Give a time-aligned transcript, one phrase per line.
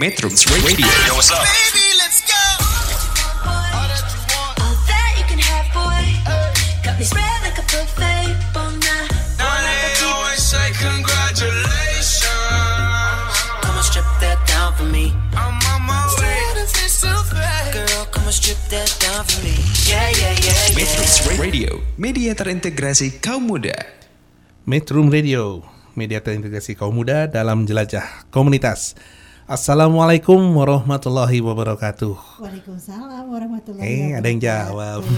[0.00, 0.88] Metrums Radio.
[1.04, 1.44] Yo, what's up?
[1.44, 2.32] Baby, let's go.
[3.44, 6.08] All that you can have, boy.
[6.80, 8.32] Got me spread like a buffet.
[8.56, 9.12] Bon night.
[9.36, 12.24] Now they always say congratulations.
[13.60, 15.12] Come on, strip that down for me.
[15.36, 16.48] I'm on my way.
[17.68, 19.52] Girl, come on, strip that down for me.
[19.84, 21.36] Yeah, yeah, yeah, Metrums yeah.
[21.36, 23.76] Radio, media terintegrasi kaum muda.
[24.64, 25.60] Metrum Radio,
[25.92, 28.96] media terintegrasi kaum muda dalam jelajah komunitas.
[29.50, 32.38] Assalamualaikum warahmatullahi wabarakatuh.
[32.38, 34.18] Waalaikumsalam warahmatullahi Eh, wabarakatuh.
[34.22, 35.00] ada yang jawab.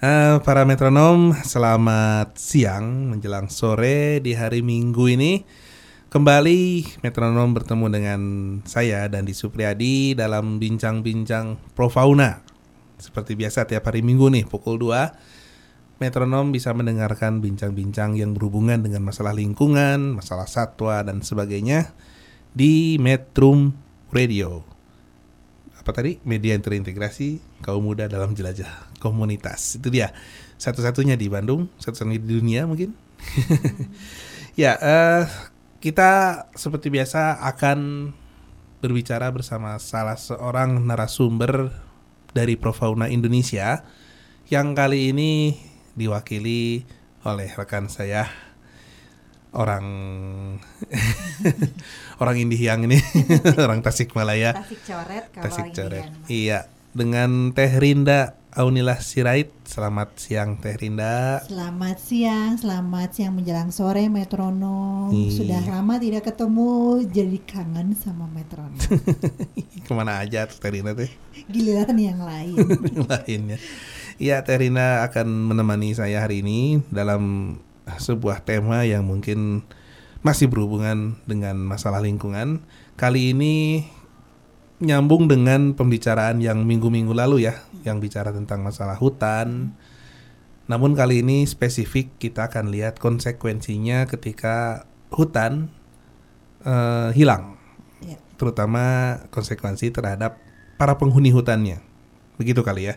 [0.00, 5.46] Eh, para metronom, selamat siang menjelang sore di hari Minggu ini.
[6.10, 8.20] Kembali metronom bertemu dengan
[8.66, 12.42] saya dan di Supriyadi dalam bincang-bincang profauna.
[12.98, 19.06] Seperti biasa tiap hari Minggu nih pukul 2 metronom bisa mendengarkan bincang-bincang yang berhubungan dengan
[19.06, 21.92] masalah lingkungan, masalah satwa dan sebagainya
[22.50, 23.70] di Metrum
[24.10, 24.66] Radio.
[25.78, 26.20] Apa tadi?
[26.26, 28.68] Media yang terintegrasi kaum muda dalam jelajah
[29.00, 29.80] komunitas.
[29.80, 30.12] Itu dia.
[30.60, 32.92] Satu-satunya di Bandung, satu-satunya di dunia mungkin.
[34.60, 35.24] ya, eh
[35.80, 38.12] kita seperti biasa akan
[38.84, 41.72] berbicara bersama salah seorang narasumber
[42.32, 43.84] dari Profauna Indonesia
[44.52, 45.56] yang kali ini
[45.96, 46.84] diwakili
[47.24, 48.49] oleh rekan saya
[49.54, 49.86] orang
[52.22, 52.98] orang Indihang ini
[53.64, 60.58] orang Tasikmalaya Tasik coret kalau Tasik Coret iya dengan Teh Rinda Aunilah Sirait selamat siang
[60.58, 65.14] Teh Rinda Selamat siang, selamat siang menjelang sore metronom.
[65.14, 65.30] Iya.
[65.38, 68.74] Sudah lama tidak ketemu, jadi kangen sama metronom.
[69.86, 71.14] ke mana aja tuh Teh Rinda teh
[71.46, 72.58] Giliran yang lain.
[73.06, 73.62] lainnya
[74.18, 77.54] Iya Teh Rinda akan menemani saya hari ini dalam
[77.98, 79.64] sebuah tema yang mungkin
[80.20, 82.60] masih berhubungan dengan masalah lingkungan.
[83.00, 83.88] Kali ini
[84.80, 89.72] nyambung dengan pembicaraan yang minggu-minggu lalu ya, yang bicara tentang masalah hutan.
[90.68, 95.72] Namun kali ini spesifik kita akan lihat konsekuensinya ketika hutan
[96.62, 97.56] eh, hilang,
[98.00, 98.16] Ya.
[98.40, 100.40] terutama konsekuensi terhadap
[100.80, 101.84] para penghuni hutannya.
[102.40, 102.96] Begitu kali ya.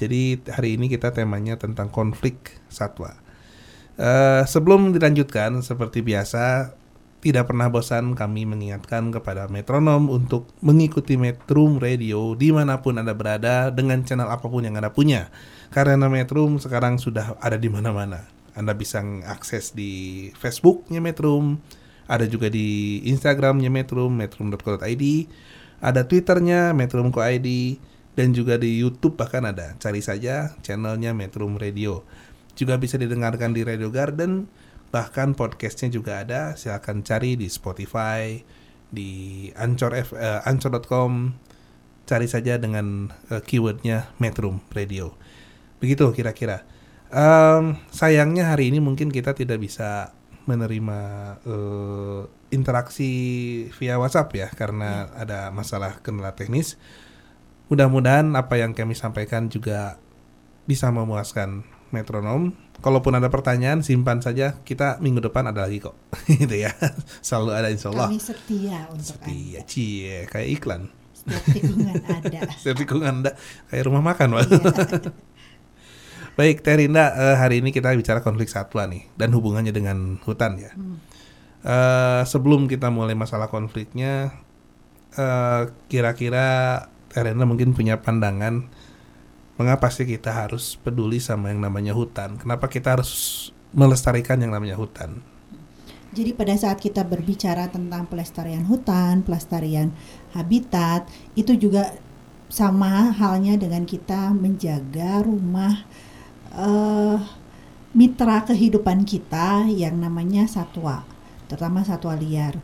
[0.00, 3.20] Jadi hari ini kita temanya tentang konflik satwa.
[4.00, 6.72] Eh, sebelum dilanjutkan, seperti biasa,
[7.20, 13.12] tidak pernah bosan kami mengingatkan kepada metronom untuk mengikuti Metrum Radio di mana pun Anda
[13.12, 15.28] berada dengan channel apa pun yang Anda punya.
[15.68, 18.24] Karena Metrum sekarang sudah ada di mana-mana.
[18.56, 21.60] Anda bisa akses di Facebooknya Metrum,
[22.08, 25.04] ada juga di Instagramnya Metrum, metrum.co.id,
[25.84, 27.48] ada Twitternya metrum.co.id,
[28.16, 29.76] dan juga di YouTube bahkan ada.
[29.76, 32.02] Cari saja channelnya Metrum Radio.
[32.54, 34.50] Juga bisa didengarkan di Radio Garden,
[34.90, 36.54] bahkan podcastnya juga ada.
[36.58, 38.42] Silahkan cari di Spotify,
[38.90, 41.34] di Anchor F, eh, Anchor.com.
[42.04, 45.14] Cari saja dengan eh, keywordnya Metrum Radio.
[45.78, 46.66] Begitu kira-kira.
[47.10, 50.14] Em, sayangnya hari ini mungkin kita tidak bisa
[50.46, 51.00] menerima
[51.46, 53.12] eh, interaksi
[53.78, 56.74] via WhatsApp ya karena ada masalah kendala teknis.
[57.70, 60.02] Mudah-mudahan apa yang kami sampaikan juga
[60.66, 61.62] bisa memuaskan
[61.92, 62.56] metronom.
[62.80, 64.56] Kalaupun ada pertanyaan simpan saja.
[64.64, 65.94] Kita minggu depan ada lagi kok.
[66.40, 66.72] gitu ya.
[67.20, 68.08] Selalu ada insya Allah.
[68.08, 69.68] Kami setia untuk Setia, Anda.
[69.68, 70.82] cie, kayak iklan.
[71.12, 72.40] Setiap tikungan ada.
[72.60, 73.30] Setiap tikungan Anda
[73.68, 74.42] kayak rumah makan, Pak.
[74.48, 74.60] Iya.
[76.38, 80.56] Baik, Teh Rinda, eh, hari ini kita bicara konflik satwa nih dan hubungannya dengan hutan
[80.56, 80.72] ya.
[81.60, 84.32] Eh, sebelum kita mulai masalah konfliknya,
[85.20, 88.72] eh, kira-kira Teh Rinda mungkin punya pandangan
[89.60, 92.40] mengapa sih kita harus peduli sama yang namanya hutan?
[92.40, 95.20] Kenapa kita harus melestarikan yang namanya hutan?
[96.16, 99.92] Jadi pada saat kita berbicara tentang pelestarian hutan, pelestarian
[100.32, 101.04] habitat,
[101.36, 101.92] itu juga
[102.48, 105.86] sama halnya dengan kita menjaga rumah
[106.56, 107.20] eh,
[107.94, 111.04] mitra kehidupan kita yang namanya satwa,
[111.46, 112.58] terutama satwa liar.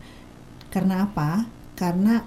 [0.73, 1.47] Karena apa?
[1.79, 2.27] Karena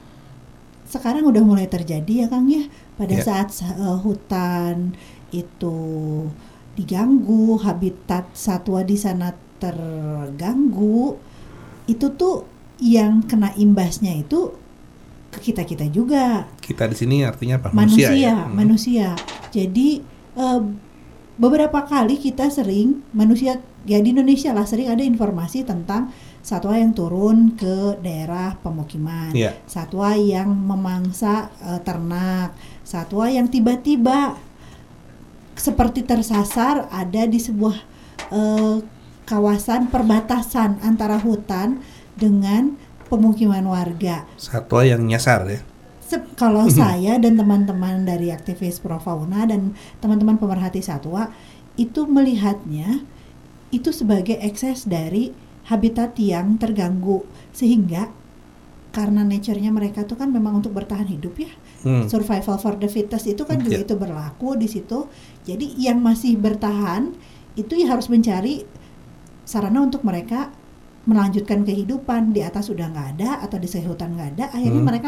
[0.89, 2.65] sekarang udah mulai terjadi ya Kang ya,
[2.97, 3.21] pada Ya.
[3.21, 4.97] saat eh, hutan
[5.29, 5.77] itu
[6.73, 11.17] diganggu, habitat satwa di sana terganggu,
[11.85, 12.47] itu tuh
[12.79, 14.55] yang kena imbasnya itu
[15.29, 17.69] ke kita kita juga Kita di sini artinya apa?
[17.69, 18.33] manusia ya?
[18.47, 18.55] Hmm.
[18.55, 19.13] manusia
[19.51, 20.01] jadi
[20.33, 20.61] eh,
[21.35, 26.09] beberapa kali kita sering manusia ya di Indonesia lah sering ada informasi tentang
[26.39, 29.53] satwa yang turun ke daerah pemukiman Iya.
[29.67, 34.39] satwa yang memangsa eh, ternak satwa yang tiba-tiba
[35.59, 37.75] seperti tersasar ada di sebuah
[38.31, 38.75] eh,
[39.27, 41.83] kawasan perbatasan antara hutan
[42.17, 42.73] dengan
[43.11, 44.25] pemukiman warga.
[44.39, 45.61] Satwa yang nyasar ya.
[46.01, 51.29] Sep- kalau saya dan teman-teman dari aktivis pro fauna dan teman-teman pemerhati satwa
[51.77, 53.05] itu melihatnya
[53.69, 55.29] itu sebagai ekses dari
[55.69, 57.23] habitat yang terganggu
[57.53, 58.09] sehingga
[58.89, 62.11] karena nature-nya mereka tuh kan memang untuk bertahan hidup ya Hmm.
[62.11, 63.85] survival for the fittest itu kan juga Iya.
[63.87, 65.07] itu berlaku di situ
[65.45, 67.15] jadi yang masih bertahan
[67.55, 68.67] itu ya harus mencari
[69.47, 70.51] sarana untuk mereka
[71.07, 74.89] melanjutkan kehidupan di atas sudah nggak ada atau di sekitar hutan nggak ada akhirnya Hmm.
[74.91, 75.07] mereka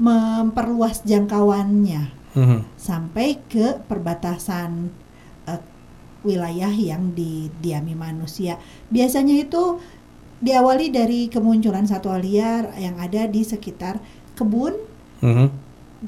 [0.00, 2.02] memperluas jangkauannya
[2.32, 2.58] Mhm.
[2.78, 4.88] sampai ke perbatasan
[6.20, 9.80] wilayah yang didiami manusia biasanya itu
[10.40, 14.00] diawali dari kemunculan satwa liar yang ada di sekitar
[14.32, 14.72] kebun
[15.20, 15.48] Mhm.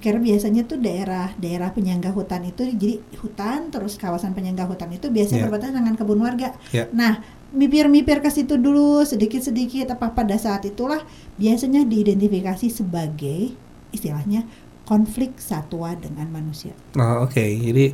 [0.00, 5.44] karena biasanya tuh daerah-daerah penyangga hutan itu jadi hutan terus kawasan penyangga hutan itu biasanya
[5.44, 5.46] Iya.
[5.52, 6.56] berbatasan dengan kebun warga.
[6.72, 6.88] Ya.
[6.96, 7.20] Nah,
[7.52, 11.04] mipir-mipir ke situ dulu sedikit-sedikit apa pada saat itulah
[11.36, 13.52] biasanya diidentifikasi sebagai
[13.92, 14.48] istilahnya
[14.88, 16.72] konflik satwa dengan manusia.
[16.96, 17.36] Oh, oke.
[17.44, 17.92] Jadi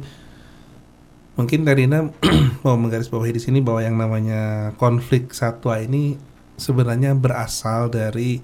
[1.39, 2.11] mungkin Darina
[2.67, 6.19] mau menggarisbawahi di sini bahwa yang namanya konflik satwa ini
[6.59, 8.43] sebenarnya berasal dari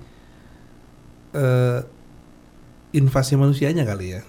[1.35, 1.81] eh,
[2.95, 4.23] invasi manusianya kali ya.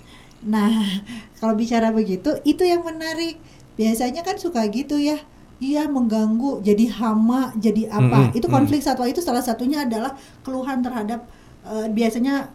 [0.44, 0.82] Nah,
[1.40, 3.38] kalau bicara begitu itu yang menarik.
[3.76, 5.20] Biasanya kan suka gitu ya.
[5.56, 8.28] Iya mengganggu, jadi hama, jadi apa?
[8.28, 10.12] Mm-mm, itu konflik satwa itu salah satunya adalah
[10.44, 11.24] keluhan terhadap
[11.64, 12.52] eh, biasanya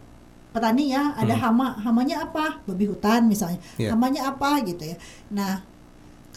[0.51, 1.43] petani ya ada Hmm.
[1.55, 1.69] hama.
[1.81, 2.59] Hamanya apa?
[2.67, 3.57] Babi hutan misalnya.
[3.79, 3.95] Iya.
[3.95, 4.97] Hamanya apa gitu ya.
[5.33, 5.63] Nah,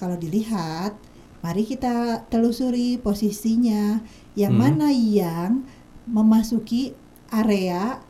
[0.03, 0.99] kalau dilihat,
[1.39, 4.03] mari kita telusuri posisinya
[4.35, 4.63] yang Hmm.
[4.67, 5.63] mana yang
[6.03, 6.91] memasuki
[7.31, 8.03] area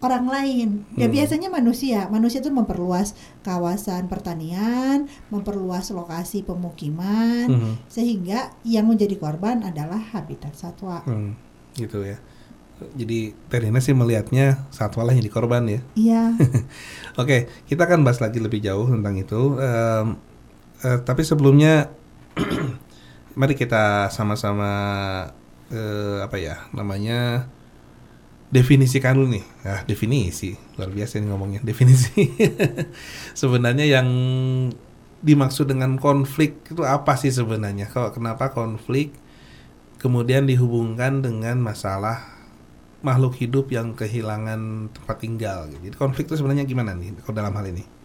[0.00, 0.68] orang lain.
[0.94, 1.14] Ya Hmm.
[1.18, 2.06] biasanya manusia.
[2.08, 7.72] Manusia itu memperluas kawasan pertanian, memperluas lokasi pemukiman Mhm.
[7.90, 11.02] sehingga yang menjadi korban adalah habitat satwa.
[11.04, 11.34] Hmm,
[11.74, 12.16] gitu ya.
[12.80, 15.80] Jadi Darina sih melihatnya satwa lah yang jadi korban ya.
[15.92, 16.22] Iya.
[17.20, 19.60] Oke, kita akan bahas lagi lebih jauh tentang itu.
[19.60, 20.16] Em,
[20.84, 21.92] eh, tapi sebelumnya,
[23.40, 24.70] mari kita sama-sama
[25.70, 27.46] eh, apa ya namanya
[28.50, 29.44] definisikan dulu nih.
[29.62, 32.26] Ah, definisi luar biasa nih ngomongnya definisi.
[33.32, 34.08] sebenarnya yang
[35.20, 37.86] dimaksud dengan konflik itu apa sih sebenarnya?
[37.88, 39.14] Kok kenapa konflik
[40.00, 42.40] kemudian dihubungkan dengan masalah
[43.00, 45.68] makhluk hidup yang kehilangan tempat tinggal.
[45.68, 47.99] Jadi konflik itu sebenarnya gimana nih kalau dalam hal ini?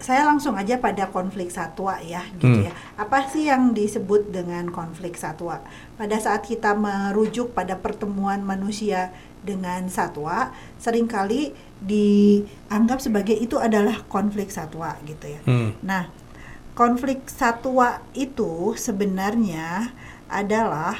[0.00, 2.66] Saya langsung aja pada konflik satwa ya, gitu Hmm.
[2.66, 2.72] ya.
[2.96, 5.60] Apa sih yang disebut dengan konflik satwa?
[6.00, 9.12] Pada saat kita merujuk pada pertemuan manusia
[9.44, 11.52] dengan satwa, sering kali
[11.84, 15.40] dianggap sebagai itu adalah konflik satwa, gitu ya.
[15.44, 15.76] Hmm.
[15.84, 16.08] Nah,
[16.72, 19.92] konflik satwa itu sebenarnya
[20.32, 20.96] adalah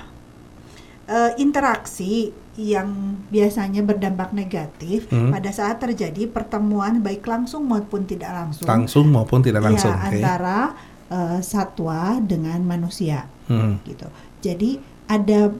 [1.11, 2.91] eh, interaksi yang
[3.27, 5.31] biasanya berdampak negatif Hmm.
[5.31, 9.89] pada saat terjadi pertemuan baik langsung maupun tidak langsung, Langsung maupun tidak langsung.
[9.89, 10.15] ya, oke.
[10.15, 10.59] antara
[11.09, 13.83] eh, satwa dengan manusia Hmm.
[13.83, 14.07] gitu.
[14.41, 15.51] Jadi ada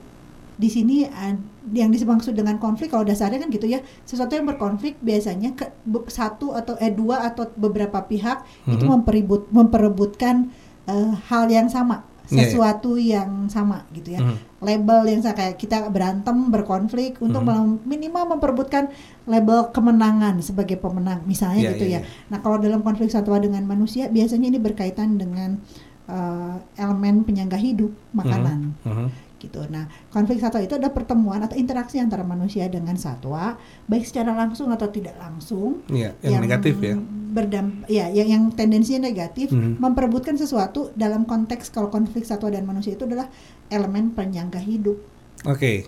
[0.55, 4.95] di sini ad- yang dimaksud dengan konflik kalau dasarnya kan gitu ya sesuatu yang berkonflik
[4.99, 8.91] biasanya ke, be- satu atau eh dua atau beberapa pihak itu Mhm.
[8.93, 10.53] memperibut memperebutkan
[10.87, 12.45] eh, hal yang sama Iya, iya.
[12.47, 14.37] sesuatu yang sama gitu ya Mhm.
[14.61, 18.87] label yang sa- kayak kita berantem berkonflik untuk mel- minimal memperebutkan
[19.25, 22.29] label kemenangan sebagai pemenang misalnya Iya, gitu iya, ya iya.
[22.29, 25.59] nah kalau dalam konflik satwa dengan manusia biasanya ini berkaitan dengan
[26.07, 29.07] eh, elemen penyangga hidup makanan Mhm.
[29.39, 29.63] gitu.
[29.67, 33.55] Nah, konflik satwa itu adalah pertemuan atau interaksi antara manusia dengan satwa,
[33.87, 35.87] baik secara langsung atau tidak langsung.
[35.87, 36.99] Iya, yang, negatif ya.
[37.31, 39.79] Berdamp, ya, yang, yang tendensinya negatif, Mhm.
[39.79, 43.31] memperebutkan sesuatu dalam konteks kalau konflik satwa dan manusia itu adalah
[43.71, 44.99] elemen penyangga hidup.
[45.47, 45.87] Oke.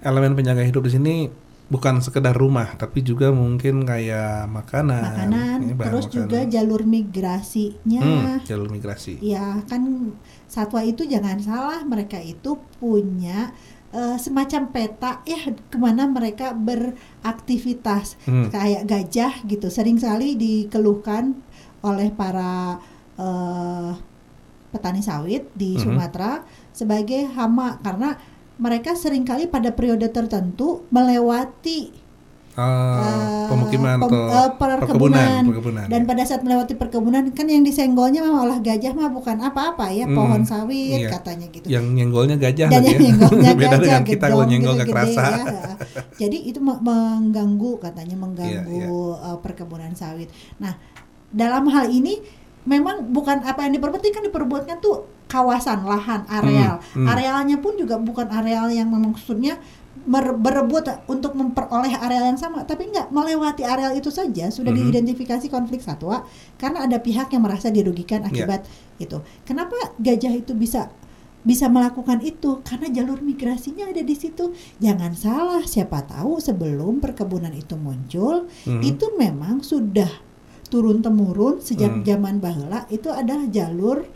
[0.00, 1.14] Elemen penyangga hidup di sini
[1.70, 5.04] bukan sekedar rumah, tapi juga mungkin kayak makanan.
[5.06, 6.16] Makanan, ya, terus makanan.
[6.16, 8.00] juga jalur migrasinya.
[8.02, 9.22] Hmm, jalur migrasi.
[9.22, 10.10] Ya, kan
[10.50, 13.54] satwa itu jangan salah, mereka itu punya
[13.90, 18.16] eh, semacam peta ya ke mana mereka beraktivitas.
[18.26, 18.48] Hmm.
[18.50, 21.34] Kayak gajah gitu, sering sekali dikeluhkan
[21.82, 22.78] oleh para
[23.20, 23.92] eh,
[24.70, 25.82] petani sawit di Mhm.
[25.82, 26.40] Sumatera
[26.72, 28.16] sebagai hama karena
[28.56, 31.92] mereka sering kali pada periode tertentu melewati
[32.50, 35.42] Eh, pemukiman pem- atau eh, perkebunan.
[35.44, 35.86] perkebunan.
[35.86, 36.06] dan ya.
[36.06, 40.18] pada saat melewati perkebunan kan yang disenggolnya mah olah gajah mah bukan apa-apa ya Hmm,
[40.18, 41.10] pohon sawit iya.
[41.10, 43.06] katanya gitu yang nyenggolnya gajah dan yang ya.
[43.06, 45.24] nyenggolnya Beda gajah dengan kita kalau gedong nyenggol nggak gede-gede kerasa.
[45.30, 45.62] ya.
[46.18, 48.82] jadi itu me- mengganggu katanya mengganggu
[49.14, 50.74] Iya, eh, perkebunan sawit nah
[51.30, 52.18] dalam hal ini
[52.62, 57.08] memang bukan apa yang diperbuatkan kan diperbuatkan tuh kawasan lahan areal Hmm, hmm.
[57.08, 59.54] arealnya pun juga bukan areal yang maksudnya
[60.06, 64.90] berebut untuk memperoleh areal yang sama, tapi nggak melewati areal itu saja sudah Mhm.
[64.90, 66.24] diidentifikasi konflik satwa
[66.56, 68.32] karena ada pihak yang merasa dirugikan Ya.
[68.32, 68.64] akibat
[68.96, 69.20] itu.
[69.44, 70.88] Kenapa gajah itu bisa
[71.40, 72.60] bisa melakukan itu?
[72.60, 74.52] Karena jalur migrasinya ada di situ.
[74.76, 78.80] Jangan salah, siapa tahu sebelum perkebunan itu muncul, Mhm.
[78.84, 80.08] itu memang sudah
[80.68, 82.04] turun temurun sejak Hmm.
[82.06, 84.06] zaman bahula itu adalah jalur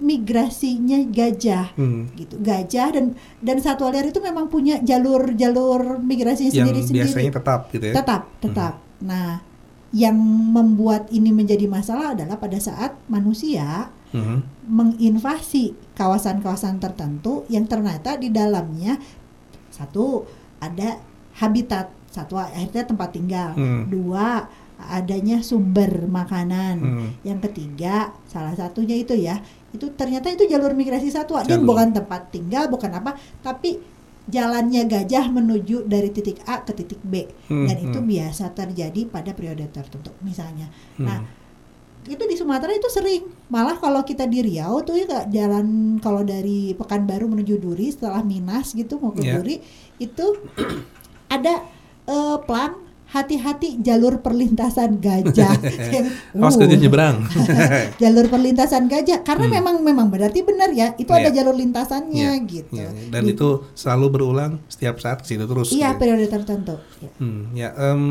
[0.00, 2.08] migrasinya gajah Hmm.
[2.14, 3.06] gitu gajah dan
[3.38, 7.84] dan satwa liar itu memang punya jalur jalur migrasinya yang sendiri sendiri biasanya tetap gitu
[7.86, 7.94] ya.
[7.94, 9.44] tetap tetap nah
[9.90, 10.16] yang
[10.50, 14.66] membuat ini menjadi masalah adalah pada saat manusia Mhm.
[14.66, 18.98] menginvasi kawasan-kawasan tertentu yang ternyata di dalamnya
[19.68, 20.26] satu
[20.58, 20.98] ada
[21.36, 23.86] habitat satwa akhirnya tempat tinggal Hmm.
[23.86, 27.08] dua adanya sumber makanan Hmm.
[27.22, 29.38] yang ketiga salah satunya itu ya
[29.70, 31.70] itu ternyata itu jalur migrasi satwa dia Jalur.
[31.70, 33.78] bukan tempat tinggal bukan apa tapi
[34.26, 38.06] jalannya gajah menuju dari titik A ke titik B Hmm, dan itu hmm.
[38.06, 41.06] biasa terjadi pada periode tertentu misalnya Hmm.
[41.06, 41.20] nah
[42.02, 46.72] itu di Sumatera itu sering malah kalau kita di Riau tuh ya jalan kalau dari
[46.72, 49.36] Pekanbaru menuju Duri setelah Minas gitu mau ke Ya.
[49.36, 49.60] Duri
[50.00, 50.26] itu
[51.28, 51.60] ada
[52.06, 55.58] eh, plang hati-hati jalur perlintasan gajah
[56.38, 57.26] Awas uh, nyebrang.
[58.02, 61.26] jalur perlintasan gajah karena memang memang berarti benar ya itu ada Hmm.
[61.26, 61.36] Iya.
[61.36, 62.88] jalur lintasannya Iya, gitu iya.
[63.08, 65.68] Dan Di- itu selalu berulang setiap saat ke situ terus.
[65.68, 65.98] iya gitu ya.
[65.98, 67.10] periode tertentu Ya.
[67.16, 68.02] Hmm, ya em,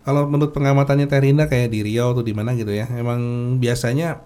[0.00, 3.20] kalau menurut pengamatannya Terinda kayak di Riau atau di mana gitu ya, emang
[3.56, 4.24] biasanya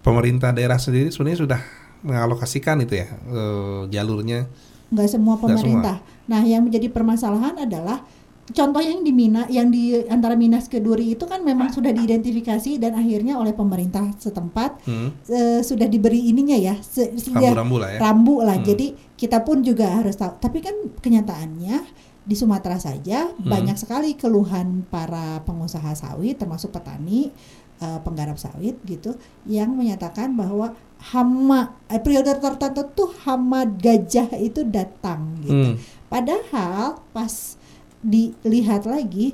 [0.00, 1.60] pemerintah daerah sendiri sebenarnya sudah
[2.02, 4.44] mengalokasikan itu ya eh, jalurnya.
[4.86, 5.96] nggak semua Nggak pemerintah.
[6.24, 8.04] Nah, yang menjadi permasalahan adalah
[8.46, 12.76] contoh yang di Mina, yang di antara Minas ke Duri itu kan memang sudah diidentifikasi
[12.76, 17.98] dan akhirnya oleh pemerintah setempat Hmm, eh, sudah diberi ininya ya, se- rambu-rambu lah ya.
[17.98, 18.56] rambu lah.
[18.56, 18.66] Hmm.
[18.66, 20.36] Jadi kita pun juga harus tahu.
[20.36, 21.76] Tapi kan kenyataannya
[22.20, 23.46] di Sumatera saja Hmm.
[23.46, 27.32] banyak sekali keluhan para pengusaha sawit termasuk petani
[27.76, 29.12] eh, penggarap sawit gitu
[29.44, 30.72] yang menyatakan bahwa
[31.06, 35.52] hama eh, periode tertentu tuh hama gajah itu datang gitu.
[35.70, 35.76] Hmm.
[36.08, 37.58] Padahal pas
[38.04, 39.32] dilihat lagi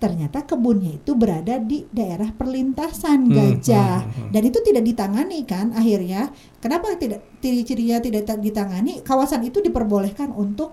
[0.00, 4.00] ternyata kebunnya itu berada di daerah perlintasan Hmm, gajah.
[4.00, 4.30] hmm, hmm.
[4.32, 6.32] dan itu tidak ditangani kan akhirnya?
[6.56, 9.04] Kenapa tidak ciri-cirinya tidak ta- ditangani?
[9.04, 10.72] Kawasan itu diperbolehkan untuk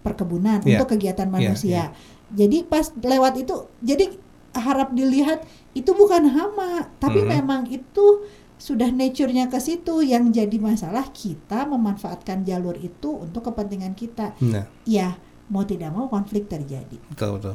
[0.00, 0.78] perkebunan Iya.
[0.78, 1.82] untuk kegiatan Iya, manusia.
[2.30, 4.06] jadi pas lewat itu jadi
[4.52, 7.28] harap dilihat itu bukan hama tapi Mhm.
[7.28, 8.22] memang itu
[8.54, 9.98] sudah nature-nya ke situ.
[10.00, 14.30] Yang jadi masalah kita memanfaatkan jalur itu untuk kepentingan kita.
[14.38, 15.18] Nah, ya
[15.50, 17.54] mau tidak mau konflik terjadi betul betul.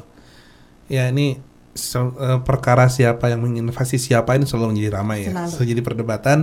[0.86, 1.40] Ya ini
[1.72, 5.50] se- eh, perkara siapa yang menginvasi siapa ini selalu menjadi ramai ya, Selalu.
[5.50, 6.38] selalu jadi perdebatan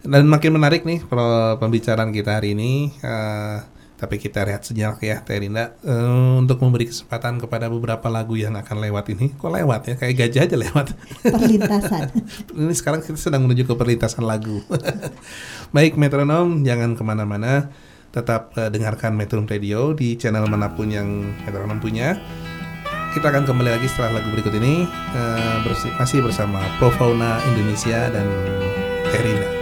[0.00, 2.92] dan makin menarik nih kalau pembicaraan kita hari ini.
[2.98, 3.58] Eh,
[3.98, 6.06] tapi kita rehat sejenak ya, Teh Rinda, eh,
[6.38, 9.34] untuk memberi kesempatan kepada beberapa lagu yang akan lewat ini.
[9.34, 9.94] Kok lewat ya?
[9.98, 10.86] Kayak gajah aja lewat.
[11.34, 12.06] perlintasan
[12.62, 14.62] ini sekarang kita sedang menuju ke perlintasan lagu.
[15.74, 17.74] Baik metronom, jangan ke mana-mana.
[18.08, 21.06] Tetap eh, dengarkan Metro Radio di channel mana pun yang
[21.44, 22.16] metronom punya.
[23.12, 28.08] Kita akan kembali lagi setelah lagu berikut ini eh, bersi- masih bersama Pro Fauna Indonesia
[28.12, 28.26] dan
[29.10, 29.57] Terina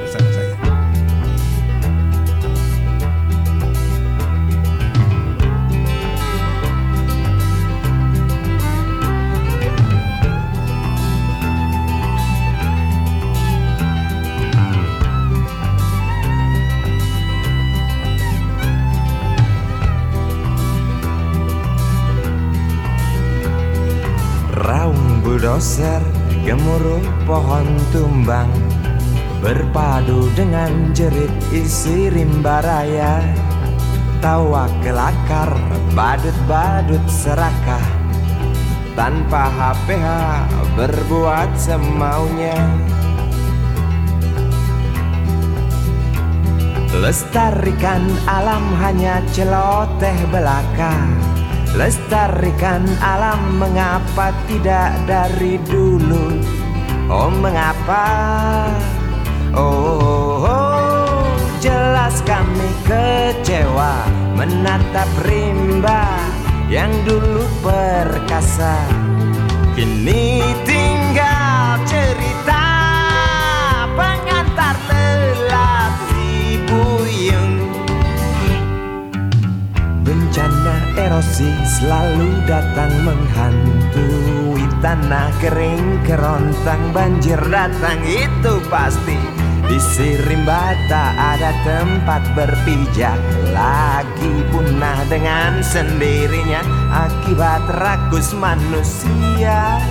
[25.57, 26.05] Bulldozer
[26.45, 28.53] gemuruh pohon tumbang
[29.41, 33.25] Berpadu dengan jerit isi rimba raya.
[34.21, 35.49] Tawa kelakar
[35.97, 37.81] badut-badut serakah
[38.93, 40.09] Tanpa HPH
[40.77, 42.61] berbuat semaunya.
[47.01, 51.01] Lestarikan alam hanya celoteh belaka
[51.75, 56.39] Lestarikan alam mengapa tidak dari dulu?
[57.11, 58.07] Oh mengapa?
[59.57, 64.05] Oh, oh, oh, jelas kami kecewa
[64.37, 66.21] menatap rimba
[66.69, 68.77] yang dulu perkasa.
[69.73, 72.66] Kini tinggal cerita
[81.07, 89.17] erosi selalu datang menghantui Tanah kering kerontang banjir datang itu pasti.
[89.67, 93.19] Isi rimba tak ada tempat berpijak
[93.51, 96.63] Lagi punah dengan sendirinya
[96.95, 99.83] Akibat rakus manusia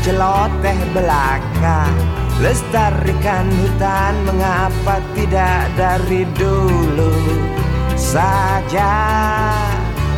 [0.00, 1.88] celoteh belaka.
[2.40, 7.12] Lestarikan hutan mengapa tidak dari dulu
[7.92, 8.96] saja?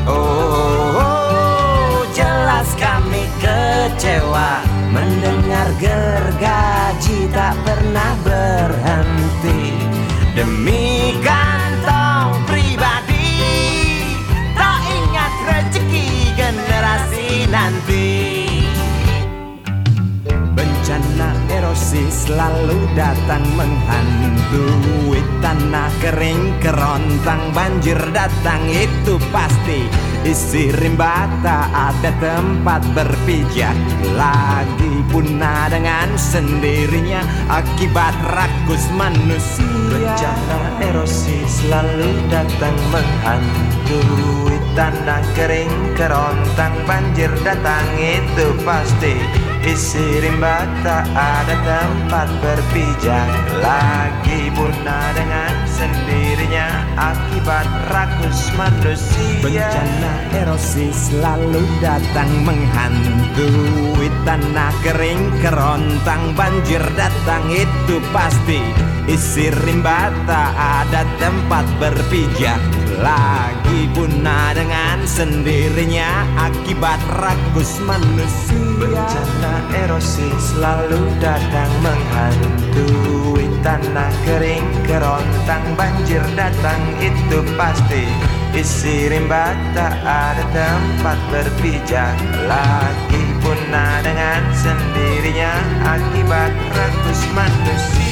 [0.06, 4.62] Oh, oh, jelas kami kecewa.
[4.92, 9.74] Mendengar gergaji tak pernah berhenti.
[10.32, 13.36] Demi kantong pribadi
[14.56, 18.11] Tak ingat rezeki generasi nanti
[21.72, 27.40] erosi selalu datang menghantui Tanah kering kerontang.
[27.56, 29.88] Banjir datang itu pasti
[30.20, 31.24] Isi rimba.
[31.40, 33.72] Tak ada tempat berpijak
[34.12, 39.64] Lagi punah dengan sendirinya Akibat rakus manusia.
[39.88, 46.76] Bencana erosi selalu datang menghantui Tanah kering kerontang.
[46.84, 53.30] Banjir datang itu pasti Rimba tak ada tempat berpijak
[53.62, 59.38] Lagi punah dengan sendirinya Akibat rakus manusia.
[59.38, 68.62] Bencana erosi selalu datang menghantui Tanah kering kerontang banjir datang itu pasti.
[69.10, 78.58] Isi rimba ada tempat berpijak Lagi punah dengan sendirinya Akibat rakus manusia.
[78.82, 88.04] Bencana erosi selalu datang menghantui Tanah kering kerontang banjir datang itu pasti
[88.52, 89.56] Isi rimba.
[89.72, 92.12] Tak ada tempat berpijak.
[92.44, 95.52] Lagi punah dengan sendirinya
[95.86, 98.11] Akibat rakus manusia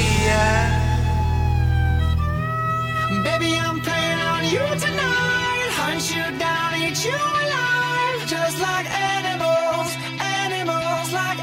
[4.60, 5.68] you tonight.
[5.80, 8.20] Hunt you down, eat you alive.
[8.26, 9.88] Just like animals,
[10.20, 11.40] animals, like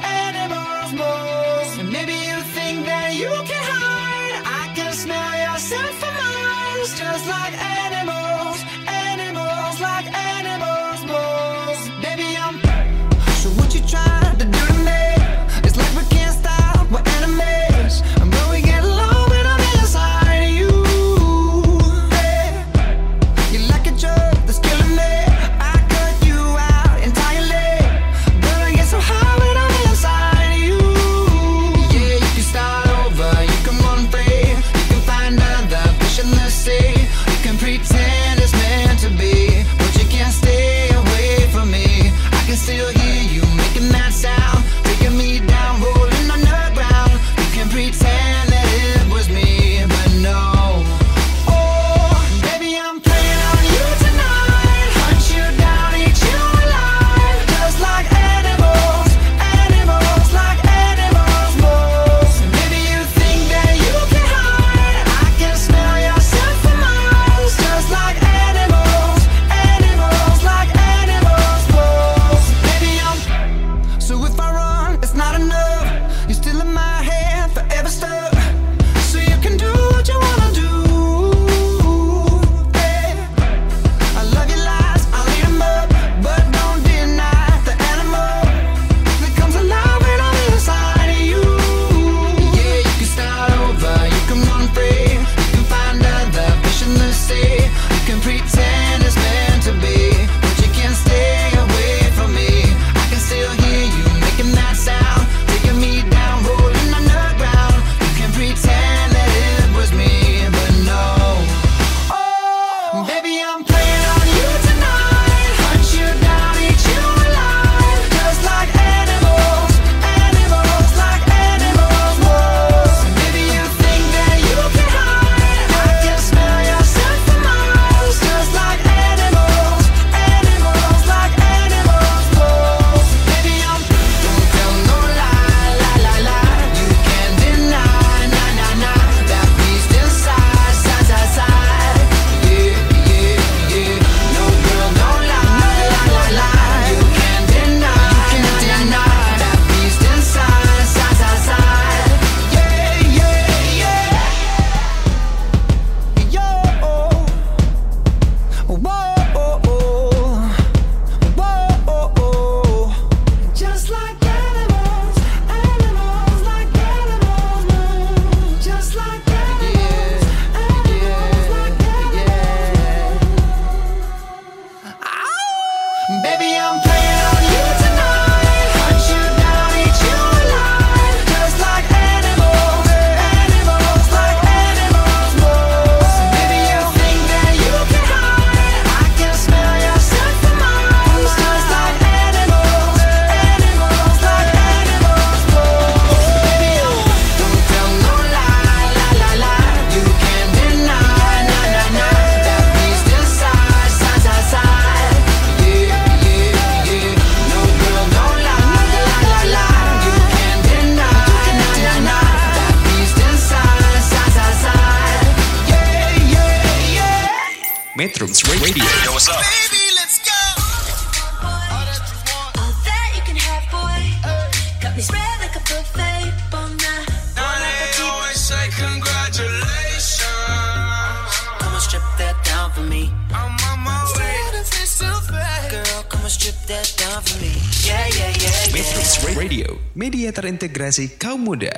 [240.88, 241.76] terintegrasi kaum muda.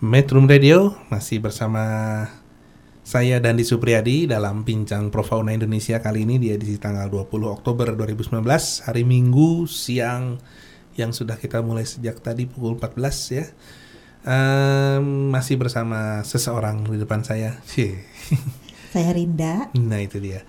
[0.00, 2.24] Metrum Radio masih bersama
[3.04, 8.40] saya Dandi Supriyadi dalam Bincang Profauna Indonesia kali ini di edisi tanggal 20 Oktober 2019
[8.88, 10.40] hari Minggu siang
[10.96, 13.44] yang sudah kita mulai sejak tadi pukul 14 ya.
[14.24, 17.60] Ehm, masih bersama seseorang di depan saya.
[17.68, 18.08] Cie.
[18.96, 19.68] Saya Rinda.
[19.76, 20.48] Nah itu dia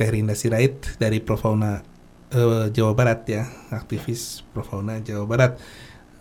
[0.00, 1.84] Teh Rinda Sirait dari Profauna
[2.32, 5.52] eh, Jawa Barat ya aktivis Profauna Jawa Barat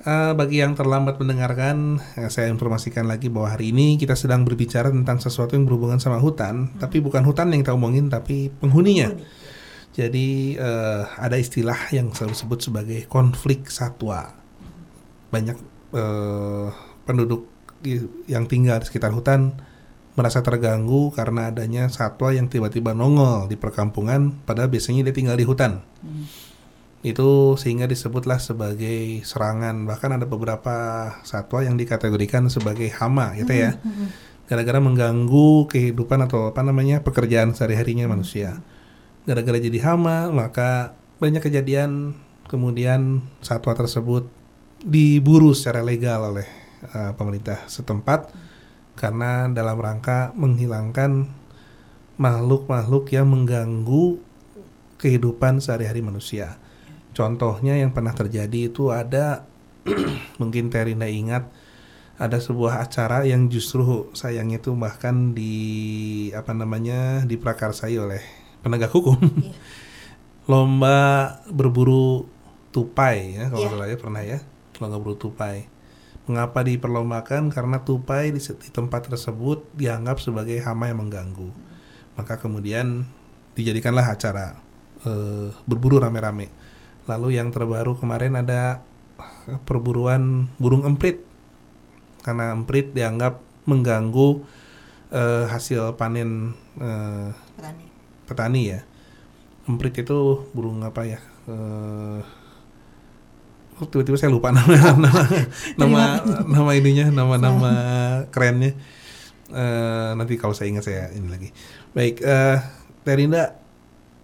[0.07, 4.87] Eh, bagi yang terlambat mendengarkan eh, saya informasikan lagi bahwa hari ini kita sedang berbicara
[4.87, 6.71] tentang sesuatu yang berhubungan sama hutan.
[6.79, 9.11] Tapi bukan hutan yang kita omongin tapi penghuninya.
[9.91, 14.31] Jadi eh, ada istilah yang selalu disebut sebagai konflik satwa.
[15.27, 15.59] Banyak
[15.91, 16.67] eh,
[17.03, 17.51] penduduk
[18.31, 19.59] yang tinggal di sekitar hutan
[20.15, 25.43] merasa terganggu karena adanya satwa yang tiba-tiba nongol di perkampungan padahal biasanya dia tinggal di
[25.43, 25.83] hutan.
[27.05, 29.85] Itu sehingga disebutlah sebagai serangan.
[29.85, 30.75] Bahkan ada beberapa
[31.21, 33.77] satwa yang dikategorikan sebagai hama gitu ya.
[34.47, 38.63] Gara-gara mengganggu kehidupan atau apa namanya pekerjaan sehari-harinya manusia.
[39.27, 42.15] Gara-gara jadi hama, maka banyak kejadian
[42.47, 44.31] kemudian satwa tersebut
[44.81, 46.47] diburu secara legal oleh
[46.95, 48.31] eh, pemerintah setempat
[48.97, 51.29] karena dalam rangka menghilangkan
[52.17, 54.17] makhluk-makhluk yang mengganggu
[54.97, 56.57] kehidupan sehari-hari manusia.
[57.17, 59.49] Contohnya yang pernah terjadi itu ada
[60.41, 61.49] mungkin Terinda ingat
[62.21, 65.53] ada sebuah acara yang justru sayangnya itu bahkan di
[66.37, 68.21] apa namanya diprakarsai oleh
[68.61, 69.17] penegak hukum.
[70.51, 70.97] Lomba
[71.49, 72.29] berburu
[72.69, 73.71] tupai ya kalau Iya.
[73.73, 74.39] salah ya pernah ya.
[74.77, 75.65] Lomba berburu tupai.
[76.29, 77.49] Mengapa diperlombakan?
[77.49, 81.49] Karena tupai di, di tempat tersebut dianggap sebagai hama yang mengganggu.
[82.13, 83.09] Maka kemudian
[83.57, 84.57] dijadikanlah acara
[85.01, 86.66] eh, berburu rame-rame.
[87.07, 88.83] Lalu yang terbaru kemarin ada
[89.63, 91.23] perburuan burung emprit.
[92.21, 94.43] Karena emprit dianggap mengganggu
[95.15, 97.85] eh, hasil panen eh, Petani.
[98.27, 98.81] petani ya.
[99.67, 101.19] Emprit itu burung apa ya?
[103.77, 104.67] Oh, tiba-tiba saya lupa nama
[104.99, 105.21] nama
[105.79, 106.01] nama,
[106.43, 107.71] nama ininya, nama-nama
[108.35, 108.75] kerennya.
[109.47, 111.49] Eh, nanti kalau saya ingat saya ini lagi.
[111.95, 112.59] Baik, eh
[113.07, 113.55] Terinda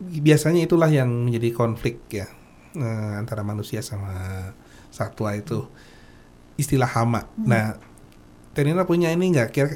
[0.04, 2.28] biasanya itulah yang menjadi konflik ya
[2.76, 4.14] eh, antara manusia sama
[4.90, 5.66] satwa itu
[6.54, 7.26] istilah hama.
[7.36, 7.78] Nah,
[8.54, 9.50] Terinda punya ini nggak?
[9.50, 9.70] Kira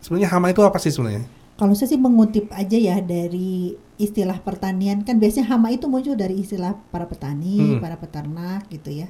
[0.00, 1.28] sebenarnya hama itu apa sih sebenarnya?
[1.54, 6.40] Kalau saya sih mengutip aja ya dari istilah pertanian kan biasanya hama itu muncul dari
[6.40, 7.80] istilah para petani, Hmm.
[7.84, 9.08] para peternak gitu ya.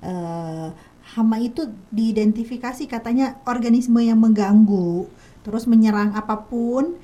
[0.00, 0.68] Eh,
[1.18, 5.10] hama itu diidentifikasi katanya organisme yang mengganggu,
[5.42, 6.94] terus menyerang apa pun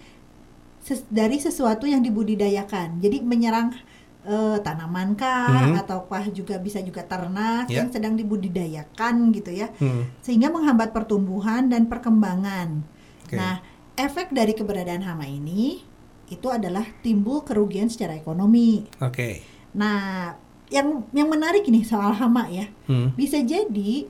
[0.80, 3.02] ses- dari sesuatu yang dibudidayakan.
[3.02, 3.74] Jadi menyerang
[4.20, 5.78] eh, tanaman kah Hmm.
[5.78, 7.80] ataukah juga bisa juga ternak Ya.
[7.80, 10.10] yang sedang dibudidayakan gitu ya Hmm.
[10.20, 12.82] sehingga menghambat pertumbuhan dan perkembangan.
[13.24, 13.36] Oke.
[13.36, 13.62] Nah,
[13.94, 15.80] efek dari keberadaan hama ini
[16.28, 18.84] itu adalah timbul kerugian secara ekonomi.
[19.00, 19.40] Oke.
[19.72, 20.34] Nah,
[20.68, 23.16] yang yang menarik ini soal hama ya, Hmm.
[23.16, 24.04] bisa jadi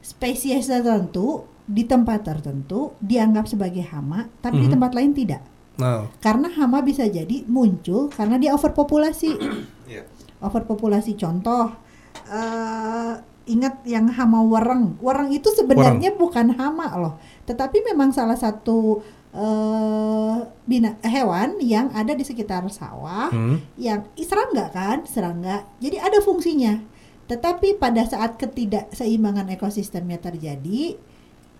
[0.00, 4.74] spesies tertentu di tempat tertentu dianggap sebagai hama, tapi di Mhm.
[4.76, 5.42] tempat lain tidak.
[5.78, 6.04] Oh.
[6.20, 9.30] Karena hama bisa jadi muncul karena dia overpopulasi.
[9.88, 10.04] Iya.
[10.42, 11.70] overpopulasi contoh
[12.26, 13.14] eh
[13.46, 17.14] ingat yang hama wereng wereng itu sebenarnya bukan hama loh
[17.46, 18.98] tetapi memang salah satu
[19.30, 20.34] eh
[20.66, 23.62] bina hewan yang ada di sekitar sawah Hmm.
[23.78, 26.80] yang serangga kan serangga jadi ada fungsinya
[27.30, 30.98] tetapi pada saat ketidakseimbangan ekosistemnya terjadi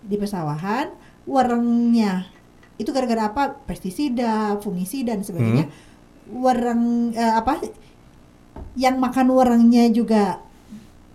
[0.03, 0.91] di pesawahan
[1.23, 2.32] werengnya
[2.83, 5.71] itu gara-gara apa pestisida fungisida dan sebagainya
[6.29, 7.63] wereng eh, apa
[8.75, 10.43] yang makan werengnya juga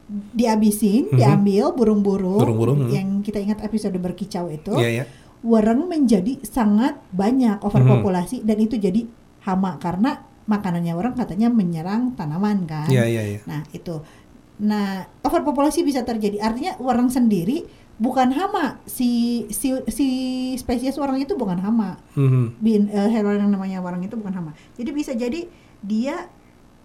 [0.08, 1.18] dihabisin Mhm.
[1.20, 2.40] diambil burung-burung
[2.88, 2.92] hmm.
[2.92, 5.06] yang kita ingat episode berkicau itu Iya ya.
[5.44, 9.04] wereng menjadi sangat banyak overpopulasi dan itu jadi
[9.44, 12.88] hama karena makanannya wereng katanya menyerang tanaman kan.
[12.88, 13.40] Iya iya iya.
[13.44, 14.00] Nah, itu.
[14.64, 16.40] Nah, overpopulasi bisa terjadi.
[16.40, 18.78] Artinya wereng sendiri bukan hama.
[18.86, 20.08] Si si si
[20.58, 21.98] spesies wereng itu bukan hama.
[22.14, 22.44] Mhm.
[22.62, 24.52] Bin, eh, hewan yang namanya wereng itu bukan hama.
[24.78, 25.50] Jadi bisa jadi
[25.82, 26.30] dia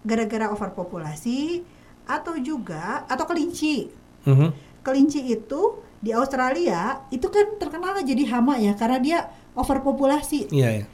[0.03, 1.63] gara-gara overpopulasi
[2.03, 3.87] atau juga atau kelinci.
[4.27, 4.49] Mhm.
[4.83, 9.19] Kelinci itu di Australia itu kan terkenal jadi hama ya karena dia
[9.55, 10.51] overpopulasi.
[10.51, 10.85] Iya ya.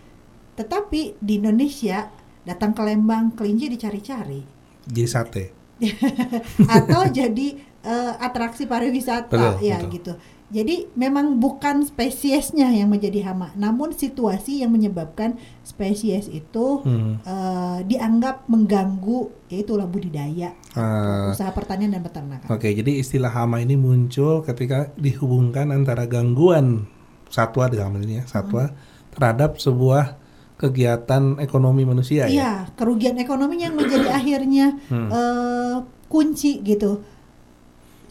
[0.60, 2.12] Tetapi di Indonesia
[2.44, 4.42] datang ke Lembang kelinci dicari-cari
[4.90, 5.46] Jadi sate.
[6.76, 7.56] atau jadi
[7.90, 9.92] eh, atraksi pariwisata Betul, ya betul.
[9.92, 10.14] gitu.
[10.50, 17.22] Jadi memang bukan spesiesnya yang menjadi hama, namun situasi yang menyebabkan spesies itu Hmm.
[17.22, 22.50] eh, dianggap mengganggu yaitulah budidaya, Ah, usaha pertanian dan peternakan.
[22.50, 26.90] Oke, jadi istilah hama ini muncul ketika dihubungkan antara gangguan
[27.28, 28.74] satwa dalam ini ya, satwa
[29.12, 30.18] terhadap sebuah
[30.58, 32.28] kegiatan ekonomi manusia ya.
[32.28, 35.10] Iya, kerugian ekonomi yang menjadi akhirnya Hmm.
[35.10, 35.76] eh,
[36.06, 37.06] kunci gitu.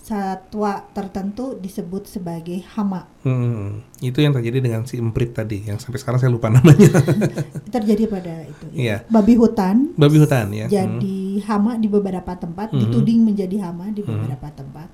[0.08, 3.04] Satwa tertentu disebut sebagai hama.
[3.20, 6.88] Hmm, itu yang terjadi dengan si emprit tadi, yang sampai sekarang saya lupa namanya.
[7.76, 8.64] Terjadi pada itu.
[8.72, 8.80] ya.
[8.80, 8.96] Iya.
[9.12, 10.64] Babi hutan Babi hutan ya.
[10.64, 12.80] jadi hama di beberapa tempat, Mhm.
[12.80, 14.08] dituding menjadi hama di Mhm.
[14.08, 14.88] beberapa tempat,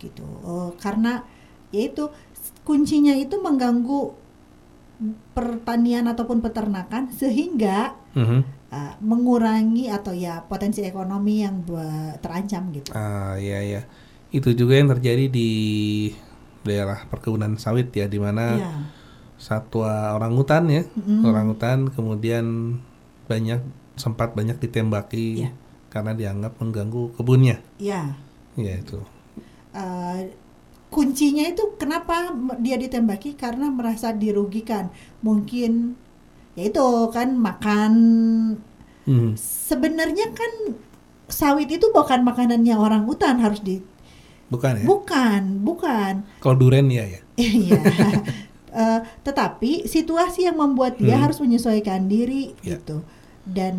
[0.00, 0.24] gitu.
[0.24, 1.20] Eh, karena
[1.68, 2.08] yaitu
[2.64, 4.16] kuncinya itu mengganggu
[5.30, 8.40] pertanian ataupun peternakan sehingga Hmm.
[8.66, 11.62] Uh, mengurangi atau ya potensi ekonomi yang
[12.18, 12.90] terancam gitu.
[12.90, 13.82] Ah, iya ya.
[14.30, 15.50] Itu juga yang terjadi di
[16.62, 18.70] daerah perkebunan sawit ya, di mana Iya.
[19.36, 21.22] satwa orangutan ya, Mm-mm.
[21.24, 22.78] orangutan kemudian
[23.26, 23.60] banyak
[23.94, 25.50] sempat banyak ditembaki Iya.
[25.88, 27.62] karena dianggap mengganggu kebunnya.
[27.78, 28.16] Ya,
[28.56, 28.98] Ya itu.
[29.76, 30.18] uh,
[30.88, 34.88] kuncinya itu kenapa dia ditembaki karena merasa dirugikan.
[35.20, 35.92] Mungkin
[36.56, 37.92] ya itu kan makan
[39.04, 39.36] Hmm.
[39.38, 40.74] sebenarnya kan
[41.28, 43.78] sawit itu bukan makanannya orang hutan harus di
[44.46, 44.86] Bukan ya?
[44.86, 46.14] bukan, bukan.
[46.38, 47.20] Kalau duren ya ya.
[47.36, 47.80] Iya.
[48.76, 51.24] Eh, tetapi situasi yang membuat dia Hmm.
[51.28, 52.76] harus menyesuaikan diri Ya.
[52.76, 53.00] gitu.
[53.42, 53.76] Dan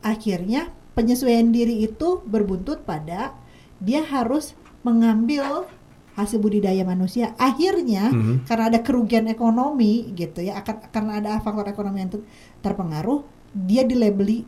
[0.00, 3.34] akhirnya penyesuaian diri itu berbuntut pada
[3.78, 5.66] dia harus mengambil
[6.14, 7.32] hasil budidaya manusia.
[7.34, 8.44] Akhirnya Mhm.
[8.44, 12.26] karena ada kerugian ekonomi gitu ya, akan karena ada faktor ekonomi yang ter-
[12.60, 14.44] terpengaruh, dia dilabeli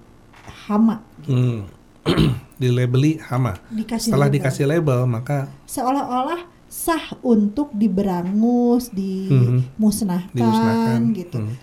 [0.68, 1.00] hama.
[1.24, 1.64] Hmm.
[2.62, 3.58] Dilabeli hama.
[3.68, 4.36] Dikasih Setelah label.
[4.38, 11.00] dikasih label maka seolah-olah sah untuk diberangus, dimusnahkan, dimusnahkan.
[11.12, 11.38] gitu.
[11.42, 11.54] Hmm.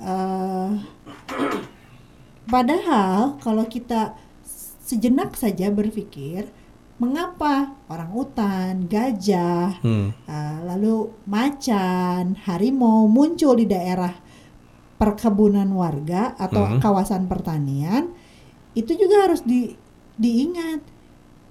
[0.00, 0.70] Eh,
[2.46, 4.16] padahal kalau kita
[4.82, 6.50] sejenak saja berpikir,
[6.98, 10.10] mengapa orang hutan, gajah, Hmm.
[10.26, 14.12] eh, lalu macan, harimau muncul di daerah
[14.98, 16.80] perkebunan warga atau Mhm.
[16.82, 18.12] kawasan pertanian,
[18.74, 19.72] itu juga harus di,
[20.20, 20.84] diingat.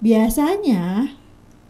[0.00, 1.10] Biasanya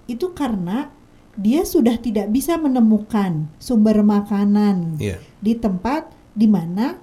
[0.07, 0.93] itu karena
[1.35, 5.17] dia sudah tidak bisa menemukan sumber makanan Iya.
[5.41, 7.01] di tempat di mana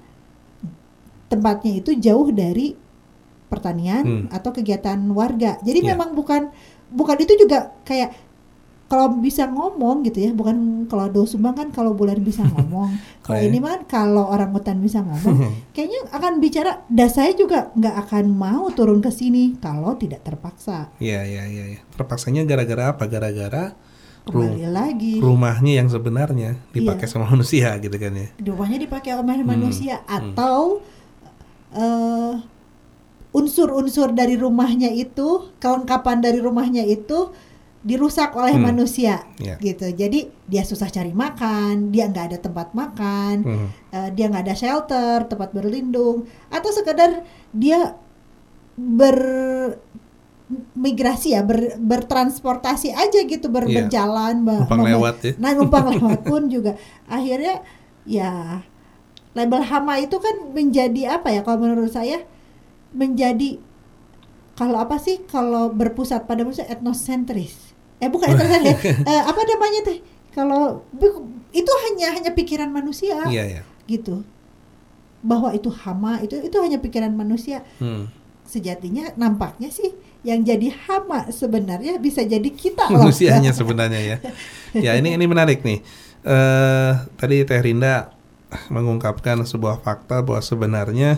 [1.28, 2.78] tempatnya itu jauh dari
[3.48, 4.26] pertanian Hmm.
[4.30, 5.58] atau kegiatan warga.
[5.64, 5.96] Jadi Iya.
[5.96, 6.52] memang bukan
[6.88, 8.16] bukan itu juga kayak
[8.88, 12.88] kalau bisa ngomong gitu ya, bukan kalau do sumbang kan kalau bulan bisa ngomong.
[13.20, 15.38] kalau Kayak- ini mah kalau orang hutan bisa ngomong,
[15.76, 16.84] kayaknya akan bicara.
[16.86, 20.88] Dan saya juga nggak akan mau turun ke sini kalau tidak terpaksa.
[20.98, 21.64] Iya, iya, iya.
[21.70, 21.80] iya.
[21.94, 23.04] Terpaksanya gara-gara apa?
[23.06, 23.76] Gara-gara
[24.24, 27.12] ru- Kembali lagi, rumahnya yang sebenarnya dipakai Iya.
[27.14, 28.28] sama manusia gitu kan ya.
[28.42, 30.08] rumahnya dipakai oleh Hmm, manusia hmm.
[30.10, 30.80] atau
[31.70, 32.34] eh,
[33.30, 37.30] unsur-unsur dari rumahnya itu, kelengkapan dari rumahnya itu
[37.80, 38.66] dirusak oleh Hmm.
[38.66, 39.56] manusia, Iya.
[39.58, 39.86] gitu.
[39.88, 43.68] Jadi dia susah cari makan, dia nggak ada tempat makan, Hmm.
[43.90, 47.96] eh, dia nggak ada shelter, tempat berlindung, atau sekedar dia
[48.78, 49.78] bermigrasi
[51.32, 53.86] ya, ber- bertransportasi aja gitu, ber- Iya.
[53.86, 55.32] berjalan, Numpang lewat ya.
[55.38, 57.62] Nah, numpang lewat pun juga akhirnya
[58.04, 58.64] ya
[59.32, 62.24] label hama itu kan menjadi apa ya kalau menurut saya
[62.90, 63.60] menjadi
[64.58, 67.54] kalau apa sih kalau berpusat pada manusia etnosentris.
[68.02, 68.78] Eh bukan etnosentris,
[69.10, 70.00] eh, apa namanya teh?
[70.34, 70.82] Kalau
[71.54, 73.62] itu hanya hanya pikiran manusia Iya, iya.
[73.86, 74.22] gitu.
[75.22, 77.62] Bahwa itu hama itu itu hanya pikiran manusia.
[77.78, 78.10] Hmm.
[78.46, 79.94] Sejatinya nampaknya sih
[80.26, 83.06] yang jadi hama sebenarnya bisa jadi kita loh.
[83.06, 84.18] manusianya sebenarnya ya.
[84.90, 85.82] Ya ini ini menarik nih.
[86.22, 88.14] Eh tadi Teh Rinda
[88.70, 91.18] mengungkapkan sebuah fakta bahwa sebenarnya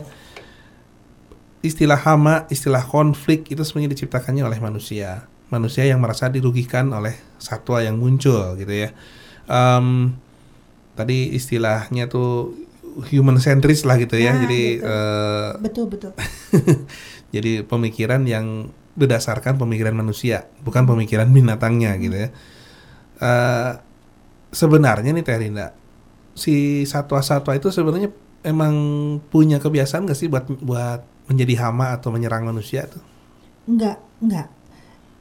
[1.59, 5.27] istilah hama, istilah konflik itu sebenarnya diciptakannya oleh manusia.
[5.49, 8.93] Manusia yang merasa dirugikan oleh satwa yang muncul gitu ya.
[9.49, 10.13] Em,
[10.93, 12.53] tadi istilahnya tuh
[13.11, 14.35] human centris lah gitu ya.
[14.35, 14.85] Nah, Jadi gitu.
[14.87, 16.11] eh, Betul betul.
[17.35, 22.29] jadi pemikiran yang berdasarkan pemikiran manusia, bukan pemikiran binatangnya gitu ya.
[23.19, 23.71] Eh,
[24.51, 25.67] sebenarnya nih Teh Rinda,
[26.35, 28.09] si satwa-satwa itu sebenarnya
[28.43, 28.73] emang
[29.27, 33.01] punya kebiasaan gak sih buat buat menjadi hama atau menyerang manusia tuh?
[33.69, 34.47] Enggak, enggak.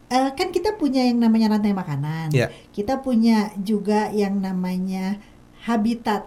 [0.09, 2.33] Eh, kan kita punya yang namanya rantai makanan.
[2.33, 2.49] Ya.
[2.73, 5.21] Kita punya juga yang namanya
[5.69, 6.25] habitat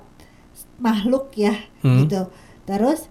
[0.77, 2.05] makhluk ya Hmm.
[2.05, 2.29] gitu.
[2.63, 3.09] Terus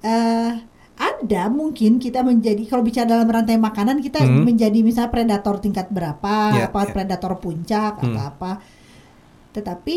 [0.00, 0.64] eh
[0.96, 4.44] ada mungkin kita menjadi kalau bicara dalam rantai makanan kita Hmm.
[4.44, 6.92] menjadi misalnya predator tingkat berapa, Ya, apa ya.
[6.92, 8.16] predator puncak Hmm.
[8.16, 8.52] atau apa.
[9.52, 9.94] Tetapi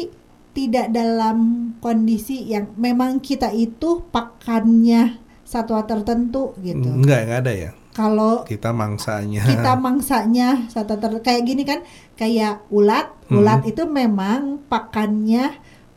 [0.54, 1.38] tidak dalam
[1.80, 5.23] kondisi yang memang kita itu pakannya
[5.54, 6.90] satwa tertentu gitu.
[6.90, 7.72] Enggak, enggak ada ya.
[7.94, 9.46] Kalau Kita mangsanya.
[9.46, 11.86] kita mangsanya satwa ter kayak gini kan
[12.16, 13.38] kayak ulat Hmm.
[13.40, 15.54] ulat itu memang pakannya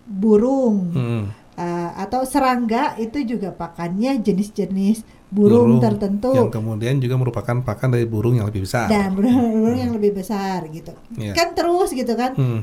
[0.06, 1.24] burung Hmm.
[1.56, 8.04] Uh, atau serangga itu juga pakannya jenis-jenis burung, tertentu yang kemudian juga merupakan pakan dari
[8.04, 8.86] burung yang lebih besar.
[8.86, 11.32] dan burung yang lebih besar gitu Iya.
[11.32, 12.60] kan terus gitu kan Hmm.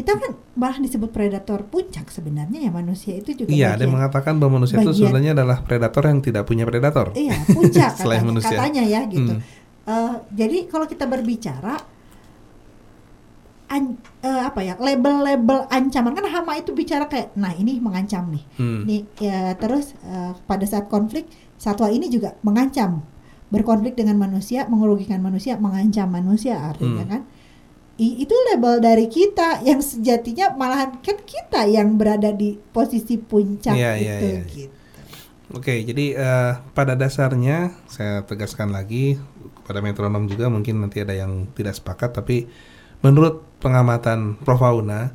[0.00, 4.34] Kita kan malah disebut predator puncak sebenarnya ya manusia itu juga Iya, ada yang mengatakan
[4.34, 7.12] bahwa manusia itu bagian- sebenarnya adalah predator yang tidak punya predator.
[7.12, 8.56] Iya, puncak Selain katanya, manusia.
[8.56, 9.32] katanya ya gitu.
[9.34, 9.44] Hmm.
[9.82, 11.74] Eh, jadi kalau kita berbicara
[13.68, 18.44] an- eh, apa ya label-label ancaman kan hama itu bicara kayak nah ini mengancam nih.
[18.56, 18.82] Hmm.
[18.82, 23.04] Nih ya terus eh, pada saat konflik satwa ini juga mengancam
[23.48, 27.12] berkonflik dengan manusia, mengerugikan manusia, mengancam manusia artinya Hmm.
[27.12, 27.22] kan.
[28.00, 33.76] I- itu label dari kita yang sejatinya malahan kan kita yang berada di posisi puncak
[33.76, 34.42] Iya, itu iya, iya.
[34.48, 34.74] gitu.
[35.50, 39.18] Oke, jadi eh, pada dasarnya saya tegaskan lagi
[39.60, 42.46] kepada metronom juga mungkin nanti ada yang tidak sepakat, tapi
[43.02, 45.10] menurut pengamatan Profauna,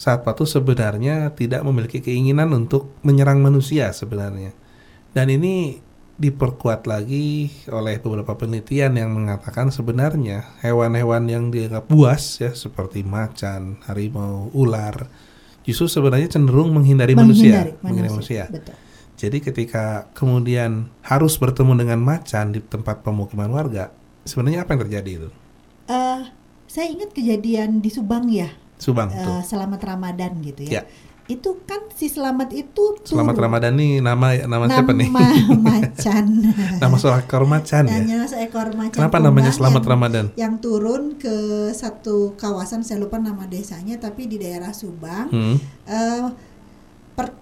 [0.00, 4.56] satwa itu sebenarnya tidak memiliki keinginan untuk menyerang manusia sebenarnya.
[5.12, 5.83] Dan ini
[6.14, 13.82] diperkuat lagi oleh beberapa penelitian yang mengatakan sebenarnya hewan-hewan yang dianggap buas ya seperti macan,
[13.90, 15.10] harimau, ular
[15.64, 18.44] justru sebenarnya cenderung menghindari, manusia, Menghindari menghindari manusia.
[18.52, 18.74] Betul.
[19.14, 23.90] Jadi ketika kemudian harus bertemu dengan macan di tempat pemukiman warga,
[24.28, 25.28] sebenarnya apa yang terjadi itu?
[25.88, 26.20] Eh,
[26.68, 29.40] saya ingat kejadian di Subang ya, Subang tuh.
[29.46, 30.82] selamat Ramadan gitu ya.
[30.82, 30.82] Ya.
[31.24, 33.44] Itu kan si Selamat itu Selamat turun.
[33.48, 35.08] Ramadan nih nama nama siapa nih?
[35.08, 36.24] Nama macan.
[36.76, 37.96] nama seekor macan ya.
[37.96, 38.92] Namanya seekor macan.
[39.00, 40.24] Kenapa namanya Selamat yang, Ramadan?
[40.36, 41.36] Yang turun ke
[41.72, 45.32] satu kawasan, saya lupa nama desanya, tapi di daerah Subang.
[45.32, 45.56] Hmm.
[45.88, 46.26] Eh,
[47.16, 47.32] per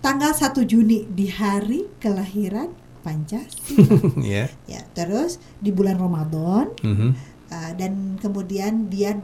[0.00, 2.72] tanggal 1 Juni di hari kelahiran
[3.04, 4.16] Pancasila.
[4.24, 4.48] ya.
[4.64, 7.10] ya, terus di bulan Ramadan Mhm.
[7.50, 9.18] Uh, dan kemudian dia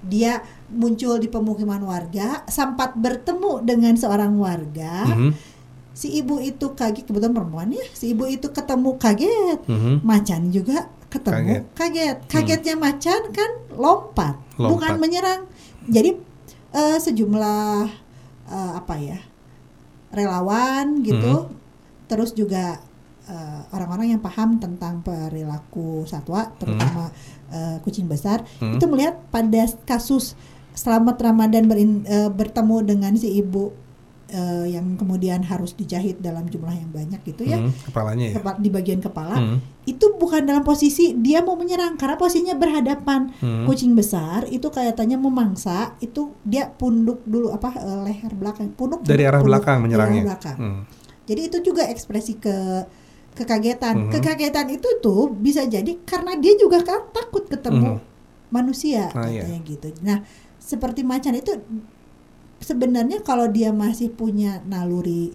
[0.00, 5.04] dia muncul di pemukiman warga sempat bertemu dengan seorang warga.
[5.06, 5.32] Mhm.
[5.90, 7.84] si ibu itu kaget kebetulan perempuan ya.
[7.92, 9.60] Si ibu itu ketemu kaget.
[9.68, 10.00] Mhm.
[10.00, 12.16] macan juga ketemu kaget.
[12.24, 14.70] kagetnya macan kan lompat, Lompat.
[14.70, 15.40] bukan menyerang.
[15.90, 16.16] Jadi
[16.72, 17.84] eh, sejumlah
[18.48, 19.18] eh, apa ya
[20.10, 21.52] relawan gitu.
[22.10, 22.82] Terus juga
[23.30, 27.14] eh, orang-orang yang paham tentang perilaku satwa terutama
[27.48, 28.74] eh, kucing besar Hmm.
[28.74, 30.34] itu melihat pada kasus
[30.72, 33.70] selamat Ramadan berin- eh, bertemu dengan si ibu
[34.28, 38.34] eh, yang kemudian harus dijahit dalam jumlah yang banyak gitu ya Hmm, Kepalanya ya.
[38.36, 39.58] kepa- di bagian kepala Hmm.
[39.84, 43.66] itu bukan dalam posisi dia mau menyerang karena posisinya berhadapan Hmm.
[43.66, 49.22] kucing besar itu kelihatannya memangsa itu dia punduk dulu apa eh, leher belakang punduk Dari
[49.24, 50.22] arah punduk, belakang menyerangnya.
[50.22, 50.56] arah belakang.
[50.56, 50.80] Hmm.
[51.26, 52.54] jadi itu juga ekspresi ke
[53.32, 54.10] kekagetan Mhm.
[54.10, 58.00] kekagetan itu tuh bisa jadi karena dia juga kan takut ketemu Mhm.
[58.48, 59.46] manusia Ah, iya.
[59.46, 60.18] katanya gitu nah
[60.58, 61.52] seperti macan itu
[62.60, 65.32] sebenarnya kalau dia masih punya naluri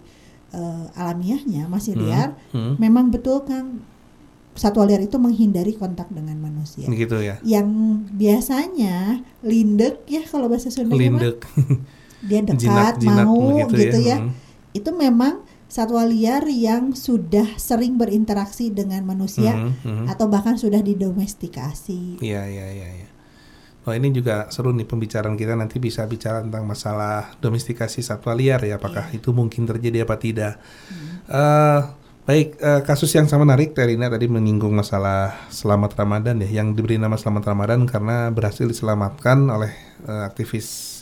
[0.48, 2.02] eh, alamiahnya masih Hmm.
[2.02, 2.78] liar Hmm.
[2.78, 3.82] memang betul Kang
[4.54, 6.86] satwa liar itu menghindari kontak dengan manusia.
[6.86, 7.36] Gitu ya.
[7.44, 7.68] Yang
[8.10, 11.44] biasanya lindek ya kalau bahasa Sunda Lindek.
[12.24, 13.36] dia dekat Jinak-jinak mau
[13.68, 14.08] begitu gitu ya.
[14.08, 14.16] ya.
[14.22, 14.32] Hmm.
[14.72, 20.04] Itu memang satwa liar yang sudah sering berinteraksi dengan manusia Mhm, mhm.
[20.06, 22.22] atau bahkan sudah didomestikasi.
[22.22, 23.08] Iya, iya, iya, iya.
[23.86, 28.58] Oh ini juga seru nih pembicaraan kita nanti bisa bicara tentang masalah domestikasi satwa liar
[28.62, 29.22] ya, apakah Iya.
[29.22, 30.58] itu mungkin terjadi apa tidak.
[30.90, 31.22] Hmm.
[31.30, 31.80] Eh,
[32.26, 36.98] baik, eh, kasus yang sama menarik Terina tadi menyinggung masalah Selamat Ramadan ya, yang diberi
[36.98, 39.70] nama Selamat Ramadan karena berhasil diselamatkan oleh
[40.02, 40.95] eh, aktivis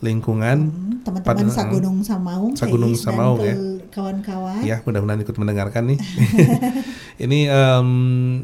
[0.00, 0.58] lingkungan.
[0.66, 3.54] Hmm, Teman-teman Pada- Sagunung Samaung, Sagunung Feis Samaung, ya.
[3.88, 4.60] kawan-kawan.
[4.60, 5.98] Ya, mudah-mudahan ikut mendengarkan nih.
[7.24, 7.88] Ini em,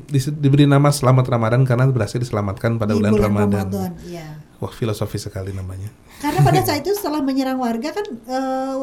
[0.06, 3.66] dis- diberi nama Selamat Ramadan karena berhasil diselamatkan pada di bulan, bulan Ramadan.
[3.66, 4.40] Ramadan, iya.
[4.56, 5.88] Wah, filosofi sekali namanya.
[6.18, 8.74] Karena pada saat itu setelah menyerang warga kan eh,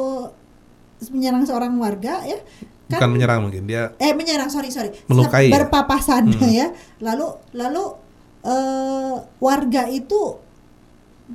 [1.09, 2.39] menyerang seorang warga ya
[2.83, 5.57] Bukan kan menyerang mungkin dia eh menyerang sorry sorry Melukai ya?
[5.57, 6.45] berpapasan Hmm.
[6.47, 6.67] ya
[7.01, 7.83] lalu lalu
[8.43, 10.37] eh, warga itu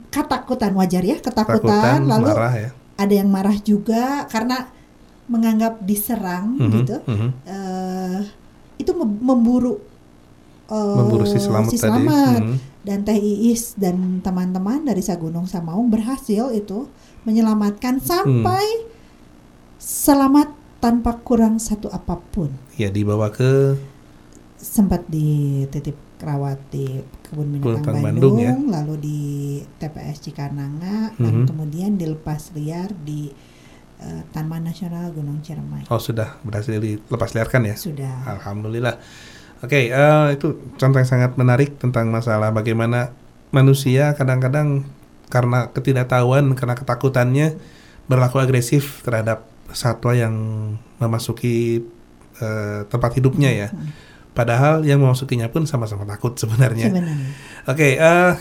[0.09, 2.71] ketakutan wajar ya ketakutan, takutan, lalu marah ya.
[2.97, 4.69] ada yang marah juga karena
[5.29, 7.29] menganggap diserang Mhm, gitu mhm.
[7.45, 8.21] eh,
[8.79, 9.81] itu mem- memburu
[10.69, 12.05] eh, Memburu si Selamat si tadi.
[12.05, 12.41] Selamat.
[12.45, 12.59] Hmm.
[12.85, 16.89] dan Teh Iis dan teman-teman dari Sagunung Samaung berhasil itu
[17.25, 18.65] menyelamatkan sampai
[19.77, 20.49] selamat
[20.81, 22.49] tanpa kurang satu apa pun.
[22.77, 23.77] Ya dibawa ke
[24.57, 28.53] Sempat dititip rawat di kebun binatang Bandung, Bandung, ya.
[28.55, 29.19] lalu di
[29.79, 31.47] TPS Cikananga dan Mhm.
[31.47, 33.31] kemudian dilepas liar di
[33.99, 35.91] eh, Taman Nasional Gunung Ciremai.
[35.91, 37.75] oh sudah berhasil dilepas liarkan ya.
[37.75, 38.31] Sudah.
[38.31, 38.95] Alhamdulillah.
[39.59, 43.11] Oke, eh, itu contoh yang sangat menarik tentang masalah bagaimana
[43.51, 44.87] manusia kadang-kadang
[45.27, 47.59] karena ketidaktahuan, karena ketakutannya
[48.07, 50.35] berlaku agresif terhadap satwa yang
[50.99, 51.83] memasuki
[52.39, 53.69] eh, tempat hidupnya ya.
[54.39, 56.95] Padahal yang memasukinya pun sama-sama takut sebenarnya.
[56.95, 57.31] Sebenarnya.
[57.67, 58.33] Oke, eh,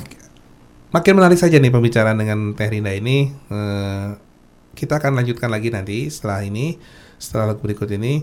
[0.93, 3.33] makin menarik saja nih pembicaraan dengan Teh Rinda ini.
[3.33, 4.07] Eh,
[4.77, 6.77] kita akan lanjutkan lagi nanti setelah ini,
[7.17, 8.21] setelah lagu berikut ini.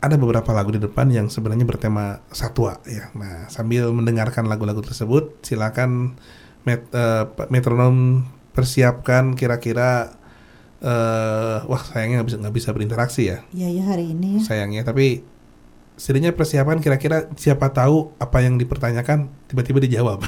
[0.00, 3.12] Ada beberapa lagu di depan yang sebenarnya bertema satwa ya.
[3.12, 6.16] Nah, sambil mendengarkan lagu-lagu tersebut, silakan
[6.64, 6.88] met,
[7.36, 8.24] Pak metronom
[8.56, 10.16] persiapkan kira-kira
[10.76, 15.24] eh wah sayangnya nggak bisa nggak bisa berinteraksi ya Ya ya hari ini sayangnya tapi
[15.96, 20.22] setidaknya persiapan kira-kira siapa tahu apa yang dipertanyakan tiba-tiba dijawab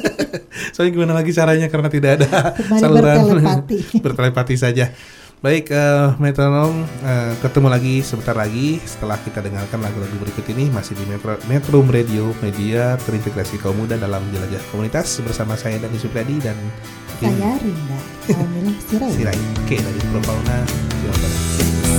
[0.74, 3.78] soalnya gimana lagi caranya karena tidak ada Kembali saluran bertelepati.
[4.04, 4.90] bertelepati saja
[5.36, 10.96] baik eh, metronom eh, ketemu lagi sebentar lagi setelah kita dengarkan lagu-lagu berikut ini masih
[10.96, 16.40] di Metro Metro Radio media terintegrasi kaum muda dalam jelajah komunitas bersama saya Dani Supriyadi
[16.40, 16.56] dan
[17.20, 17.98] saya Rinda
[18.32, 19.12] Alhamdulillah Sirai.
[19.12, 20.56] Sirai Oke dari Pro Fauna
[21.04, 21.40] Jawa Barat.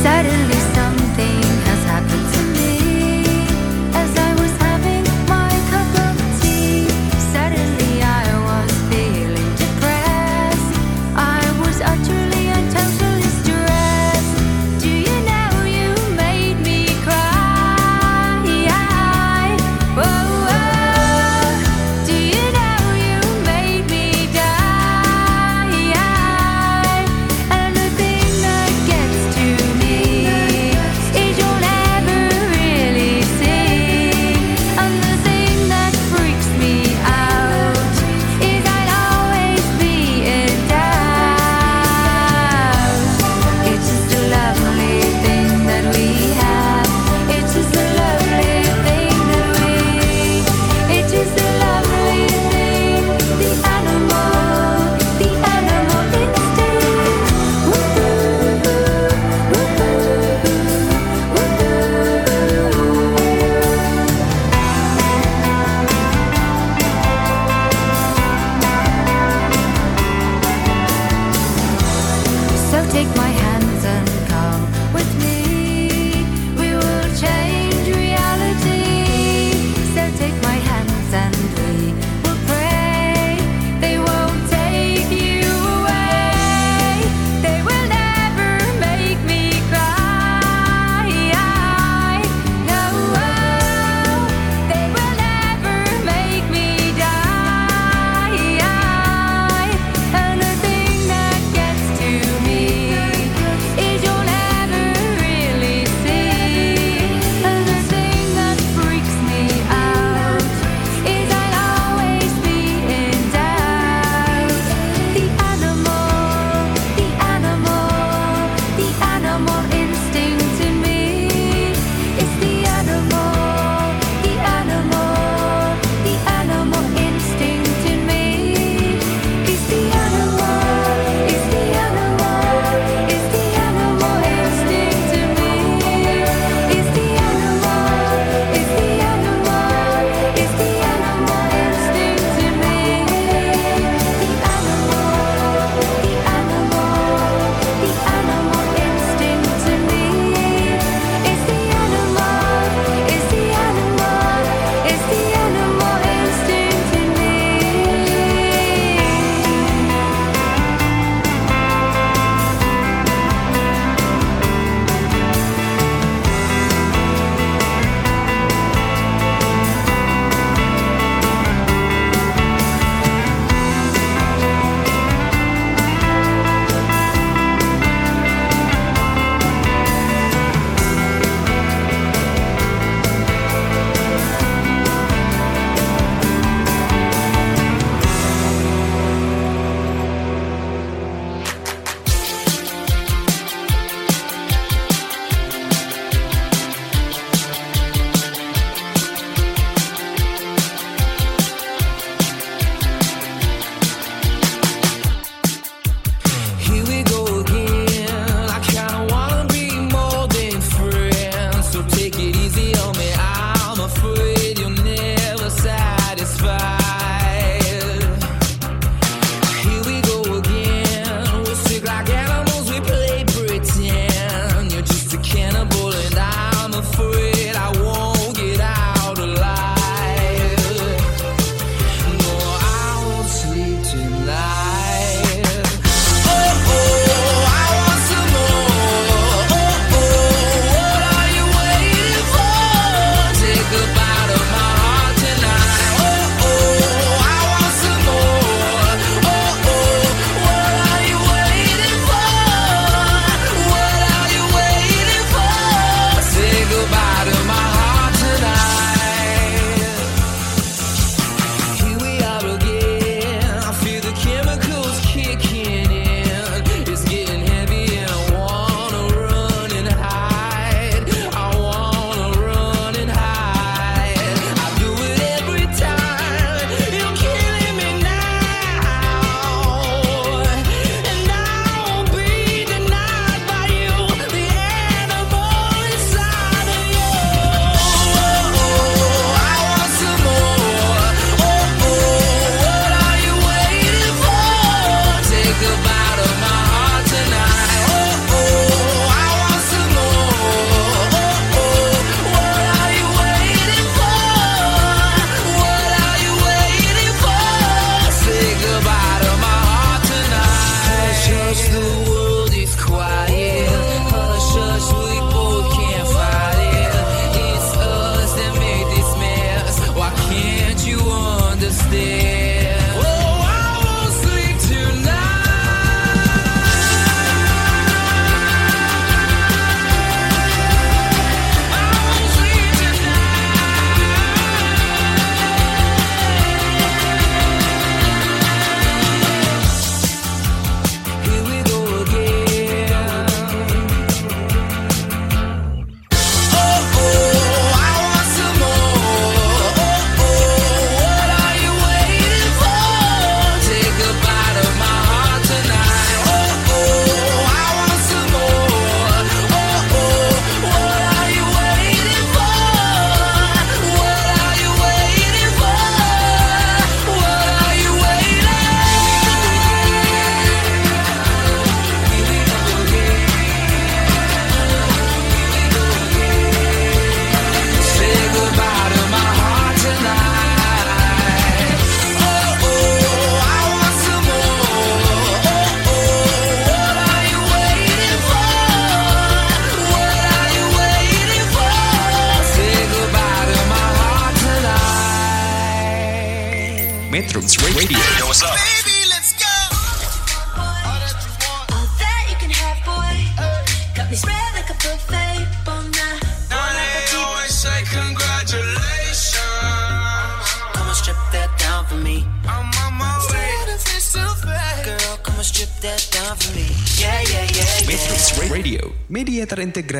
[0.02, 0.57] Suddenly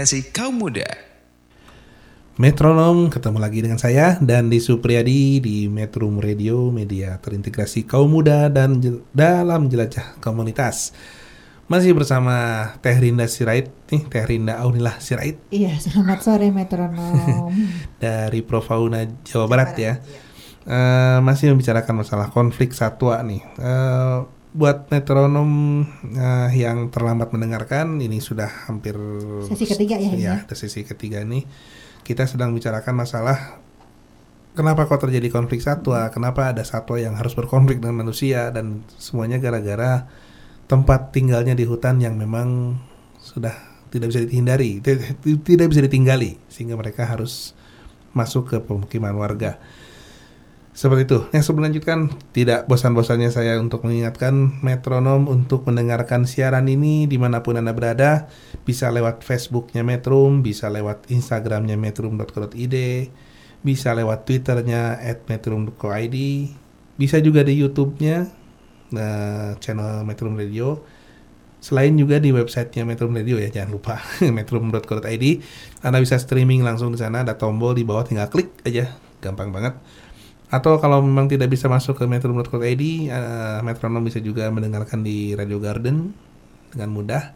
[0.08, 0.88] terintegrasi kaum muda.
[2.40, 8.48] Metronom ketemu lagi dengan saya dan di Supriyadi di Metrum Radio media terintegrasi kaum muda
[8.48, 10.96] dan jel- dalam jelajah komunitas.
[11.68, 17.52] Masih bersama Teh Rinda Sirait nih, Teh Rinda Aunilah Sirait Iya, selamat sore metronom.
[18.00, 20.00] dari Profauna Jawa Barat ya.
[20.64, 23.44] Eh, masih membicarakan masalah konflik satwa nih.
[23.60, 24.18] Eh,
[24.56, 25.50] buat metronom
[26.16, 28.96] eh, yang terlambat mendengarkan ini sudah hampir
[29.48, 31.44] Sesi ketiga ya, ini ya, ada sesi ketiga nih.
[32.02, 33.60] Kita sedang bicarakan masalah
[34.56, 39.38] kenapa kok terjadi konflik satwa, kenapa ada satwa yang harus berkonflik dengan manusia dan semuanya
[39.38, 40.08] gara-gara
[40.66, 42.80] tempat tinggalnya di hutan yang memang
[43.22, 43.54] sudah
[43.94, 47.54] tidak bisa dihindari, ti- ti- tidak bisa ditinggali sehingga mereka harus
[48.12, 49.60] masuk ke pemukiman warga.
[50.78, 51.20] Seperti itu.
[51.34, 52.00] Yang sebelum lanjutkan,
[52.38, 58.30] tidak bosan-bosannya saya untuk mengingatkan metronom untuk mendengarkan siaran ini di mana pun Anda berada.
[58.62, 62.76] Bisa lewat Facebooknya Metrum, bisa lewat Instagramnya metrum.co.id,
[63.66, 66.18] bisa lewat Twitternya at metrum.co.id,
[66.94, 68.30] bisa juga di YouTube-nya
[68.94, 70.86] nah, channel Metrum Radio.
[71.58, 73.98] Selain juga di websitenya Metrum Radio ya, jangan lupa
[74.38, 75.26] metrum.co.id.
[75.82, 78.94] Anda bisa streaming langsung di sana, ada tombol di bawah tinggal klik aja,
[79.26, 79.74] gampang banget.
[80.48, 85.60] Atau kalau memang tidak bisa masuk ke metrum.co.id, eh, metronom bisa juga mendengarkan di Radio
[85.60, 86.16] Garden
[86.72, 87.36] dengan mudah.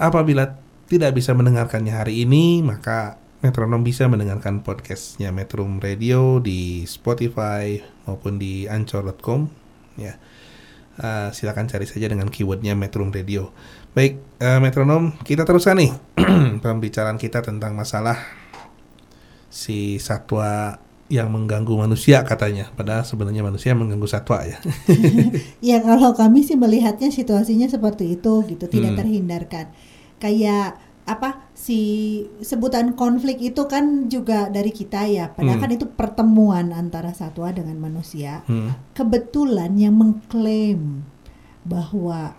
[0.00, 0.56] Apabila
[0.88, 7.78] tidak bisa mendengarkannya hari ini, maka metronom bisa mendengarkan podcastnya Metrum Radio di Spotify
[8.08, 9.46] maupun di Anchor.com.
[10.00, 10.16] Ya,
[10.98, 13.54] Eh, silakan cari saja dengan keywordnya Metrum Radio.
[13.94, 15.94] Baik, eh, metronom, kita teruskan nih
[16.64, 18.18] pembicaraan kita tentang masalah
[19.46, 22.68] si satwa yang mengganggu manusia katanya.
[22.76, 24.60] Padahal sebenarnya manusia yang mengganggu satwa ya.
[25.72, 29.00] ya kalau kami sih melihatnya situasinya seperti itu gitu, tidak Hmm.
[29.00, 29.66] terhindarkan.
[30.20, 30.76] Kayak
[31.08, 31.80] apa si
[32.44, 35.64] sebutan konflik itu kan juga dari kita ya, padahal Hmm.
[35.64, 38.44] kan itu pertemuan antara satwa dengan manusia.
[38.44, 38.76] Hmm.
[38.92, 41.08] Kebetulan yang mengklaim
[41.64, 42.36] bahwa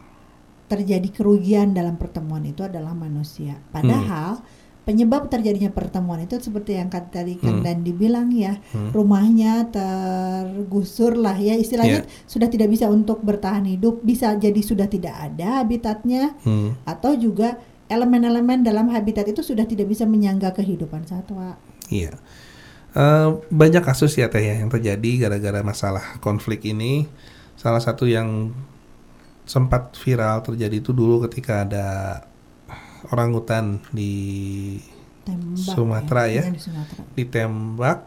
[0.69, 3.57] terjadi kerugian dalam pertemuan itu adalah manusia.
[3.73, 4.45] Padahal
[4.89, 7.63] penyebab terjadinya pertemuan itu seperti yang tadi kan Hmm.
[7.63, 8.89] dan dibilang ya, Hmm.
[8.89, 12.25] rumahnya tergusur lah ya istilahnya Iya.
[12.25, 16.73] sudah tidak bisa untuk bertahan hidup, bisa jadi sudah tidak ada habitatnya Hmm.
[16.89, 21.61] atau juga elemen-elemen dalam habitat itu sudah tidak bisa menyangga kehidupan satwa.
[21.93, 22.17] Iya.
[22.97, 27.05] Eh, banyak kasus ya teh ya yang terjadi gara-gara masalah konflik ini.
[27.53, 28.49] Salah satu yang
[29.45, 31.85] sempat viral terjadi itu dulu ketika ada
[33.09, 34.11] orang hutan di
[35.23, 36.41] Tembak Sumatera ya.
[36.41, 37.01] Iya, di Sumatera.
[37.13, 38.01] ditembak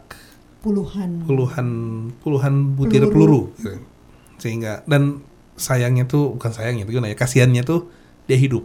[0.59, 1.67] Puluhan puluhan
[2.19, 3.59] puluhan butir peluru, Peluru.
[3.59, 3.83] gitu.
[4.39, 5.19] sehingga dan
[5.55, 7.91] sayangnya tuh bukan sayangnya itu gimana ya kasihannya tuh
[8.25, 8.63] dia hidup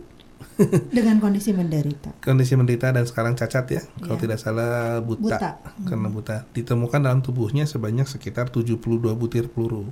[0.95, 2.15] dengan kondisi menderita.
[2.21, 4.23] kondisi menderita dan sekarang cacat ya kalau Iya.
[4.25, 5.51] tidak salah buta, Buta.
[5.85, 8.79] karena buta ditemukan dalam tubuhnya sebanyak sekitar 72
[9.13, 9.91] butir peluru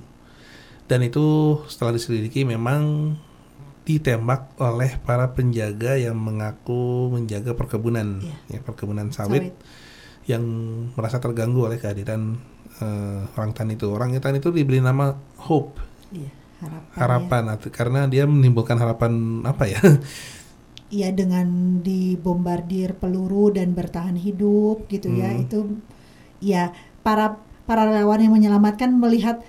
[0.87, 1.19] dan itu
[1.67, 3.15] setelah diselidiki memang
[3.87, 8.35] ditembak oleh para penjaga yang mengaku menjaga perkebunan Iya.
[8.51, 9.55] ya perkebunan sawit, Sawit.
[10.27, 10.43] yang
[10.93, 12.35] merasa terganggu oleh kehadiran
[12.77, 15.79] eh, orang hutan itu orang hutan itu diberi nama Hope
[16.11, 16.29] Iya,
[16.59, 16.83] harapan.
[16.83, 16.97] ya.
[16.99, 19.79] harapan atau- karena dia menimbulkan harapan apa ya
[20.89, 21.47] Iya dengan
[21.81, 25.43] dibombardir peluru dan bertahan hidup gitu ya Hmm.
[25.43, 25.59] itu
[26.39, 26.71] ya
[27.01, 29.43] para para relawan yang menyelamatkan melihat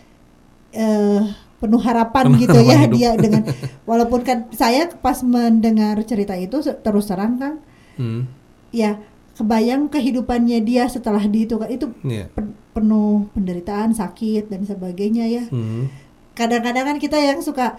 [0.70, 1.22] eh
[1.59, 2.95] penuh harapan Penuh gitu harapan ya hidup.
[2.95, 3.43] dia dengan
[3.91, 7.55] walaupun kan saya pas mendengar cerita itu terus terang kan
[7.95, 8.31] Hmm,
[8.71, 8.95] ya
[9.35, 12.27] kebayang kehidupannya dia setelah di itu kan itu iya.
[12.29, 15.91] pen- penuh penderitaan sakit dan sebagainya ya Hmm.
[16.33, 17.75] kadang-kadang kan kita yang suka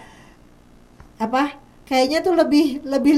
[1.16, 3.16] apa kayaknya tuh lebih lebih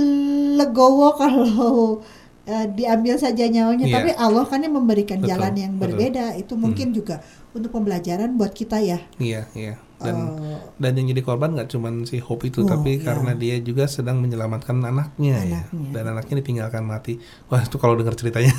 [0.56, 2.02] legowo kalau
[2.44, 3.94] eh, diambil saja nyawanya Iya.
[3.96, 5.82] tapi Allah kan yang memberikan Betul, jalan yang betul.
[5.88, 7.18] berbeda itu mungkin juga
[7.50, 9.74] untuk pembelajaran buat kita ya Iya, iya.
[10.02, 13.06] Dan Eh, dan yang jadi korban nggak cuman si Hope itu, Oh, tapi iya.
[13.06, 15.62] karena dia juga sedang menyelamatkan anaknya, ya.
[15.70, 15.90] Anaknya.
[15.94, 17.22] Dan anaknya ditinggalkan mati.
[17.48, 18.50] Wah, itu kalau dengar ceritanya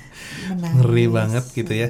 [0.78, 1.88] ngeri banget gitu ya.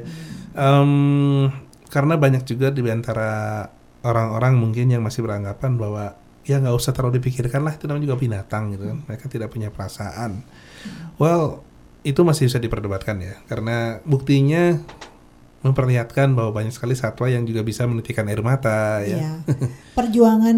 [0.57, 1.53] Em,
[1.93, 3.63] karena banyak juga di antara
[4.01, 6.17] orang-orang mungkin yang masih beranggapan bahwa
[6.47, 8.99] ya nggak usah terlalu dipikirkan lah itu namanya juga binatang gitu kan.
[9.05, 10.41] Mereka tidak punya perasaan.
[11.21, 11.67] Well,
[12.07, 13.35] itu masih bisa diperdebatkan ya.
[13.51, 14.79] Karena buktinya
[15.65, 19.17] memperlihatkan bahwa banyak sekali satwa yang juga bisa menitikan air mata ya.
[19.17, 19.33] Iya.
[19.97, 20.57] Perjuangan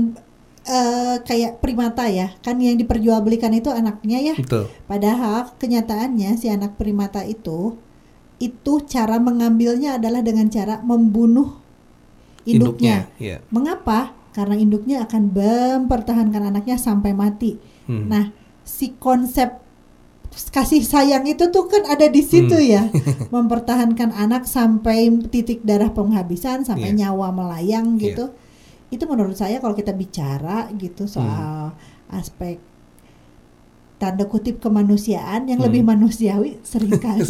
[0.66, 4.34] eh, kayak primata ya, kan yang diperjualbelikan itu anaknya ya.
[4.34, 4.66] Betul.
[4.90, 7.78] Padahal kenyataannya si anak primata itu
[8.38, 11.58] itu cara mengambilnya adalah dengan cara membunuh
[12.46, 13.10] induknya.
[13.18, 13.42] Iya.
[13.50, 14.14] Mengapa?
[14.30, 17.58] Karena induknya akan mempertahankan anaknya sampai mati.
[17.90, 18.06] Hmm.
[18.06, 18.30] Nah,
[18.62, 19.58] si konsep
[20.46, 22.70] kasih sayang itu tuh kan ada di situ Hmm.
[22.70, 22.82] ya,
[23.34, 27.10] mempertahankan anak sampai titik darah penghabisan, sampai Iya.
[27.10, 28.14] nyawa melayang Iya.
[28.14, 28.24] gitu.
[28.88, 32.14] Itu menurut saya kalau kita bicara gitu soal Hmm.
[32.14, 32.56] aspek
[33.98, 35.66] tanda kutip kemanusiaan yang Hmm.
[35.66, 37.26] lebih manusiawi sering kali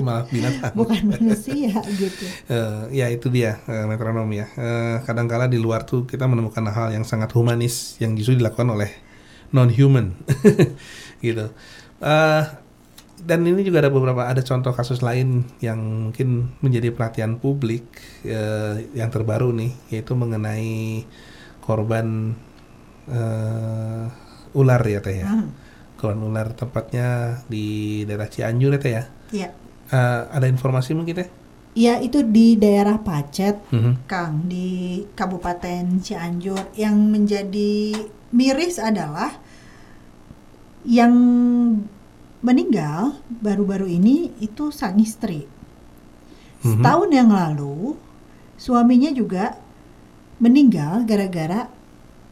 [0.00, 0.72] malah binatang.
[0.72, 2.24] bukan manusia gitu.
[2.48, 4.48] Eh, ya itu dia eh, metronom ya.
[4.56, 8.88] Eh, kadangkala di luar tuh kita menemukan hal yang sangat humanis yang justru dilakukan oleh
[9.48, 10.12] non human,
[11.20, 11.48] gitu.
[11.98, 12.44] Eh,
[13.18, 17.84] dan ini juga ada beberapa ada contoh kasus lain yang mungkin menjadi perhatian publik
[18.22, 21.02] eh, yang terbaru nih, yaitu mengenai
[21.62, 22.38] korban
[23.10, 24.04] eh,
[24.54, 25.26] ular ya teh ya.
[25.26, 25.50] Hmm.
[25.98, 29.04] Korban ular tepatnya di daerah Cianjur ya teh ya.
[29.34, 29.48] Iya.
[29.90, 31.28] Eh, ada informasi mungkin teh?
[31.78, 33.70] Iya, itu di daerah Pacet.
[33.70, 34.10] Mhm.
[34.10, 37.94] Kang di Kabupaten Cianjur yang menjadi
[38.34, 39.30] miris adalah
[40.88, 41.12] yang
[42.40, 45.44] meninggal baru-baru ini itu sang istri.
[46.58, 46.80] Mhm.
[46.80, 47.94] Setahun yang lalu
[48.56, 49.58] suaminya juga
[50.38, 51.66] meninggal gara-gara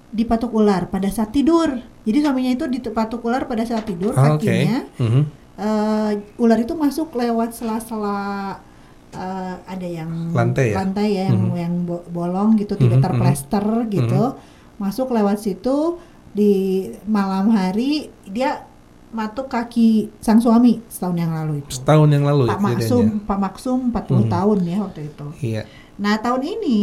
[0.09, 1.69] dipatuk ular pada saat tidur.
[2.07, 4.43] Jadi suaminya itu dipatuk ular pada saat tidur Oke.
[4.43, 4.81] kakinya.
[4.97, 5.23] Mhm.
[5.57, 8.61] eh, ular itu masuk lewat sela-sela
[9.09, 10.85] eh, ada yang Lantai ya?
[10.85, 11.57] ya yang Mhm.
[11.57, 13.07] yang bo- bolong gitu tidak Mhm, mhm.
[13.09, 14.23] terplester gitu
[14.77, 15.97] masuk lewat situ
[16.37, 16.53] di
[17.09, 18.69] malam hari dia
[19.09, 22.77] matuk kaki sang suami setahun yang lalu itu Setahun yang lalu Pak kejadiannya.
[22.77, 24.29] Maksum Pak Maksum 40 Mhm.
[24.29, 25.63] tahun ya waktu itu Iya.
[25.97, 26.81] nah tahun ini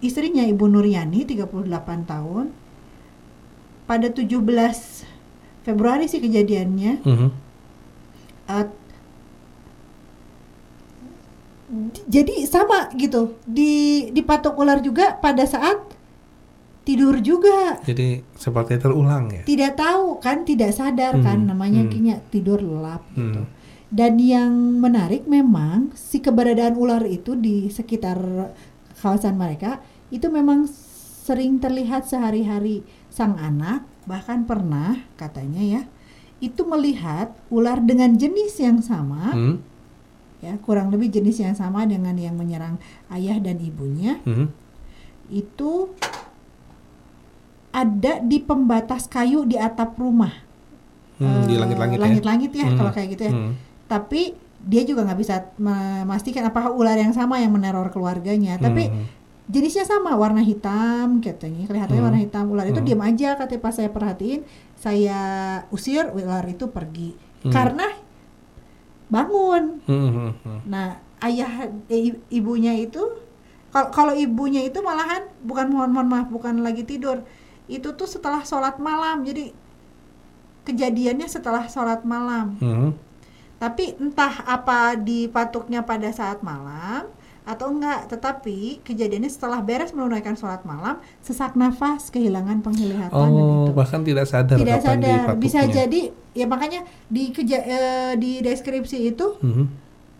[0.00, 1.68] istrinya Ibu Nuryani 38
[2.02, 2.48] tahun
[3.84, 5.04] pada 17
[5.60, 7.28] Februari sih kejadiannya Mhm.
[8.42, 8.66] Uh,
[12.04, 15.80] jadi sama gitu di dipatok ular juga pada saat
[16.82, 19.42] tidur juga Jadi seperti terulang ya.
[19.42, 21.90] tidak tahu kan tidak sadar kan Hmm, namanya hmm.
[21.90, 23.50] kayaknya tidur lelap gitu Hmm.
[23.88, 28.18] dan yang menarik memang si keberadaan ular itu di sekitar
[28.96, 29.78] kawasan mereka
[30.08, 30.66] itu memang
[31.22, 35.82] sering terlihat sehari-hari sang anak bahkan pernah katanya ya
[36.38, 39.62] itu melihat ular dengan jenis yang sama Hmm.
[40.42, 44.50] ya kurang lebih jenis yang sama dengan yang menyerang ayah dan ibunya Mhm.
[45.30, 45.94] itu
[47.72, 50.32] ada di pembatas kayu di atap rumah
[51.16, 52.02] Hmm, di Eh, langit-langit ya.
[52.02, 52.76] langit-langit ya Hmm.
[52.76, 53.52] kalau kayak gitu ya Hmm.
[53.86, 59.06] tapi dia juga nggak bisa memastikan apakah ular yang sama yang meneror keluarganya tapi Hmm.
[59.44, 62.08] jenisnya sama warna hitam katanya kelihatannya Hmm.
[62.08, 62.86] warna hitam ular itu Hmm.
[62.86, 64.40] diam aja katanya pas saya perhatiin
[64.74, 65.20] saya
[65.68, 67.50] usir ular itu pergi Hmm.
[67.50, 67.86] karena
[69.08, 70.58] bangun Hmm, hmm, hmm.
[70.66, 70.86] Nah,
[71.20, 73.02] ayah eh, ibunya itu
[73.68, 77.24] kalau kalau ibunya itu malahan bukan mohon mohon maaf bukan lagi tidur.
[77.72, 79.24] Itu tuh setelah sholat malam.
[79.24, 79.56] Jadi
[80.62, 82.54] kejadiannya setelah sholat malam.
[82.58, 82.90] Hmm.
[83.56, 87.06] Tapi entah apa dipatuknya pada saat malam
[87.42, 93.66] atau enggak, tetapi kejadiannya setelah beres menunaikan sholat malam, sesak nafas, kehilangan penglihatan dan Oh,
[93.66, 95.34] itu bahkan tidak sadar tidak kapan sadar.
[95.34, 96.00] Bisa jadi
[96.32, 99.66] ya makanya di keja- eh, di deskripsi itu Mhm.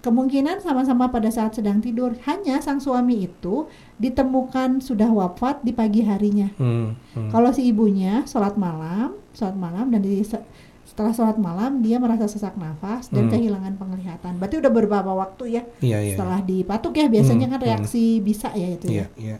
[0.02, 2.18] Kemungkinan sama-sama pada saat sedang tidur.
[2.26, 3.70] Hanya sang suami itu
[4.02, 6.50] ditemukan sudah wafat di pagi harinya.
[6.58, 7.30] Hmm, hmm.
[7.30, 10.42] Kalau si ibunya sholat malam, sholat malam dan di, se-
[10.82, 13.32] setelah sholat malam dia merasa sesak nafas dan Hmm.
[13.32, 14.36] kehilangan penglihatan.
[14.36, 16.10] Berarti udah beberapa waktu ya Iya, iya.
[16.12, 17.68] setelah dipatuk ya biasanya Hmm, kan hmm.
[17.70, 19.06] reaksi bisa ya itu Iya, ya.
[19.16, 19.36] iya.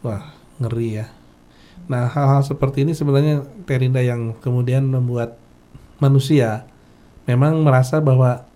[0.00, 0.30] Wah,
[0.62, 1.06] ngeri ya.
[1.90, 5.34] Nah, hal-hal seperti ini sebenarnya Terinda yang kemudian membuat
[5.98, 6.64] manusia
[7.22, 8.46] memang merasa bahwa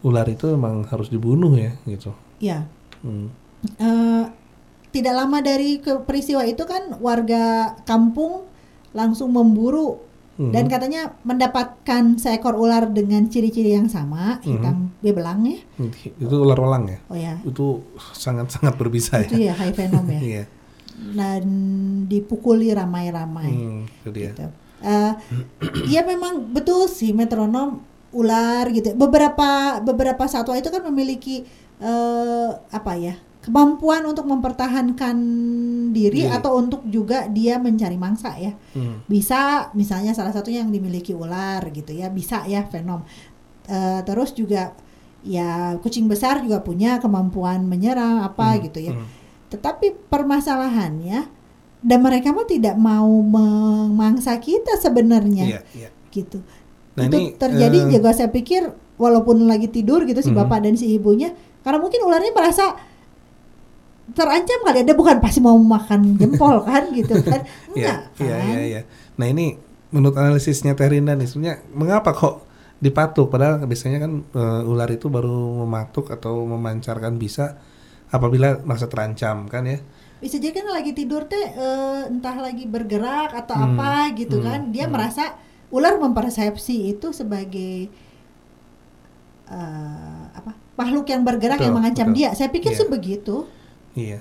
[0.00, 2.14] ular itu memang harus dibunuh ya, gitu.
[2.38, 2.70] Ya.
[3.02, 3.34] Hmm.
[3.76, 4.24] Eh,
[4.90, 8.48] tidak lama dari ke peristiwa itu kan warga kampung
[8.90, 10.00] langsung memburu
[10.32, 10.50] Mhm.
[10.50, 15.60] dan katanya mendapatkan seekor ular dengan ciri-ciri yang sama hitam bebelang ya
[16.16, 16.98] Itu ular walang ya.
[17.06, 19.52] oh ya Itu sangat-sangat berbisa itu ya.
[19.52, 20.44] ya high venom ya Iya.
[21.12, 21.44] dan
[22.06, 24.32] dipukuli ramai-ramai Hmm, itu dia.
[24.32, 24.48] gitu.
[24.80, 25.12] Eh,
[25.94, 31.44] ya memang betul sih metronom ular gitu beberapa beberapa satwa itu kan memiliki
[31.78, 35.16] eh, apa ya kemampuan untuk mempertahankan
[35.90, 36.28] diri Diri.
[36.28, 39.00] atau untuk juga dia mencari mangsa ya Hmm.
[39.04, 43.02] bisa misalnya salah satunya yang dimiliki ular gitu ya bisa ya venom
[43.64, 44.74] Eh, terus juga
[45.22, 48.92] ya kucing besar juga punya kemampuan menyerang apa Hmm, gitu ya.
[48.92, 49.06] hmm.
[49.46, 51.30] Tetapi permasalahannya
[51.80, 55.88] dan mereka mah tidak mau memangsa kita sebenarnya Iya, iya.
[56.10, 56.42] gitu.
[56.92, 60.38] Nah, itu ini, terjadi eh, juga saya pikir walaupun lagi tidur gitu si Mhm.
[60.40, 61.30] bapak dan si ibunya
[61.62, 62.74] karena mungkin ularnya merasa
[64.16, 67.40] terancam kali ada bukan pasti mau makan jempol kan gitu kan
[67.70, 68.80] enggak Iya, iya, kan iya, iya.
[69.18, 69.56] Nah ini
[69.90, 72.34] menurut analisisnya Terinda nih, sebenarnya mengapa kok
[72.78, 73.28] dipatuk?
[73.32, 77.58] Padahal biasanya kan eh, ular itu baru mematuk atau memancarkan bisa
[78.10, 79.78] apabila merasa terancam kan ya?
[80.20, 84.44] bisa jadi kan lagi tidur teh eh, entah lagi bergerak atau Hmm, apa gitu hmm,
[84.44, 84.92] kan dia hmm.
[84.92, 85.32] merasa
[85.72, 87.88] ular mempersepsi itu sebagai
[89.50, 92.16] eh, apa makhluk yang bergerak Betul, yang mengancam betul.
[92.16, 92.78] dia saya pikir Iya.
[92.78, 93.36] sih begitu
[93.92, 94.20] Iya.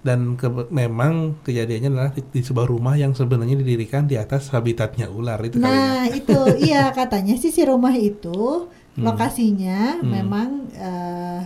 [0.00, 5.08] Dan ke- memang kejadiannya adalah di, di sebuah rumah yang sebenarnya didirikan di atas habitatnya
[5.08, 5.64] ular itu ya.
[5.64, 9.06] Nah itu iya katanya sih si rumah itu Hmm.
[9.06, 10.08] lokasinya Hmm.
[10.10, 11.40] memang eh,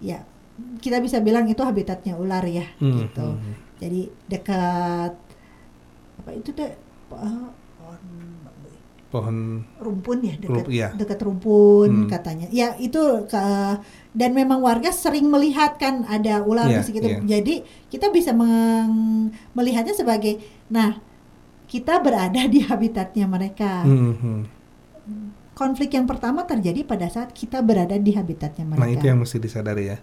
[0.00, 0.22] ya
[0.78, 3.26] kita bisa bilang itu habitatnya ular ya Hmm, gitu.
[3.26, 3.52] hmm.
[3.80, 5.12] Jadi dekat
[6.14, 6.70] apa itu deh
[7.10, 7.48] eh,
[9.10, 10.88] Pohon rumpun ya dekat Rump- iya.
[10.90, 12.10] dekat rumpun Hmm.
[12.10, 12.46] katanya.
[12.50, 13.78] Ya itu ke-
[14.14, 17.02] dan memang warga sering melihat kan ada ular di situ.
[17.02, 17.18] iya.
[17.18, 20.38] Jadi kita bisa meng- melihatnya sebagai
[20.70, 21.02] nah
[21.66, 23.82] kita berada di habitatnya mereka.
[23.82, 24.42] Hmm, hmm.
[25.54, 28.82] konflik yang pertama terjadi pada saat kita berada di habitatnya mereka.
[28.82, 29.98] Nah itu yang mesti disadari ya.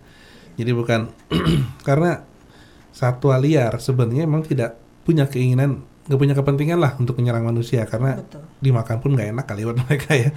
[0.55, 1.11] Jadi bukan
[1.87, 2.23] karena
[2.91, 8.19] satwa liar sebenarnya memang tidak punya keinginan, nggak punya kepentingan lah untuk menyerang manusia karena
[8.19, 8.43] Betul.
[8.59, 10.31] dimakan pun nggak enak kali buat mereka ya.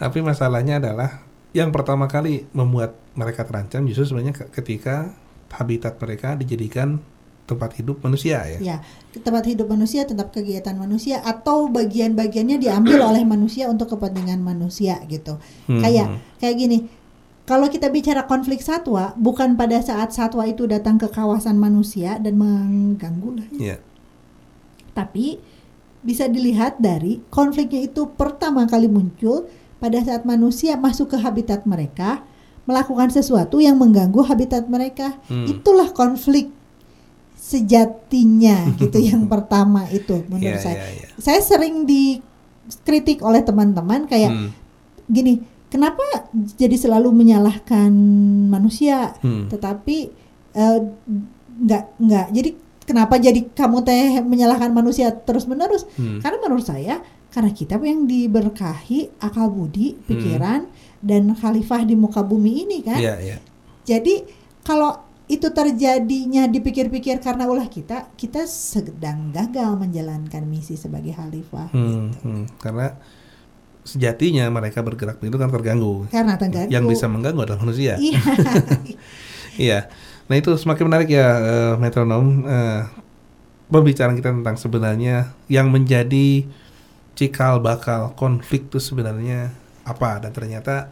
[0.00, 1.24] Tapi masalahnya adalah
[1.54, 5.14] yang pertama kali membuat mereka terancam justru sebenarnya ke- ketika
[5.54, 6.98] habitat mereka dijadikan
[7.44, 8.58] tempat hidup manusia ya.
[8.58, 8.76] Ya,
[9.14, 15.38] tempat hidup manusia, tetap kegiatan manusia atau bagian-bagiannya diambil oleh manusia untuk kepentingan manusia gitu.
[15.70, 16.78] Hmm, Kayak kayak gini.
[17.44, 22.40] Kalau kita bicara konflik satwa, bukan pada saat satwa itu datang ke kawasan manusia dan
[22.40, 23.48] mengganggu lah.
[23.52, 23.76] Iya.
[24.96, 25.36] Tapi
[26.00, 29.44] bisa dilihat dari konfliknya itu pertama kali muncul
[29.76, 32.22] pada saat manusia masuk ke habitat mereka,
[32.64, 35.16] melakukan sesuatu yang mengganggu habitat mereka.
[35.26, 35.44] Hmm.
[35.44, 36.48] Itulah konflik
[37.34, 40.76] sejatinya gitu yang pertama itu menurut Iya, saya.
[40.80, 41.06] iya, iya.
[41.20, 44.50] Saya sering dikritik oleh teman-teman kayak Hmm.
[45.04, 46.00] gini, kenapa
[46.56, 47.92] jadi selalu menyalahkan
[48.48, 49.12] manusia?
[49.20, 49.52] Hmm.
[49.52, 49.96] Tetapi
[50.54, 50.78] eh,
[51.54, 52.26] nggak nggak.
[52.32, 52.50] Jadi
[52.84, 55.84] kenapa jadi kamu teh menyalahkan manusia terus menerus?
[55.94, 56.24] Hmm.
[56.24, 57.04] Karena menurut saya
[57.34, 60.70] karena kita yang diberkahi akal budi, pikiran
[61.02, 63.02] dan khalifah di muka bumi ini kan.
[63.02, 63.38] Iya, iya.
[63.82, 64.22] Jadi
[64.62, 71.74] kalau itu terjadinya dipikir-pikir karena ulah kita, kita sedang gagal menjalankan misi sebagai khalifah.
[71.74, 72.54] Hmm, hmm.
[72.62, 72.94] Karena
[73.82, 76.06] sejatinya mereka bergerak itu kan terganggu.
[76.14, 76.70] Karena terganggu.
[76.70, 77.98] Yang bisa mengganggu adalah manusia.
[77.98, 78.22] Iya.
[79.54, 79.86] Iya.
[80.26, 82.90] Nah itu semakin menarik ya eh, metronom eh,
[83.70, 86.42] pembicaraan kita tentang sebenarnya yang menjadi
[87.14, 90.90] cikal bakal konflik itu sebenarnya apa dan ternyata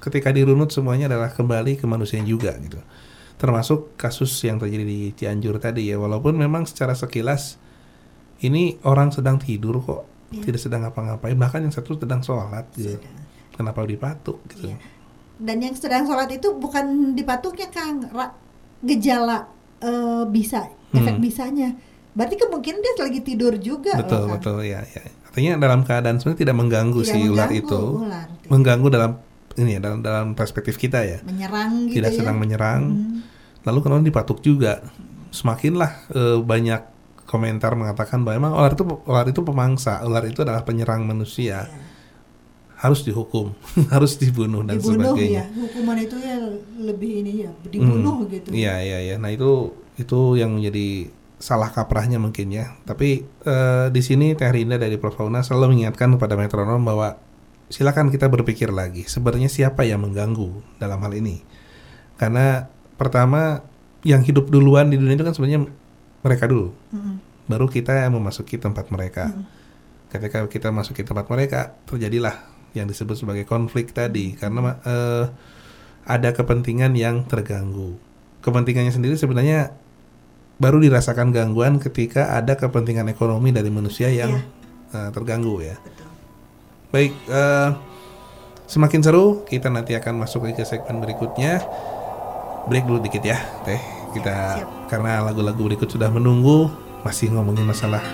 [0.00, 2.80] ketika dirunut semuanya adalah kembali ke manusia juga gitu.
[3.36, 7.56] Termasuk kasus yang terjadi di Cianjur tadi ya walaupun memang secara sekilas
[8.40, 10.46] ini orang sedang tidur kok Iya.
[10.46, 12.94] tidak sedang ngapa-ngapain bahkan yang satu sedang sholat gitu.
[12.94, 13.18] Sedang.
[13.50, 14.70] Kenapa dipatuk gitu?
[14.70, 14.78] Iya.
[15.42, 18.36] Dan yang sedang sholat itu bukan dipatuknya Kang, Ra-
[18.78, 19.50] gejala
[19.80, 21.24] eh, bisa, efek Hmm.
[21.24, 21.68] bisanya.
[22.12, 24.32] Berarti kemungkinan dia lagi tidur juga loh, betul Kang.
[24.38, 28.26] betul ya, ya artinya dalam keadaan sebenarnya tidak mengganggu Tidak si ular mengganggu itu ular.
[28.46, 29.10] mengganggu dalam
[29.52, 32.16] ini ya dalam dalam perspektif kita ya Menyerang gitu tidak ya.
[32.18, 33.22] sedang menyerang Hmm.
[33.62, 34.82] lalu kemudian dipatuk juga
[35.30, 36.82] semakinlah eh, banyak
[37.24, 41.86] komentar mengatakan bahwa memang ular itu ular itu pemangsa ular itu adalah penyerang manusia Iya.
[42.80, 43.54] harus dihukum
[43.94, 45.54] harus dibunuh dan dibunuh sebagainya ya.
[45.54, 46.36] Hukuman itu ya
[46.80, 48.48] lebih ini ya, dibunuh Hmm, gitu.
[48.50, 49.14] Iya iya iya.
[49.14, 52.76] Nah itu itu yang menjadi salah kaprahnya mungkin ya.
[52.84, 57.16] Tapi eh, di sini Teh Rinda dari Prof Fauna selalu mengingatkan kepada metronom bahwa
[57.72, 61.40] silakan kita berpikir lagi sebenarnya siapa yang mengganggu dalam hal ini.
[62.20, 62.68] Karena
[63.00, 63.64] pertama
[64.04, 65.64] yang hidup duluan di dunia itu kan sebenarnya
[66.20, 66.76] mereka dulu.
[66.92, 67.16] Mm-mm.
[67.48, 69.32] Baru kita yang memasuki tempat mereka.
[69.32, 69.44] Mm.
[70.12, 72.36] Ketika kita masuki tempat mereka terjadilah
[72.76, 75.24] yang disebut sebagai konflik tadi karena eh,
[76.04, 77.96] ada kepentingan yang terganggu.
[78.44, 79.72] Kepentingannya sendiri sebenarnya
[80.60, 84.38] baru dirasakan gangguan ketika ada kepentingan ekonomi dari manusia yang
[84.92, 85.80] eh, terganggu ya.
[85.80, 86.08] Betul.
[86.92, 87.70] Baik, eh,
[88.68, 91.64] semakin seru kita nanti akan masuk ke segmen berikutnya.
[92.68, 93.80] Break dulu dikit ya, teh.
[94.12, 94.60] Kita
[94.92, 96.68] karena lagu-lagu berikut sudah menunggu,
[97.00, 98.04] masih ngomongin masalah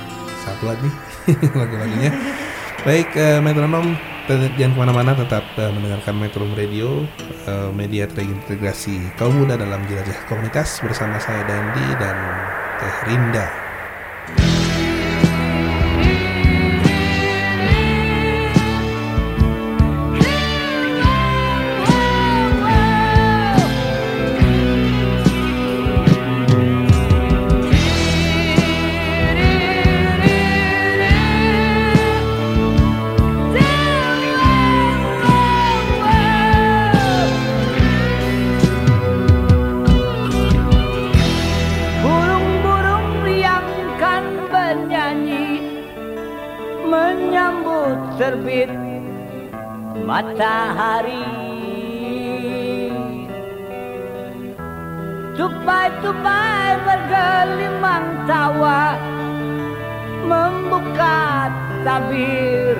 [0.47, 0.95] satwa nih
[1.61, 2.15] lagu-lagunya.
[2.87, 7.07] Baik, eh, metronom Jangan ke mana-mana, tetap eh, mendengarkan Metro Radio,
[7.47, 12.17] eh, media terintegrasi kaum muda dalam jelajah komunitas bersama saya Dandi dan
[12.83, 13.66] Teh Rinda.
[48.37, 48.69] Terbit
[50.05, 51.25] matahari.
[55.37, 58.97] Tupai-tupai bergelimang tawa
[60.27, 61.53] Membuka
[61.87, 62.77] tabir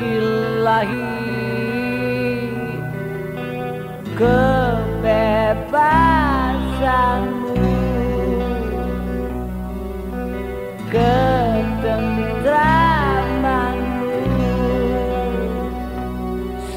[0.00, 1.12] ilahi.
[4.18, 5.58] Kebebasanmu
[10.90, 11.47] ketentramanmu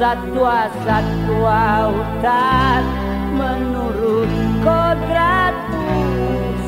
[0.02, 1.62] satwa-satwa
[1.94, 2.82] hutan
[3.38, 4.34] menurut
[4.66, 6.02] kodratmu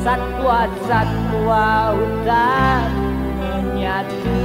[0.06, 1.66] satwa-satwa
[1.98, 2.86] hutan
[3.42, 4.38] menyatu.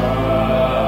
[0.00, 0.79] Kini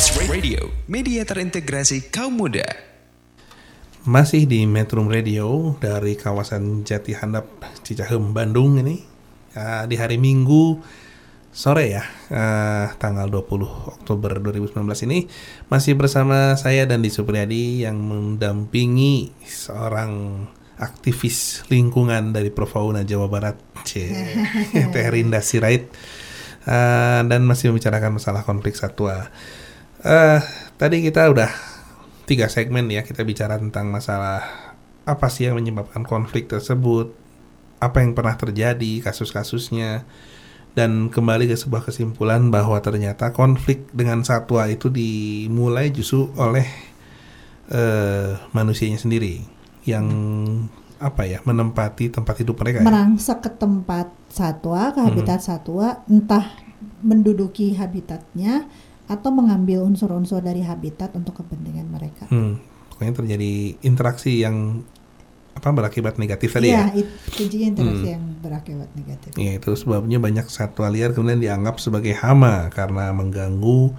[0.00, 2.64] Radio, media terintegrasi kaum muda.
[4.08, 7.44] Masih di Metro Radio dari kawasan Jati Handap
[7.84, 9.04] Cicahem Bandung ini
[9.52, 10.80] Ah, di hari Minggu
[11.52, 12.00] sore ya
[12.32, 15.28] ah, tanggal 20 Oktober 2019 ini
[15.68, 20.46] masih bersama saya dan di Supriyadi yang mendampingi seorang
[20.80, 24.08] aktivis lingkungan dari Profauna Jawa Barat C
[24.96, 25.92] Teh Rinda Sirait
[26.64, 29.32] Ah, dan masih membicarakan masalah konflik satwa.
[30.00, 30.40] Eh
[30.80, 31.52] tadi kita udah
[32.24, 34.40] tiga segmen ya kita bicara tentang masalah
[35.04, 37.12] apa sih yang menyebabkan konflik tersebut,
[37.82, 40.06] apa yang pernah terjadi, kasus-kasusnya,
[40.72, 46.64] dan kembali ke sebuah kesimpulan bahwa ternyata konflik dengan satwa itu dimulai justru oleh
[47.70, 49.42] eh manusianya sendiri
[49.84, 50.06] yang
[51.00, 52.80] apa ya menempati tempat hidup mereka.
[52.80, 52.86] ya.
[52.86, 56.44] Merangsek ke tempat satwa, ke habitat satwa, entah
[57.00, 58.68] menduduki habitatnya
[59.10, 62.30] atau mengambil unsur-unsur dari habitat untuk kepentingan mereka.
[62.30, 62.62] Hmm,
[62.94, 64.86] pokoknya terjadi interaksi yang
[65.50, 67.02] apa berakibat negatif tadi Iya, ya.
[67.02, 68.14] itu kuncinya interaksi Hmm.
[68.14, 69.30] yang berakibat negatif.
[69.34, 73.90] Ya, itu sebabnya banyak satwa liar kemudian dianggap sebagai hama karena mengganggu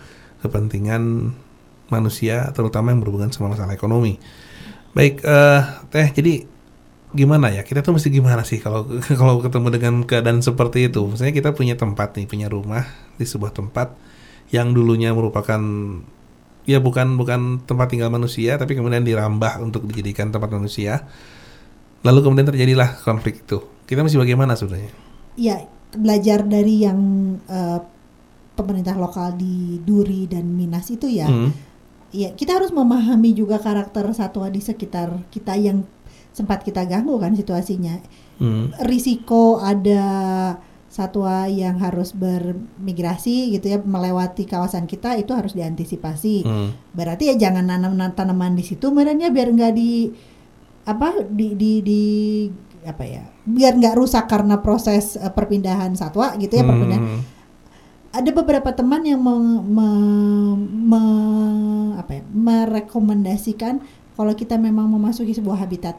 [0.41, 1.35] kepentingan
[1.91, 4.15] manusia terutama yang berhubungan sama masalah ekonomi.
[4.95, 5.61] Baik, eh
[5.91, 6.47] Teh, jadi
[7.11, 7.67] gimana ya?
[7.67, 8.88] Kita tuh mesti gimana sih kalau
[9.19, 11.03] kalau ketemu dengan keadaan seperti itu?
[11.03, 12.88] Misalnya kita punya tempat nih, punya rumah
[13.19, 13.91] di sebuah tempat
[14.52, 15.61] yang dulunya merupakan
[16.68, 21.07] ya bukan bukan tempat tinggal manusia tapi kemudian dirambah untuk dijadikan tempat manusia.
[22.02, 23.61] Lalu kemudian terjadilah konflik itu.
[23.86, 24.94] Kita mesti bagaimana sebenarnya?
[25.38, 25.64] Ya,
[25.94, 26.99] belajar dari yang
[27.45, 27.80] eh,
[28.57, 31.30] pemerintah lokal di Duri dan Minas itu ya.
[31.30, 31.53] Hmm.
[32.11, 35.88] Ya, kita harus memahami juga karakter satwa di sekitar kita yang
[36.36, 38.02] sempat kita ganggu kan situasinya.
[38.41, 38.73] Hmm.
[38.84, 40.03] Risiko ada
[40.91, 46.43] satwa yang harus bermigrasi gitu ya melewati kawasan kita itu harus diantisipasi.
[46.43, 46.76] Hmm.
[46.91, 50.11] Berarti ya jangan nanam tanaman di situ, merenya biar nggak di
[50.84, 52.03] apa di di di
[52.81, 57.22] apa ya biar nggak rusak karena proses eh, perpindahan satwa gitu ya perpindahan Hmm.
[58.11, 60.57] ada beberapa teman yang meng- me-
[60.89, 63.80] me- apa ya, merekomendasikan
[64.18, 65.95] kalau kita memang memasuki sebuah habitat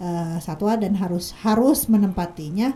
[0.00, 2.72] eh, satwa dan harus harus menempatinya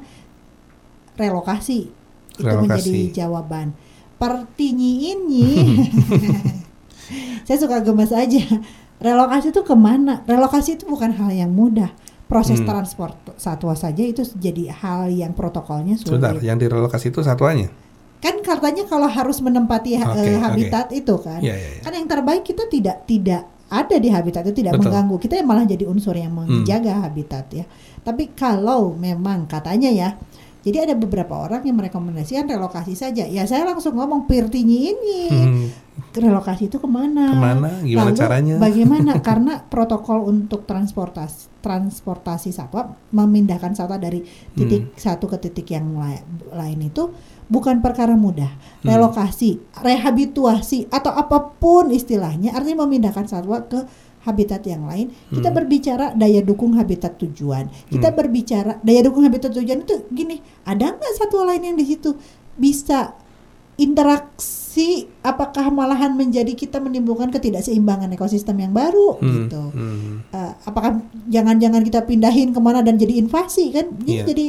[1.18, 1.90] relokasi
[2.32, 2.62] itu menjadi
[2.94, 3.12] Relokasi.
[3.12, 3.66] jawaban.
[4.16, 5.50] Pertinyiinnya,
[7.46, 8.42] saya suka gemes aja.
[8.98, 10.22] Relokasi itu ke mana?
[10.24, 11.90] Relokasi itu bukan hal yang mudah.
[12.24, 12.68] Proses Hmm.
[12.68, 17.70] transport satwa saja itu jadi hal yang protokolnya sulit Sebentar, yang direlokasi itu satuannya.
[18.18, 21.80] kan katanya kalau harus menempati ha- Oke, eh, habitat itu kan Iya, iya, iya.
[21.80, 24.90] kan yang terbaik kita tidak tidak ada di habitat itu tidak Betul.
[24.90, 26.66] mengganggu kita yang malah jadi unsur yang Hmm.
[26.66, 27.62] menjaga habitat ya
[28.02, 30.08] tapi kalau memang katanya ya
[30.60, 35.64] jadi ada beberapa orang yang merekomendasikan relokasi saja ya saya langsung ngomong pirtinyi ini Hmm.
[36.10, 37.70] relokasi itu ke mana Ke mana?
[37.80, 38.54] Gimana Lalu caranya?
[38.56, 44.22] bagaimana karena protokol untuk transportasi transportasi satwa memindahkan satwa dari
[44.52, 44.94] titik Hmm.
[44.96, 47.10] satu ke titik yang lai- lain itu
[47.46, 48.50] bukan perkara mudah.
[48.80, 48.86] Hmm.
[48.86, 53.84] Relokasi, rehabilitasi atau apa pun istilahnya artinya memindahkan satwa ke
[54.28, 55.08] habitat yang lain.
[55.26, 55.56] Kita Hmm.
[55.56, 57.72] berbicara daya dukung habitat tujuan.
[57.88, 58.16] Kita Hmm.
[58.16, 62.12] berbicara daya dukung habitat tujuan itu gini, ada nggak satwa lain yang di situ
[62.54, 63.16] bisa
[63.78, 70.14] interaksi apakah malahan menjadi kita menimbulkan ketidakseimbangan ekosistem yang baru Hmm, gitu hmm.
[70.28, 74.24] Eh, apakah jangan-jangan kita pindahin ke mana dan jadi invasi kan Jadi- Iya.
[74.26, 74.46] jadi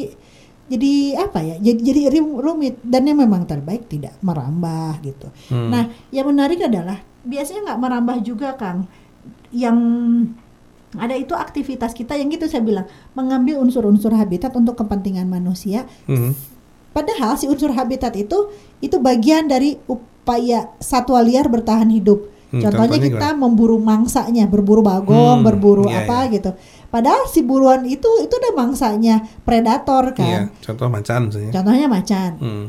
[0.69, 5.69] jadi apa ya jadi jadi rumit dan yang memang terbaik tidak merambah gitu Hmm.
[5.69, 8.85] nah yang menarik adalah biasanya nggak merambah juga kang
[9.52, 9.78] yang
[10.98, 16.34] ada itu aktivitas kita yang gitu saya bilang mengambil unsur-unsur habitat untuk kepentingan manusia Hmm.
[16.90, 18.50] Padahal si unsur habitat itu
[18.82, 22.26] itu bagian dari upaya satwa liar bertahan hidup.
[22.50, 26.42] Hmm, contohnya, kita memburu mangsanya, berburu bagong, Hmm, berburu iya, apa iya.
[26.42, 26.50] gitu.
[26.90, 30.42] Padahal si buruan itu itu udah mangsanya predator Iya, kan.
[30.66, 31.52] contoh macan misalnya.
[31.54, 32.32] Contohnya macan.
[32.42, 32.66] Hmm.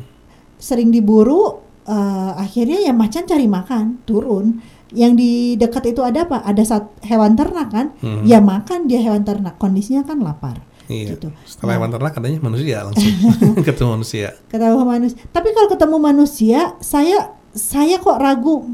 [0.61, 4.61] Sering diburu eh, akhirnya ya macan cari makan, turun.
[4.93, 6.41] Yang di dekat itu ada apa?
[6.41, 7.87] Ada sat- hewan ternak kan?
[7.99, 8.23] Hmm.
[8.23, 9.57] Ya makan dia hewan ternak.
[9.57, 10.59] Kondisinya kan lapar.
[10.87, 11.15] Iya.
[11.15, 11.31] gitu.
[11.45, 11.77] Setelah Nah.
[11.79, 13.15] hewan ternak katanya manusia langsung
[13.63, 14.29] ketemu manusia.
[14.47, 15.19] ketemu manusia.
[15.29, 17.17] Tapi kalau ketemu manusia, saya
[17.49, 18.67] saya kok ragu.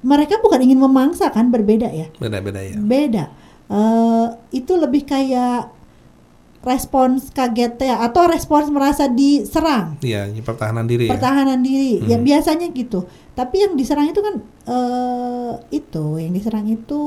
[0.00, 2.08] Mereka bukan ingin memangsa kan, berbeda ya.
[2.16, 2.72] Beda-beda ya.
[2.74, 3.24] Beda.
[3.68, 5.68] Eh, itu lebih kayak
[6.60, 11.10] respons kaget ya, atau respons merasa diserang, Iya, ini pertahanan diri ya.
[11.10, 12.04] pertahanan diri.
[12.04, 12.24] Ya Hmm.
[12.24, 13.08] biasanya gitu.
[13.32, 17.00] Tapi yang diserang itu kan eh itu, yang diserang itu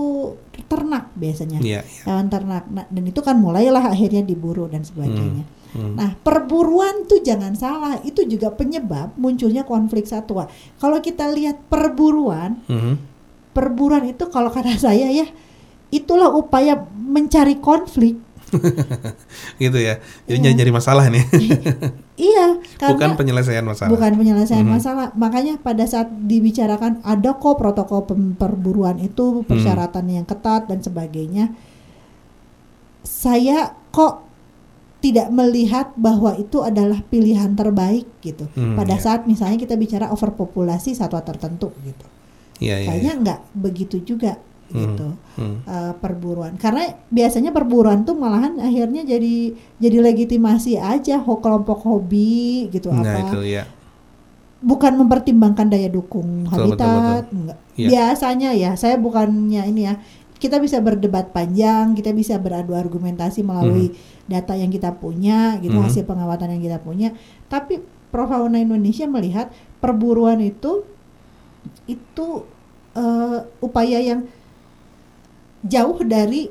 [0.65, 1.61] ternak biasanya.
[1.61, 2.03] Iya, iya.
[2.03, 2.65] Hewan ternak.
[2.65, 5.45] Nah, dan itu kan mulailah akhirnya diburu dan sebagainya.
[5.73, 5.97] Hmm.
[5.97, 10.49] Nah, perburuan tuh jangan salah, itu juga penyebab munculnya konflik satwa.
[10.77, 12.93] Kalau kita lihat perburuan, Mhm.
[13.51, 15.30] perburuan itu kalau kata saya ya
[15.89, 18.17] itulah upaya mencari konflik.
[19.63, 19.97] gitu ya.
[20.25, 20.53] Jadi Iya.
[20.55, 21.23] nyari masalah nih.
[22.13, 22.61] Iya,
[22.93, 23.89] Bukan penyelesaian masalah.
[23.89, 24.73] bukan penyelesaian Mhm.
[24.77, 25.07] masalah.
[25.17, 28.05] Makanya pada saat dibicarakan ada kok protokol
[28.38, 29.47] perburuan itu Hmm.
[29.49, 31.57] persyaratan yang ketat dan sebagainya.
[33.01, 34.23] Saya kok
[35.03, 38.47] tidak melihat bahwa itu adalah pilihan terbaik gitu.
[38.55, 39.03] Hmm, pada iya.
[39.03, 42.05] saat misalnya kita bicara overpopulasi satwa tertentu gitu.
[42.63, 42.88] Iya, iya.
[42.88, 43.21] Kayaknya iya.
[43.25, 44.39] nggak begitu juga
[44.73, 45.57] Hmm, gitu hmm.
[45.69, 46.57] eh, perburuan.
[46.57, 53.05] Karena biasanya perburuan tuh malahan akhirnya jadi jadi legitimasi aja ho kelompok hobi gitu Nah,
[53.05, 53.63] apa itu ya.
[54.65, 57.37] bukan mempertimbangkan daya dukung Betul, betul, habitat betul.
[57.37, 57.57] enggak.
[57.77, 57.87] Iya.
[57.93, 59.95] Biasanya ya, saya bukannya ini ya.
[60.41, 63.95] Kita bisa berdebat panjang, kita bisa beradu argumentasi melalui
[64.27, 65.85] data yang kita punya, gitu Mhm.
[65.87, 67.13] hasil pengamatan yang kita punya.
[67.47, 67.79] Tapi
[68.11, 70.83] Profauna Indonesia melihat perburuan itu
[71.87, 72.27] itu
[72.93, 74.29] eh, upaya yang
[75.64, 76.48] jauh dari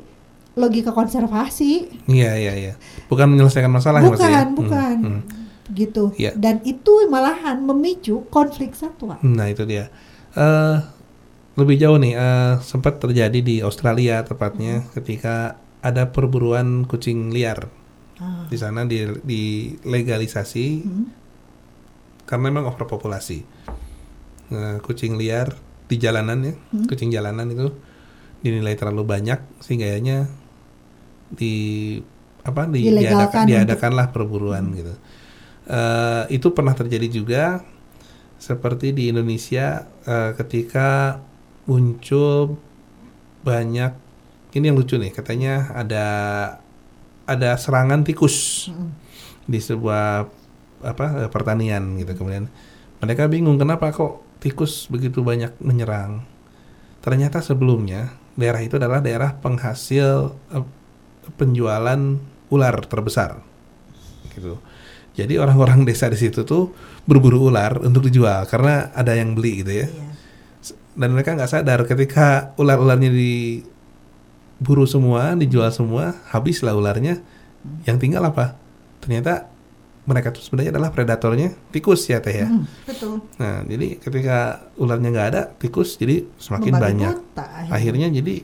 [0.53, 2.05] logika konservasi.
[2.05, 2.73] Iya, iya, iya.
[3.09, 4.25] Bukan menyelesaikan masalah ya, Mas, ya?
[4.25, 4.97] bukan, Hmm, bukan.
[5.01, 5.21] hmm.
[5.73, 6.05] Gitu.
[6.19, 6.37] Iya.
[6.37, 9.17] Dan itu malahan memicu konflik satwa.
[9.23, 9.89] Nah itu dia.
[10.33, 10.77] Eh
[11.53, 17.69] lebih jauh nih, eh, sempat terjadi di Australia tepatnya ketika ada perburuan kucing liar.
[18.17, 18.45] Ah.
[18.47, 21.07] Di sana di, dilegalisasi Hmm.
[22.23, 23.39] karena memang overpopulasi.
[24.53, 25.57] Nah, kucing liar
[25.89, 26.85] di jalanan ya, Hmm.
[26.87, 27.73] kucing jalanan itu
[28.43, 30.29] dinilai terlalu banyak sehingga akhirnya
[31.33, 31.55] di
[32.43, 34.95] apa di, diadakan diadakanlah perburuan gitu.
[35.71, 37.45] Eh, itu pernah terjadi juga
[38.39, 41.23] seperti di Indonesia eh, ketika
[41.71, 42.59] muncul
[43.47, 43.93] banyak
[44.55, 46.07] ini yang lucu nih katanya ada
[47.27, 48.95] ada serangan tikus Hmm.
[49.47, 50.27] di sebuah
[50.83, 52.47] apa eh, pertanian gitu kemudian
[53.03, 56.23] mereka bingung kenapa kok tikus begitu banyak menyerang
[57.03, 60.67] ternyata sebelumnya daerah itu adalah daerah penghasil eh,
[61.37, 62.01] penjualan
[62.49, 63.41] ular terbesar
[64.33, 64.57] gitu
[65.13, 66.73] jadi orang-orang desa di situ tuh
[67.05, 70.11] berburu ular untuk dijual karena ada yang beli gitu ya Iya.
[70.97, 77.17] dan mereka nggak sadar ketika ular-ularnya diburu semua, dijual semua, habislah ularnya.
[77.89, 78.61] Yang tinggal apa?
[79.01, 79.49] Ternyata
[80.03, 82.47] mereka itu sebenarnya adalah predatornya tikus ya teh ya.
[82.51, 83.23] Hmm, betul.
[83.39, 87.15] Nah jadi ketika ularnya nggak ada, tikus jadi semakin Membagi banyak.
[87.23, 88.35] kota Akhirnya jadi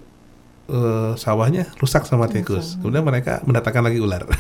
[0.71, 2.47] eh, sawahnya rusak sama Rusak.
[2.47, 2.79] tikus.
[2.79, 4.23] Kemudian mereka mendatangkan lagi ular.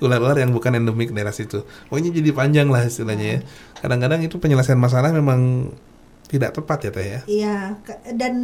[0.00, 1.60] Ular-ular yang bukan endemik daerah situ.
[1.92, 3.38] Pokoknya jadi panjang lah istilahnya ya.
[3.84, 5.72] Kadang-kadang itu penyelesaian masalah memang
[6.30, 7.20] tidak tepat ya teh ya.
[7.26, 7.56] Iya,
[8.16, 8.34] dan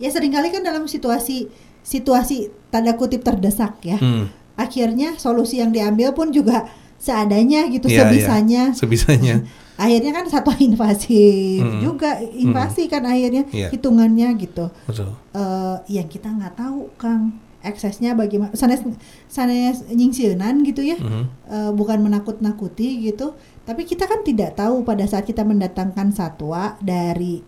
[0.00, 1.46] ya sering kali kan dalam situasi
[1.86, 4.00] situasi tanda kutip terdesak ya.
[4.02, 4.26] Hmm.
[4.56, 6.64] Akhirnya solusi yang diambil pun juga
[6.96, 8.02] seadanya gitu, Iya, iya.
[8.02, 8.62] sebisanya.
[8.72, 9.34] Sebisanya.
[9.76, 11.80] Akhirnya kan satu invasi Mm.
[11.84, 13.68] juga invasi kan akhirnya Iya.
[13.68, 14.72] hitungannya gitu.
[14.84, 15.12] Betul.
[15.36, 18.80] eh yang kita nggak tahu Kang eksesnya bagaimana sanes
[19.26, 21.22] sanes nyingsieunan gitu ya Mhm.
[21.44, 27.44] Eh, bukan menakut-nakuti gitu tapi kita kan tidak tahu pada saat kita mendatangkan satwa dari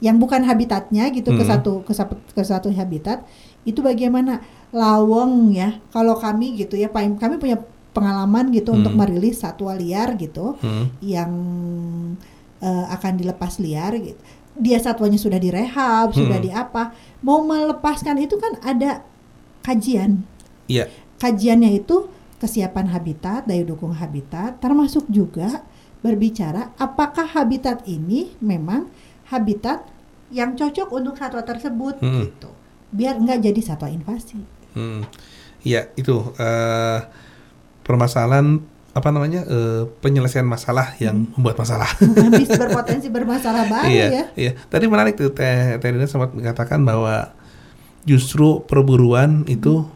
[0.00, 1.48] yang bukan habitatnya gitu ke Mhm.
[1.48, 1.92] satu ke,
[2.32, 3.24] ke satu habitat
[3.62, 4.40] itu bagaimana
[4.70, 7.58] lawang ya kalau kami gitu ya kami punya
[7.90, 9.00] pengalaman gitu untuk Mhm.
[9.02, 10.94] merilis satwa liar gitu Hmm.
[11.02, 11.32] yang
[12.60, 14.20] eh, akan dilepas liar gitu.
[14.52, 16.44] Dia satwanya sudah direhab, sudah Hmm.
[16.44, 16.92] di apa,
[17.24, 19.00] mau melepaskan itu kan ada
[19.64, 20.28] kajian.
[20.68, 20.92] Iya.
[21.16, 25.64] Kajiannya itu kesiapan habitat, daya dukung habitat, termasuk juga
[26.04, 28.92] berbicara apakah habitat ini memang
[29.32, 29.88] habitat
[30.28, 32.28] yang cocok untuk satwa tersebut Hmm.
[32.28, 32.52] gitu.
[32.92, 34.36] Biar nggak jadi satwa invasi.
[34.74, 35.06] Hmm.
[35.60, 37.00] Iya, itu eh
[37.84, 39.46] permasalahan apa namanya?
[39.46, 41.90] eh, penyelesaian masalah yang membuat masalah.
[42.34, 44.24] Bisa berpotensi bermasalah baru iya, ya.
[44.34, 44.52] iya.
[44.66, 47.30] Tadi menarik tuh Teh Teh Rina sempat mengatakan bahwa
[48.02, 49.86] justru perburuan itu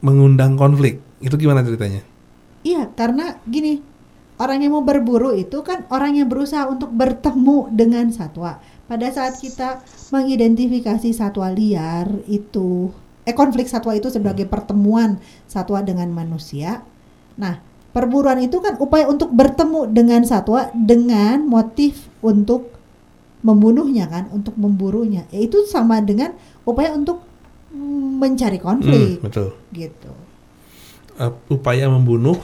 [0.00, 1.02] mengundang konflik.
[1.20, 2.04] Itu gimana ceritanya?
[2.66, 3.80] Iya, karena gini,
[4.40, 8.60] orang yang mau berburu itu kan orang yang berusaha untuk bertemu dengan satwa.
[8.86, 9.82] Pada saat kita
[10.14, 12.94] mengidentifikasi satwa liar itu,
[13.26, 16.86] eh konflik satwa itu sebagai pertemuan satwa dengan manusia.
[17.36, 17.58] Nah,
[17.90, 22.70] perburuan itu kan upaya untuk bertemu dengan satwa dengan motif untuk
[23.42, 25.26] membunuhnya kan, untuk memburunya.
[25.34, 26.32] Ya, itu sama dengan
[26.62, 27.22] upaya untuk
[27.74, 29.48] mm, mencari konflik Hmm, betul.
[29.74, 30.12] gitu.
[31.16, 32.38] Eh, upaya membunuh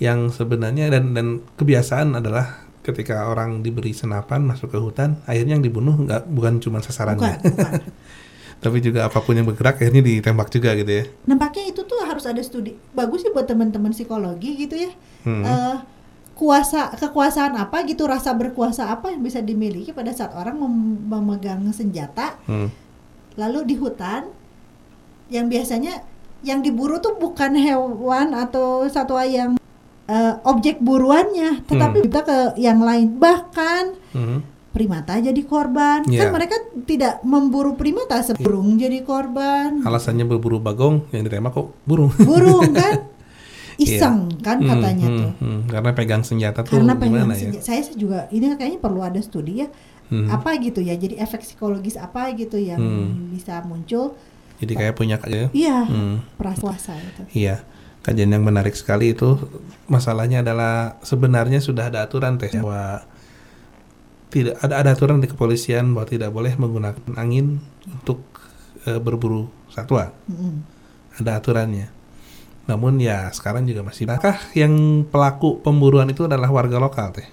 [0.00, 5.64] yang sebenarnya dan dan kebiasaan adalah ketika orang diberi senapan masuk ke hutan, akhirnya yang
[5.64, 7.72] dibunuh nggak bukan cuma sasarannya, Bukan, bukan.
[8.60, 11.04] tapi juga apa pun yang bergerak akhirnya ditembak juga gitu ya.
[11.24, 12.76] Nampaknya itu tuh harus ada studi.
[12.90, 14.92] Bagus sih buat teman-teman psikologi gitu ya.
[15.22, 15.42] Hmm.
[15.42, 15.76] Eh,
[16.32, 21.68] kuasa kekuasaan apa gitu rasa berkuasa apa yang bisa dimiliki pada saat orang mem- memegang
[21.68, 22.72] senjata Hmm.
[23.34, 24.24] lalu di hutan
[25.28, 26.00] yang biasanya
[26.40, 29.60] yang diburu tuh bukan hewan atau satwa yang
[30.08, 32.06] eh, objek buruannya tetapi Hmm.
[32.08, 34.40] kita ke yang lain bahkan Hmm.
[34.70, 36.20] Primata jadi korban Iya.
[36.20, 42.14] kan mereka tidak memburu primata burung jadi korban Alasannya berburu bagong yang ditembak kok burung.
[42.16, 43.02] burung kan
[43.76, 44.38] iseng Iya.
[44.40, 45.60] kan Hmm, katanya hmm, tuh hmm.
[45.66, 47.50] Karena pegang senjata tuh karena pengen gimana ya?
[47.58, 49.68] saya juga ini kayaknya perlu ada studi ya
[50.06, 50.26] Hmm.
[50.26, 53.30] apa gitu ya jadi efek psikologis apa gitu yang Hmm.
[53.30, 54.18] bisa muncul
[54.58, 55.46] Jadi kayak punya ya.
[55.50, 56.22] iya Hmm.
[56.34, 57.62] prapuasa itu Iya.
[58.00, 59.36] Kajian yang menarik sekali itu
[59.84, 63.04] masalahnya adalah sebenarnya sudah ada aturan teh bahwa
[64.30, 67.58] tidak ada ada aturan di kepolisian bahwa tidak boleh menggunakan angin
[67.90, 68.22] untuk
[68.86, 70.14] eh, berburu satwa.
[70.30, 70.62] Mm-mm.
[71.18, 71.90] Ada aturannya.
[72.70, 77.26] Namun ya sekarang juga masih apakah yang pelaku pemburuan itu adalah warga lokal teh?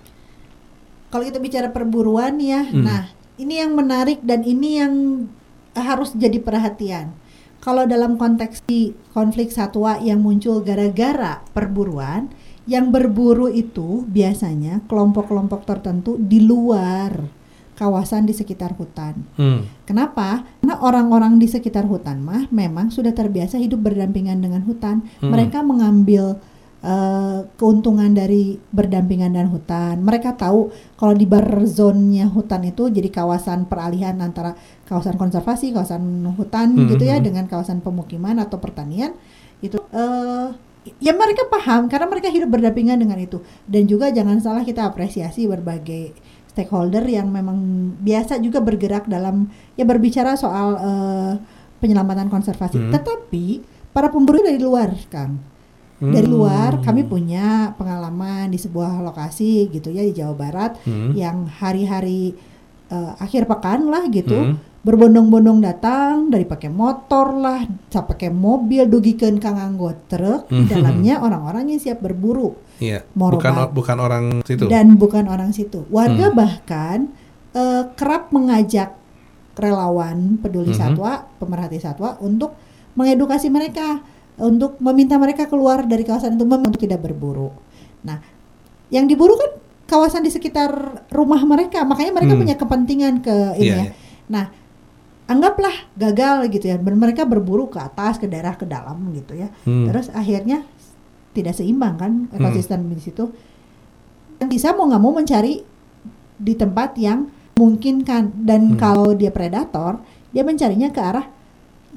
[1.08, 2.84] kalau kita bicara perburuan ya Hmm.
[2.84, 3.08] nah
[3.40, 4.94] ini yang menarik dan ini yang
[5.72, 7.16] harus jadi perhatian
[7.64, 12.28] kalau dalam konteks di konflik satwa yang muncul gara-gara perburuan
[12.68, 17.32] yang berburu itu biasanya kelompok-kelompok tertentu di luar
[17.78, 19.64] kawasan di sekitar hutan Hmm.
[19.88, 20.44] Kenapa?
[20.60, 25.06] Karena orang-orang di sekitar hutan mah memang sudah terbiasa hidup berdampingan dengan hutan.
[25.24, 25.32] Hmm.
[25.32, 26.42] Mereka mengambil
[26.84, 30.02] eh, keuntungan dari berdampingan dengan hutan.
[30.04, 34.58] Mereka tahu kalau di bar zone-nya hutan itu jadi kawasan peralihan antara
[34.90, 37.26] kawasan konservasi, kawasan hutan Hmm, gitu ya hmm.
[37.26, 39.14] dengan kawasan pemukiman atau pertanian
[39.62, 40.67] itu eh
[40.98, 43.40] ya mereka paham karena mereka hidup berdampingan dengan itu.
[43.64, 46.12] Dan juga jangan salah kita apresiasi berbagai
[46.48, 47.58] stakeholder yang memang
[48.00, 51.34] biasa juga bergerak dalam ya berbicara soal eh,
[51.78, 52.82] penyelamatan konservasi.
[52.82, 52.90] Hmm.
[52.90, 53.46] Tetapi
[53.94, 55.38] para pemburu dari luar, Kang.
[55.98, 56.36] Dari Hmm.
[56.38, 61.14] luar kami punya pengalaman di sebuah lokasi gitu ya di Jawa Barat Hmm.
[61.14, 62.38] yang hari-hari
[62.88, 64.56] eh, akhir pekan lah gitu Hmm.
[64.88, 67.60] Berbondong-bondong datang dari pakai motor lah,
[67.92, 70.72] sa pakai mobil dugikeun kang anggo truk di Hmm.
[70.72, 73.04] dalamnya orang-orang yang siap berburu Iya.
[73.12, 73.44] Morobat.
[73.44, 74.64] Bukan bukan orang situ.
[74.70, 75.84] dan bukan orang situ.
[75.90, 76.38] Warga Hmm.
[76.38, 76.98] bahkan
[77.52, 78.94] eh, kerap mengajak
[79.58, 80.78] relawan peduli Mhm.
[80.78, 82.54] satwa, pemerhati satwa untuk
[82.94, 84.06] mengedukasi mereka
[84.38, 87.50] untuk meminta mereka keluar dari kawasan itu untuk tidak berburu.
[88.06, 88.22] Nah,
[88.88, 89.52] yang diburu kan
[89.84, 90.70] kawasan di sekitar
[91.10, 92.42] rumah mereka, makanya mereka Hmm.
[92.46, 93.84] punya kepentingan ke ini Iya, ya.
[93.90, 93.92] iya.
[94.30, 94.46] Nah,
[95.28, 99.52] anggaplah gagal gitu ya, dan mereka berburu ke atas, ke daerah, ke dalam gitu ya.
[99.68, 99.92] Hmm.
[99.92, 100.64] Terus akhirnya
[101.36, 103.30] tidak seimbang kan ekosistem di situ.
[104.40, 105.62] Yang bisa mau nggak mau mencari
[106.38, 107.28] di tempat yang
[107.60, 108.80] memungkinkan dan Hmm.
[108.80, 110.00] kalau dia predator,
[110.32, 111.26] dia mencarinya ke arah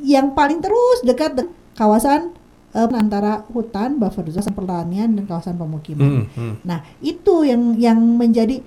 [0.00, 2.32] yang paling terus dekat dengan kawasan
[2.70, 6.22] eh, antara hutan, buffer zone, pertanian dan kawasan pemukiman.
[6.22, 6.54] Hmm, hmm.
[6.62, 8.62] Nah, itu yang yang menjadi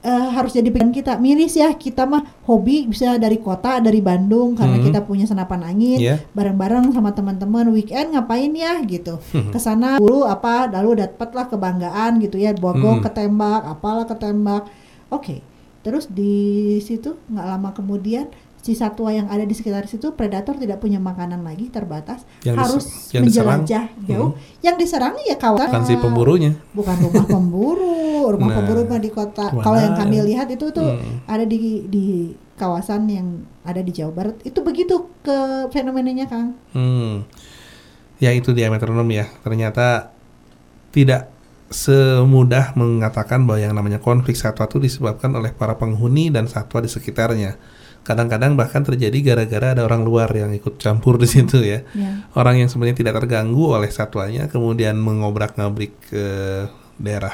[0.00, 1.12] eh, harus jadi pikiran kita.
[1.16, 4.86] Miris ya, kita mah hobi bisa dari kota, dari Bandung karena Hmm.
[4.88, 6.16] kita punya senapan angin, Iya.
[6.32, 9.20] bareng-bareng sama teman-teman weekend ngapain ya gitu.
[9.36, 9.52] Hmm.
[9.52, 13.04] Ke sana dulu apa, lalu dapatlah kebanggaan gitu ya, bogong Hmm.
[13.04, 14.72] ketembak, apalah ketembak.
[15.12, 15.44] Oke.
[15.80, 16.32] Terus di
[16.80, 18.28] situ nggak lama kemudian
[18.60, 22.84] si satwa yang ada di sekitar situ predator tidak punya makanan lagi terbatas Yang harus
[23.10, 23.64] yang diserang.
[23.64, 24.30] menjelajah jauh
[24.60, 26.52] yang diserang ya kawasan Kan si pemburunya.
[26.70, 27.96] bukan rumah pemburu
[28.28, 31.24] rumah Nah, pemburu mah di kota kalau yang kami lihat itu tuh Hmm.
[31.24, 31.56] ada di
[31.86, 32.04] di
[32.54, 33.26] kawasan yang
[33.62, 35.36] ada di Jawa Barat itu begitu ke
[35.68, 37.24] fenomenanya Kang Hmm.
[38.16, 39.24] Ya itu dia metronom ya.
[39.40, 40.12] Ternyata
[40.90, 41.32] tidak
[41.70, 46.90] semudah mengatakan bahwa yang namanya konflik satwa itu disebabkan oleh para penghuni dan satwa di
[46.90, 47.56] sekitarnya.
[48.00, 51.84] Kadang-kadang bahkan terjadi gara-gara ada orang luar yang ikut campur di situ ya.
[51.92, 56.26] ya Orang yang sebenarnya tidak terganggu oleh satwanya kemudian mengobrak-ngabrik ke
[56.96, 57.32] daerah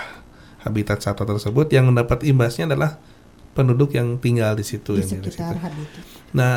[0.66, 2.98] habitat satwa tersebut yang mendapat imbasnya adalah
[3.54, 5.64] penduduk yang tinggal di situ di yang di sekitar situ.
[5.64, 6.02] habitat
[6.34, 6.54] Nah,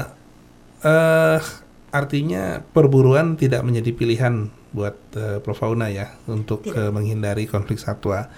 [0.84, 1.42] eh
[1.90, 8.30] artinya perburuan tidak menjadi pilihan buat eh, Profauna ya untuk eh, menghindari konflik satwa.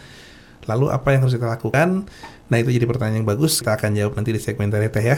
[0.69, 2.05] Lalu apa yang harus kita lakukan?
[2.51, 3.63] Nah, itu jadi pertanyaan yang bagus.
[3.63, 4.91] Kita akan jawab nanti di segmen teh ya.
[4.99, 5.15] ya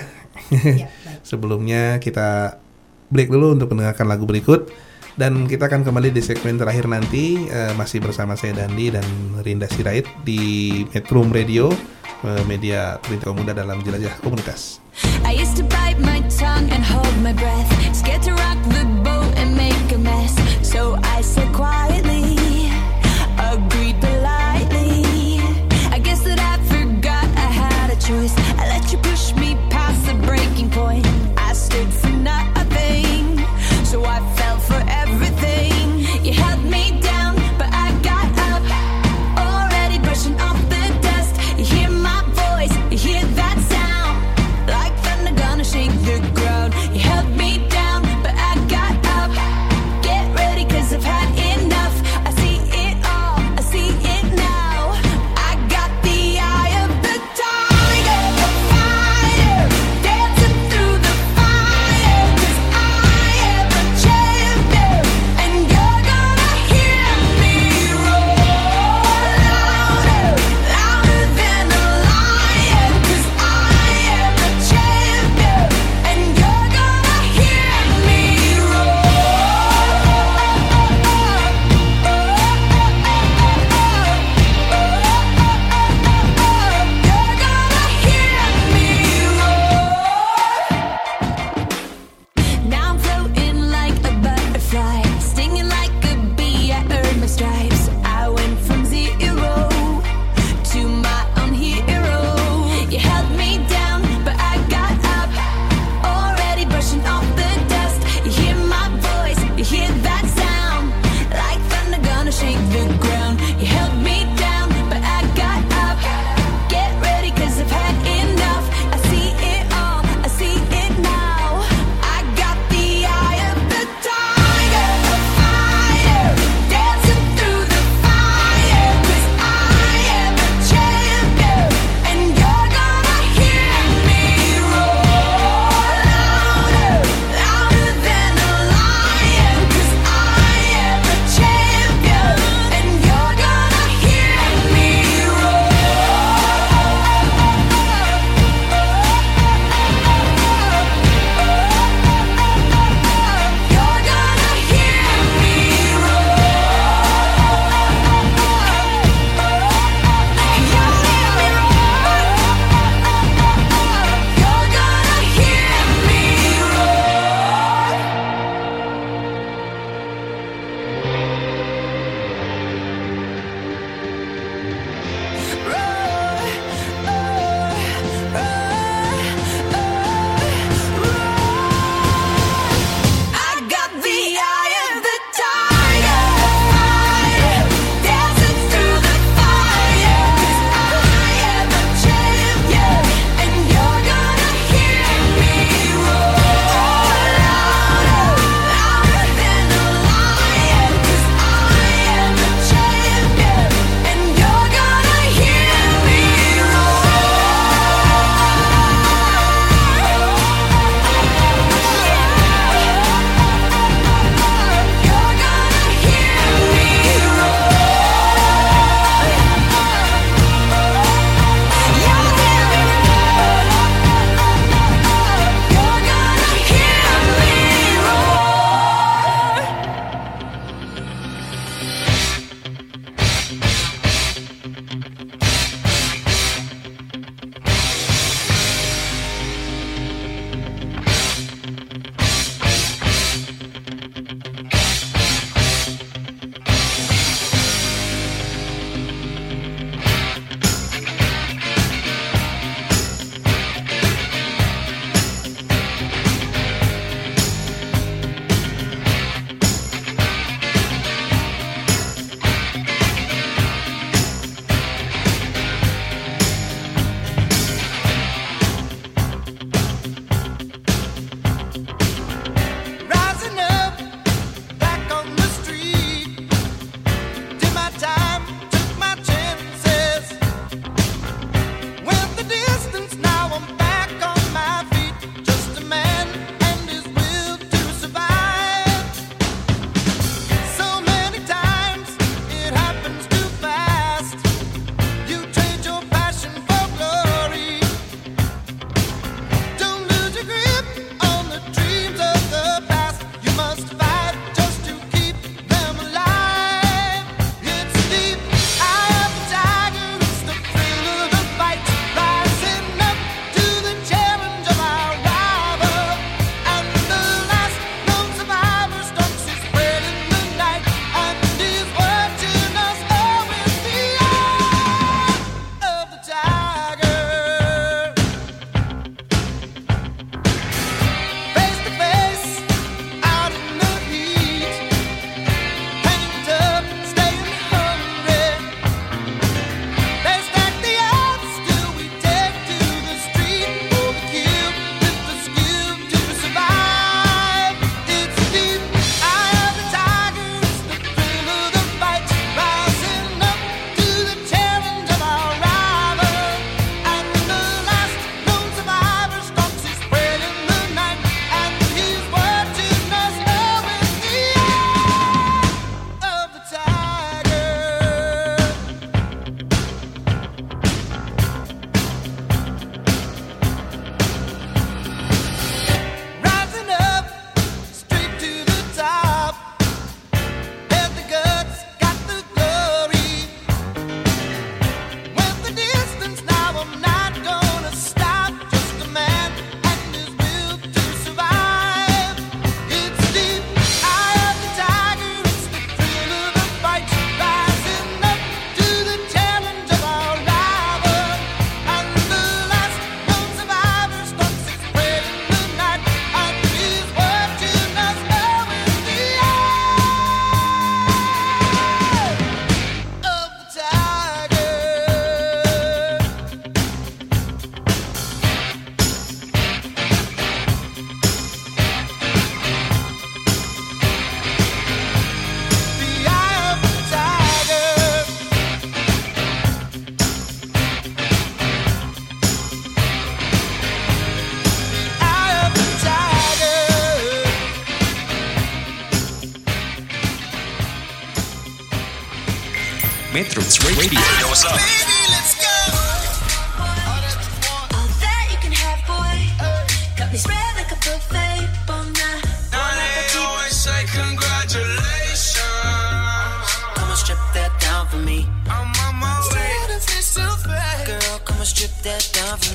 [0.53, 2.61] baik Sebelumnya kita
[3.10, 4.69] break dulu untuk mendengarkan lagu berikut
[5.14, 9.05] dan kita akan kembali di segmen terakhir nanti eh, masih bersama saya Dandi dan
[9.45, 11.69] Rinda Sirait di Metro Radio
[12.26, 14.81] eh, media Perintah Muda dalam jelajah komunitas.
[15.26, 18.34] I used to bite my tongue and hold my breath, scared to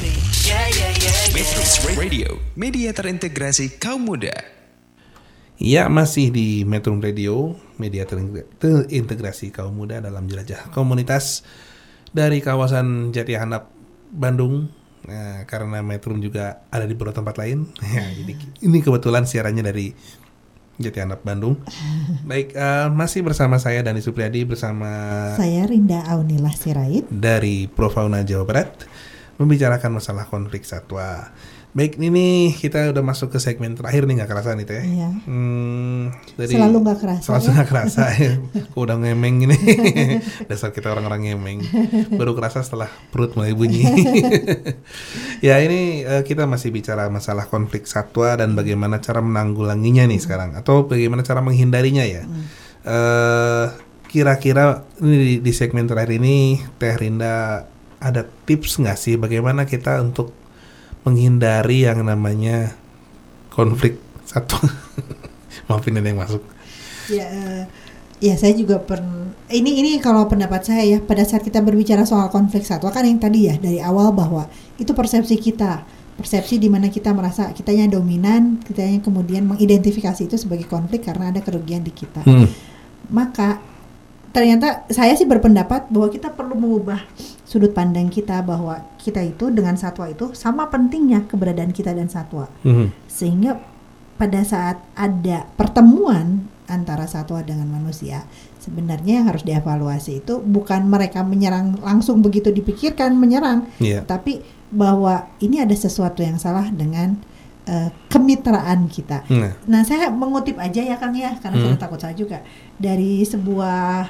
[0.00, 0.12] me.
[0.44, 1.98] Yeah, yeah, yeah, Metro yeah.
[1.98, 4.57] Radio, media terintegrasi kaum muda.
[5.68, 11.44] Ya masih di Metro Radio, media terintegra- terintegrasi kaum muda dalam jelajah komunitas
[12.08, 13.68] dari kawasan Jati Handap,
[14.08, 14.72] Bandung.
[15.04, 17.68] Nah, karena Metro juga ada di beberapa tempat lain.
[17.84, 18.32] Ya, jadi
[18.64, 19.92] ini kebetulan siarannya dari
[20.80, 21.60] Jati Handap, Bandung.
[22.30, 24.88] Baik, eh, masih bersama saya Dani Supriyadi bersama
[25.36, 27.04] Saya Rinda Aunila Sirait.
[27.12, 28.88] dari Profauna Jawa Barat
[29.36, 31.28] membicarakan masalah konflik satwa.
[31.68, 34.80] Baik, ini kita udah masuk ke segmen terakhir nih nggak kerasa nih teh.
[34.82, 35.08] Iya.
[35.28, 37.52] Hmm, dari- Selalu nggak kerasa, Selalu ya?
[37.54, 38.32] nggak kerasa ya.
[38.66, 39.56] Kok udah ngemeng ini.
[40.48, 41.58] Dasar kita orang-orang ngemeng.
[42.16, 43.84] Baru kerasa setelah perut mulai bunyi.
[45.46, 50.56] ya ini eh, kita masih bicara masalah konflik satwa dan bagaimana cara menanggulanginya nih sekarang
[50.56, 52.24] atau bagaimana cara menghindarinya ya.
[52.82, 53.66] Eh
[54.08, 57.68] kira-kira ini di, di segmen terakhir ini Teh Rinda
[58.00, 60.32] ada tips nggak sih bagaimana kita untuk
[61.08, 62.76] menghindari yang namanya
[63.48, 63.96] konflik
[64.28, 64.60] satwa?
[65.66, 66.44] Maafin ini yang masuk.
[67.08, 67.62] Ya, eh,
[68.18, 69.00] ya saya juga per
[69.48, 73.22] ini ini kalau pendapat saya ya pada saat kita berbicara soal konflik satwa kan yang
[73.22, 75.86] tadi ya dari awal bahwa itu persepsi kita
[76.18, 81.40] persepsi di mana kita merasa kitanya dominan kitanya kemudian mengidentifikasi itu sebagai konflik karena ada
[81.40, 82.50] kerugian di kita Hmm.
[83.06, 83.62] maka
[84.34, 87.00] ternyata saya sih berpendapat bahwa kita perlu mengubah
[87.48, 92.52] sudut pandang kita bahwa kita itu dengan satwa itu sama pentingnya keberadaan kita dan satwa
[92.60, 92.92] Mhm.
[93.08, 93.56] sehingga
[94.14, 101.24] pada saat ada pertemuan antara satwa dengan manusia sebenarnya yang harus dievaluasi itu bukan mereka
[101.24, 104.04] menyerang langsung begitu dipikirkan menyerang Iya.
[104.04, 107.16] tapi bahwa ini ada sesuatu yang salah dengan
[107.64, 109.52] eh, kemitraan kita Nah.
[109.64, 111.64] Nah, saya mengutip aja ya Kang ya, karena Hmm.
[111.68, 112.40] saya takut saya juga
[112.76, 114.08] dari sebuah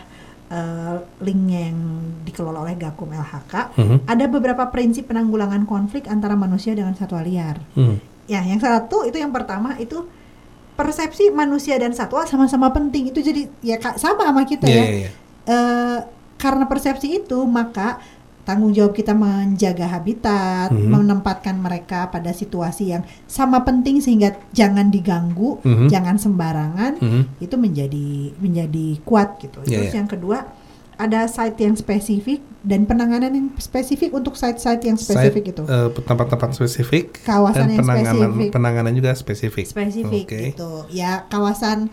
[0.48, 1.78] eh, linknya yang
[2.24, 3.76] dikelola oleh Gakum LHK.
[3.76, 3.96] Mhm.
[4.08, 7.60] Ada beberapa prinsip penanggulangan konflik antara manusia dengan satwa liar.
[7.76, 8.00] Hmm.
[8.28, 10.04] Ya, yang satu itu yang pertama itu
[10.76, 13.12] persepsi manusia dan satwa sama-sama penting.
[13.12, 14.84] Itu jadi ya sama sama kita Iya, ya.
[14.84, 15.10] iya, iya.
[15.48, 15.98] Eh,
[16.38, 17.98] karena persepsi itu maka
[18.48, 20.88] tanggung jawab kita menjaga habitat, Mhm.
[20.88, 25.86] menempatkan mereka pada situasi yang sama penting sehingga jangan diganggu, Mhm.
[25.86, 27.22] jangan sembarangan, Mhm.
[27.38, 29.60] itu menjadi menjadi kuat gitu.
[29.62, 29.98] Iya, Terus iya.
[30.00, 30.38] yang kedua
[30.96, 35.62] ada site yang spesifik dan penanganan yang spesifik untuk site-site yang spesifik Site, itu.
[35.62, 38.50] eh, tempat-tempat spesifik Kawasan dan yang penanganan spesifik.
[38.50, 39.64] penanganan juga spesifik.
[39.68, 40.40] spesifik Oke.
[40.50, 40.72] gitu.
[40.90, 41.92] Ya kawasan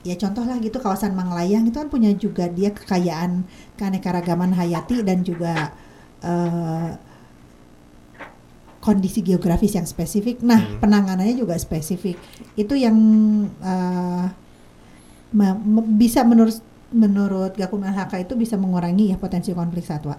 [0.00, 3.44] ya contoh lah gitu kawasan Manglayang itu kan punya juga dia kekayaan
[3.76, 5.76] keanekaragaman hayati dan juga
[6.20, 6.90] eh,
[8.80, 10.40] kondisi geografis yang spesifik.
[10.40, 10.80] Nah, Hmm.
[10.80, 12.16] penanganannya juga spesifik.
[12.54, 12.96] Itu yang
[15.30, 15.60] me-
[15.94, 16.56] bisa menurut
[16.90, 20.18] menurut Gakum LHK itu bisa mengurangi ya potensi konflik satwa.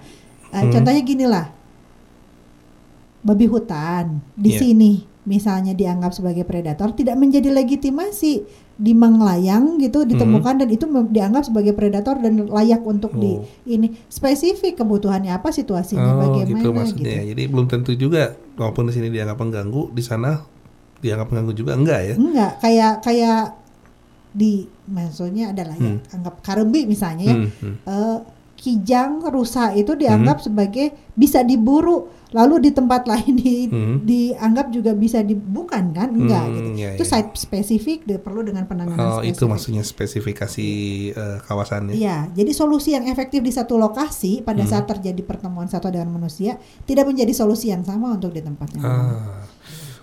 [0.49, 0.71] Eh, Hmm.
[0.71, 1.51] Contohnya gini lah,
[3.19, 4.59] babi hutan di Iya.
[4.63, 4.91] sini
[5.21, 8.41] misalnya dianggap sebagai predator tidak menjadi legitimasi
[8.81, 13.45] di Manglayang gitu ditemukan dan itu dianggap sebagai predator dan layak untuk di Oh.
[13.63, 17.21] ini spesifik kebutuhannya apa situasinya Oh, bagaimana gitu maksudnya.
[17.21, 17.29] gitu.
[17.29, 18.23] Jadi belum tentu juga
[18.55, 20.41] walaupun di sini dianggap pengganggu, di sana
[20.97, 22.15] dianggap pengganggu juga enggak ya?
[22.15, 23.39] Enggak, kayak kayak
[24.31, 24.51] di
[24.87, 25.99] maksudnya adalah ya Hmm.
[26.09, 27.35] anggap karembi misalnya ya.
[27.35, 27.75] Hmm, hmm.
[27.85, 28.17] eh,
[28.61, 30.45] kijang rusa itu dianggap Hmm.
[30.45, 34.05] sebagai bisa diburu lalu di tempat lain di, Hmm.
[34.05, 37.09] dianggap juga bisa dibukan kan enggak Hmm, gitu iya, itu iya.
[37.09, 40.67] site spesifik dia perlu dengan penanganan Oh, itu spesifik maksudnya spesifikasi
[41.11, 41.97] eh, kawasannya.
[41.97, 44.69] Iya, jadi solusi yang efektif di satu lokasi pada Hmm.
[44.69, 46.55] saat terjadi pertemuan satwa dengan manusia
[46.85, 48.93] tidak menjadi solusi yang sama untuk di tempat yang lain.
[49.17, 49.41] Ah,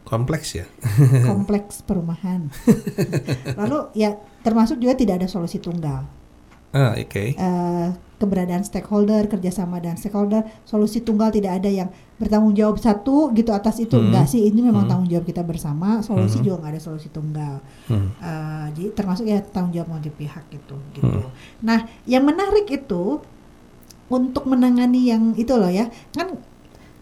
[0.02, 0.66] kompleks ya.
[1.30, 2.50] kompleks perumahan.
[3.56, 6.04] Lalu ya termasuk juga tidak ada solusi tunggal.
[6.68, 7.24] Ah, oke.
[7.32, 7.88] Eh,
[8.18, 13.78] keberadaan stakeholder, kerjasama dan stakeholder, solusi tunggal tidak ada yang bertanggung jawab satu gitu atas
[13.78, 14.10] itu Hmm.
[14.10, 14.90] enggak sih ini memang Hmm.
[14.90, 16.02] tanggung jawab kita bersama.
[16.02, 16.44] Solusi Hmm.
[16.44, 17.62] juga nggak ada solusi tunggal.
[17.86, 18.10] Hmm.
[18.12, 20.74] Eh, jadi termasuk ya tanggung jawab multi pihak gitu.
[20.92, 21.06] gitu.
[21.06, 21.30] Hmm.
[21.62, 23.22] Nah, yang menarik itu
[24.08, 26.32] untuk menangani yang itu loh ya kan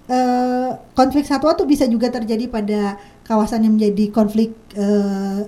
[0.07, 5.43] eh, konflik satwa tuh bisa juga terjadi pada kawasan yang menjadi konflik eh,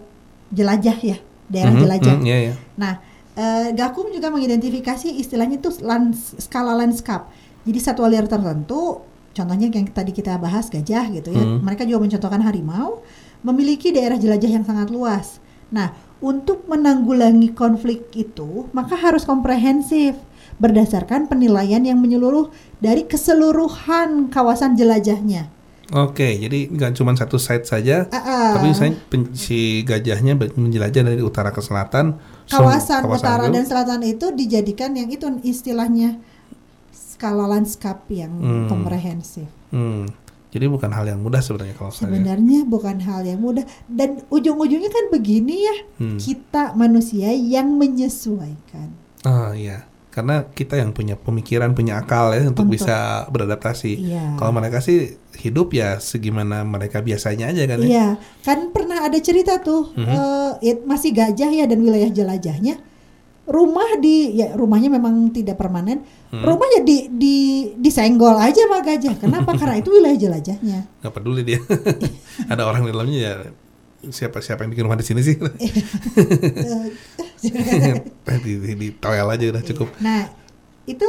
[0.48, 2.14] jelajah ya daerah Mhm, jelajah.
[2.14, 2.54] hmm, iya, iya.
[2.74, 2.98] Nah,
[3.38, 7.30] eh, Gakum juga mengidentifikasi istilahnya itu lans- skala landscape.
[7.62, 11.44] Jadi satwa liar tertentu, contohnya yang tadi kita bahas gajah gitu ya.
[11.46, 11.62] Hmm.
[11.62, 13.06] Mereka juga mencontohkan harimau
[13.46, 15.38] memiliki daerah jelajah yang sangat luas.
[15.70, 20.18] Nah, untuk menanggulangi konflik itu, maka harus komprehensif.
[20.58, 22.50] berdasarkan penilaian yang menyeluruh
[22.82, 25.46] dari keseluruhan kawasan jelajahnya.
[25.90, 28.50] Oke, jadi nggak cuma satu site saja, Ah, ah.
[28.52, 32.20] tapi misalnya pen- si gajahnya menjelajah dari utara ke selatan.
[32.44, 33.54] sem- kawasan, utara itu.
[33.54, 36.20] dan selatan itu dijadikan yang itu istilahnya
[36.90, 38.68] skala lanskap yang Hmm.
[38.68, 39.48] komprehensif.
[39.70, 40.12] Hmm,
[40.48, 42.08] Jadi bukan hal yang mudah sebenarnya kalau saya.
[42.08, 46.16] Sebenarnya bukan hal yang mudah dan ujung-ujungnya kan begini ya, Hmm.
[46.16, 48.92] kita manusia yang menyesuaikan.
[49.22, 49.87] Ah iya,
[50.18, 53.92] karena kita yang punya pemikiran, punya akal ya untuk, Untuk- bisa beradaptasi.
[54.02, 54.34] Iya.
[54.34, 57.86] Kalau mereka sih hidup ya segimana mereka biasanya aja kan ya.
[57.86, 58.08] Iya,
[58.42, 60.10] kan pernah ada cerita tuh, Mhm.
[60.10, 62.82] eh, it- masih gajah ya dan wilayah jelajahnya.
[63.48, 66.04] Rumah di, ya rumahnya memang tidak permanen.
[66.28, 66.44] Hmm.
[66.44, 67.36] Rumahnya di, di
[67.80, 69.16] disenggol aja sama gajah.
[69.16, 69.56] Kenapa?
[69.56, 70.84] Karena itu wilayah jelajahnya.
[71.00, 71.56] Nggak peduli dia.
[72.52, 73.34] Ada orang di dalamnya ya
[73.98, 75.36] siapa siapa yang bikin rumah di sini sih.
[78.44, 79.88] di, di, di toel aja udah cukup.
[79.98, 80.30] Nah,
[80.86, 81.06] itu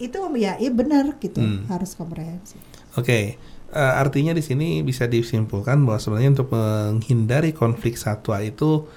[0.00, 1.68] itu ya, iya benar gitu, Hmm.
[1.68, 2.56] harus komprehensif.
[2.96, 3.36] Oke,
[3.70, 8.88] eh, artinya di sini bisa disimpulkan bahwa sebenarnya untuk menghindari konflik satwa itu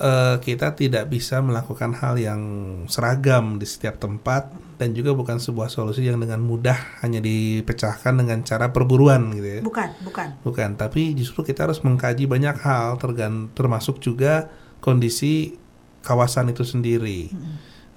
[0.00, 2.40] eh, kita tidak bisa melakukan hal yang
[2.88, 4.48] seragam di setiap tempat
[4.80, 9.60] dan juga bukan sebuah solusi yang dengan mudah hanya dipecahkan dengan cara perburuan gitu ya.
[9.60, 10.28] Bukan, bukan.
[10.40, 14.48] Bukan, tapi justru kita harus mengkaji banyak hal tergan termasuk juga
[14.80, 15.60] kondisi
[16.00, 17.28] kawasan itu sendiri.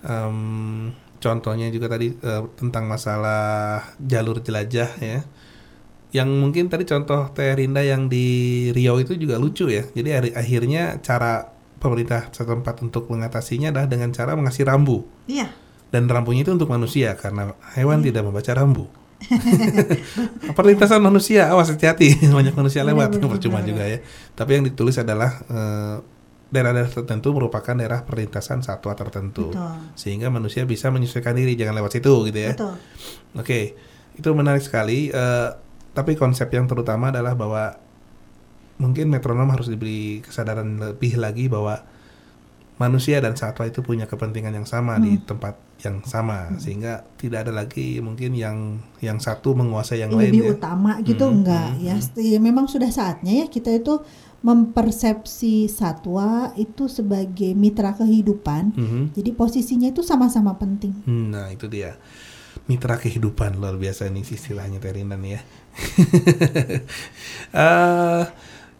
[0.04, 0.92] Em,
[1.24, 5.24] contohnya juga tadi eh, tentang masalah jalur jelajah ya.
[6.14, 9.88] Yang mungkin tadi contoh Teh Rinda yang di Riau itu juga lucu ya.
[9.98, 11.50] Jadi akhirnya cara
[11.84, 15.04] pemerintah setempat untuk mengatasinya adalah dengan cara mengasih rambu.
[15.28, 15.52] Iya.
[15.92, 18.88] Dan rambunya itu untuk manusia karena hewan tidak membaca rambu.
[20.58, 24.00] Perlintasan manusia, awas hati-hati banyak manusia lewat, benar, percuma juga ya.
[24.34, 25.96] Tapi yang ditulis adalah eh,
[26.50, 29.94] daerah-daerah tertentu merupakan daerah perlintasan satwa tertentu, Betul.
[29.96, 32.54] sehingga manusia bisa menyesuaikan diri, jangan lewat situ gitu ya.
[32.58, 32.74] Betul.
[33.38, 33.60] Oke,
[34.18, 35.12] itu menarik sekali.
[35.14, 35.50] eh,
[35.94, 37.78] tapi konsep yang terutama adalah bahwa
[38.84, 41.80] mungkin metronom harus diberi kesadaran lebih lagi bahwa
[42.76, 45.24] manusia dan satwa itu punya kepentingan yang sama di Hmm.
[45.24, 48.58] tempat yang sama, sehingga tidak ada lagi mungkin yang
[49.00, 50.52] yang satu menguasai yang lain lebih ya.
[50.56, 54.00] utama gitu Hmm, enggak hmm, ya Sti- memang sudah saatnya ya kita itu
[54.44, 59.02] mempersepsi satwa itu sebagai mitra kehidupan Mhm.
[59.14, 61.96] jadi posisinya itu sama-sama penting Hmm, Nah itu dia
[62.66, 65.42] mitra kehidupan luar biasa nih istilahnya Terina nih ya.
[67.54, 68.24] Eh,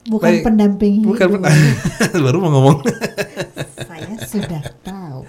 [0.06, 0.44] bukan baik.
[0.44, 2.78] pendamping Bukan hidup pen- baru mau ngomong.
[3.84, 5.24] saya sudah tahu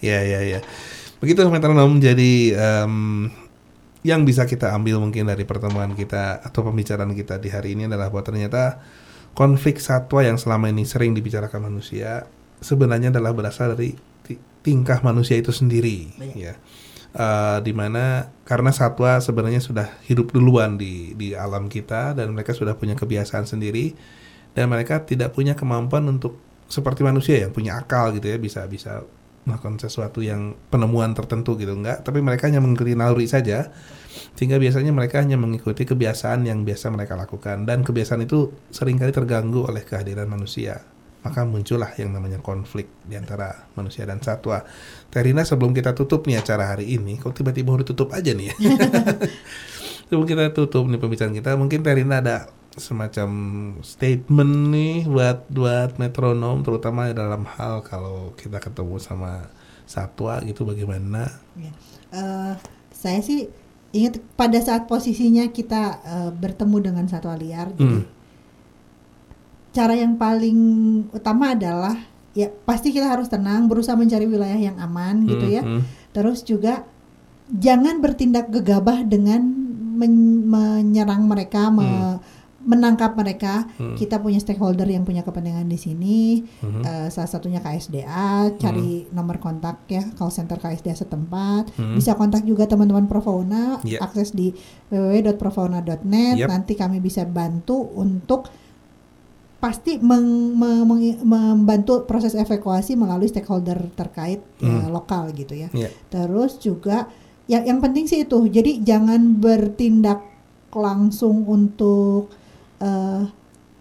[0.00, 0.60] ya ya ya.
[1.18, 3.26] Begitu metronom jadi em,
[4.06, 8.06] yang bisa kita ambil mungkin dari pertemuan kita atau pembicaraan kita di hari ini adalah
[8.08, 8.78] bahwa ternyata
[9.34, 12.26] konflik satwa yang selama ini sering dibicarakan manusia
[12.58, 16.54] sebenarnya adalah berasal dari ti- tingkah manusia itu sendiri ya.
[17.18, 22.54] Eh, di mana karena satwa sebenarnya sudah hidup duluan di di alam kita dan mereka
[22.54, 23.90] sudah punya kebiasaan sendiri
[24.54, 26.38] dan mereka tidak punya kemampuan untuk
[26.70, 29.02] seperti manusia yang punya akal gitu ya bisa bisa
[29.42, 32.06] melakukan sesuatu yang penemuan tertentu gitu enggak.
[32.06, 33.66] Tapi mereka hanya mengikuti naluri saja
[34.38, 37.66] sehingga biasanya mereka hanya mengikuti kebiasaan yang biasa mereka lakukan.
[37.66, 40.86] Dan kebiasaan itu sering kali terganggu oleh kehadiran manusia
[41.28, 44.64] maka muncullah yang namanya konflik di antara manusia dan satwa.
[45.12, 48.54] Terina sebelum kita tutup nih acara hari ini, kok tiba-tiba udah tutup aja nih ya?
[50.08, 53.28] sebelum kita tutup nih pembicaraan kita, mungkin Terina ada semacam
[53.84, 59.52] statement nih buat buat metronom, terutama dalam hal kalau kita ketemu sama
[59.84, 61.28] satwa gitu bagaimana?
[61.60, 61.72] Ya.
[62.08, 62.54] Eh,
[62.88, 63.52] saya sih
[63.92, 68.17] ingat pada saat posisinya kita eh, bertemu dengan satwa liar jadi Hmm.
[69.78, 70.58] Cara yang paling
[71.08, 71.94] utama adalah
[72.34, 75.80] ya pasti kita harus tenang berusaha mencari wilayah yang aman gitu Hmm, ya hmm.
[76.10, 76.82] terus juga
[77.48, 79.38] jangan bertindak gegabah dengan
[79.94, 82.18] men- menyerang mereka me-
[82.60, 83.94] menangkap mereka Hmm.
[83.94, 86.18] kita punya stakeholder yang punya kepentingan di sini
[86.58, 86.82] Mhm.
[86.82, 91.94] Eh, salah satunya KSDA cari nomor kontak ya call center KSDA setempat Hmm.
[91.94, 93.98] bisa kontak juga teman-teman Profauna Ya.
[94.00, 94.52] akses di
[94.90, 96.48] www.profauna.net Yap.
[96.48, 98.50] nanti kami bisa bantu untuk
[99.58, 104.86] pasti meng- me- meng- membantu proses evakuasi melalui stakeholder terkait Hmm.
[104.88, 105.90] lokal gitu ya Ya.
[106.08, 107.10] terus juga
[107.44, 110.22] yang yang penting sih itu jadi jangan bertindak
[110.70, 112.30] langsung untuk
[112.78, 113.22] eh,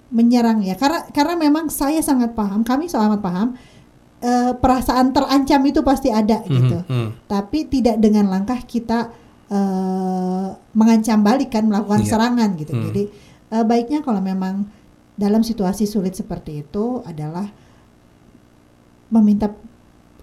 [0.10, 3.54] menyerang ya karena karena memang saya sangat paham kami sangat paham
[4.18, 7.10] eh, perasaan terancam itu pasti ada gitu Mhm, hmm.
[7.28, 9.14] tapi tidak dengan langkah kita
[9.48, 12.10] eh, mengancam balik kan melakukan Iya.
[12.10, 12.84] serangan gitu Hmm.
[12.84, 13.04] jadi
[13.48, 14.66] eh, baiknya kalau memang
[15.18, 17.50] dalam situasi sulit seperti itu adalah
[19.10, 19.50] meminta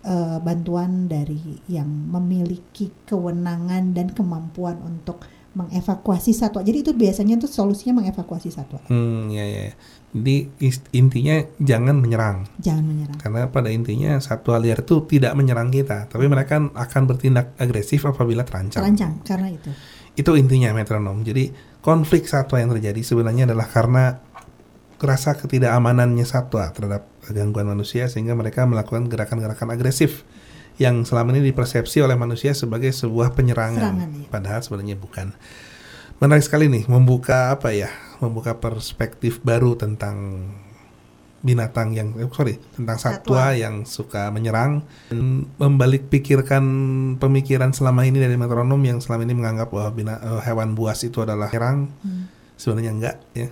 [0.07, 6.67] eh, bantuan dari yang memiliki kewenangan dan kemampuan untuk mengevakuasi satwa.
[6.67, 8.83] Jadi itu biasanya tuh solusinya mengevakuasi satwa.
[8.91, 9.71] Hmm, ya ya.
[10.15, 10.51] Jadi
[10.95, 12.47] intinya jangan menyerang.
[12.59, 13.19] Jangan menyerang.
[13.19, 18.43] Karena pada intinya satwa liar itu tidak menyerang kita, tapi mereka akan bertindak agresif apabila
[18.43, 18.83] terancam.
[18.83, 19.71] Terancam karena itu.
[20.15, 21.23] Itu intinya metronom.
[21.23, 21.51] Jadi
[21.83, 24.19] konflik satwa yang terjadi sebenarnya adalah karena
[25.03, 30.23] rasa ketidakamanannya satwa terhadap gangguan manusia sehingga mereka melakukan gerakan-gerakan agresif
[30.77, 34.27] yang selama ini dipersepsi oleh manusia sebagai sebuah penyerangan, Serangan, iya.
[34.31, 35.31] padahal sebenarnya bukan.
[36.19, 37.91] Menarik sekali nih membuka apa ya?
[38.19, 40.47] Membuka perspektif baru tentang
[41.45, 43.61] binatang yang eh, sorry tentang satwa, Satwa.
[43.61, 44.81] yang suka menyerang
[45.13, 46.65] dan membalik pikirkan
[47.21, 51.21] pemikiran selama ini dari metronom yang selama ini menganggap bahwa bina, eh, hewan buas itu
[51.21, 52.33] adalah menyerang Hmm.
[52.57, 53.49] sebenarnya enggak ya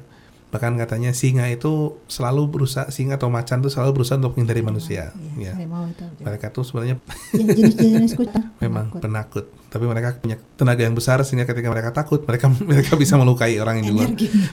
[0.53, 1.73] bahkan katanya singa itu
[2.07, 6.05] selalu berusaha singa atau macan itu selalu berusaha untuk menghindari manusia Iya, ya harimau itu.
[6.21, 7.01] mereka tuh sebenarnya
[7.33, 8.13] Ya, jenis-jenis
[8.61, 9.49] memang penakut.
[9.67, 13.81] tapi mereka punya tenaga yang besar sehingga ketika mereka takut mereka mereka bisa melukai orang
[13.81, 14.09] yang di luar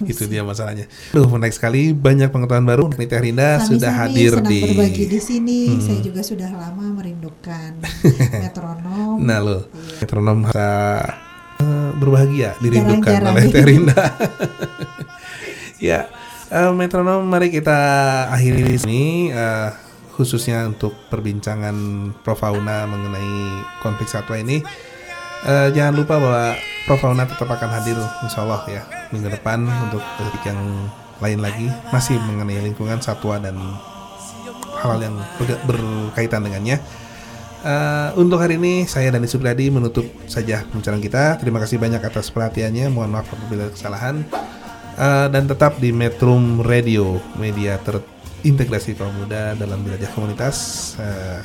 [0.08, 4.48] itu dia masalahnya Duh menarik sekali banyak pengetahuan baru Nita Rinda Sami-sami sudah hadir senang
[4.48, 5.60] di berbagi di sini.
[5.68, 5.84] Hmm.
[5.84, 7.72] Saya juga sudah lama merindukan
[8.48, 9.20] metronom.
[9.20, 9.68] nah lo
[10.00, 10.70] metronom bisa
[11.60, 13.36] eh, berbahagia dirindukan Jarang-jarang.
[13.36, 14.04] oleh Teh Rinda
[15.80, 16.08] ya
[16.48, 17.80] eh, metronom mari kita
[18.30, 19.70] akhiri di sini eh,
[20.14, 21.76] khususnya untuk perbincangan
[22.22, 23.36] Profauna mengenai
[23.80, 24.62] konflik satwa ini
[25.40, 26.52] Eh, jangan lupa bahwa
[26.84, 30.60] Profauna tetap akan hadir insya Allah ya minggu depan untuk topik yang
[31.24, 33.56] lain lagi masih mengenai lingkungan satwa dan
[34.84, 36.84] hal yang berga- berkaitan dengannya.
[37.64, 41.40] Eh, untuk hari ini saya Dani Supriyadi menutup saja pembicaraan kita.
[41.40, 42.92] Terima kasih banyak atas perhatiannya.
[42.92, 44.28] Mohon maaf apabila kesalahan.
[45.00, 51.40] Eh, dan tetap di Metrum Radio, media terintegrasi kaum muda dalam belajar komunitas eh,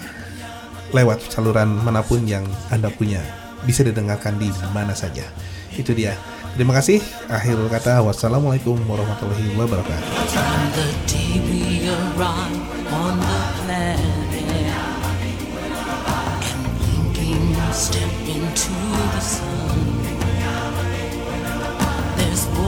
[0.90, 2.42] lewat saluran mana pun yang
[2.74, 3.22] Anda punya.
[3.62, 5.22] Bisa didengarkan di mana saja.
[5.70, 6.18] Itu dia.
[6.58, 6.98] Terima kasih.
[7.30, 10.02] Akhirul kata wassalamualaikum warahmatullahi wabarakatuh.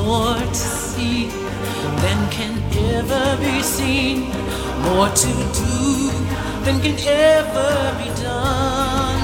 [0.06, 1.26] More to see
[2.02, 2.54] than can
[2.94, 4.30] ever be seen,
[4.86, 6.10] more to do
[6.64, 6.96] than can
[7.34, 9.20] ever be done.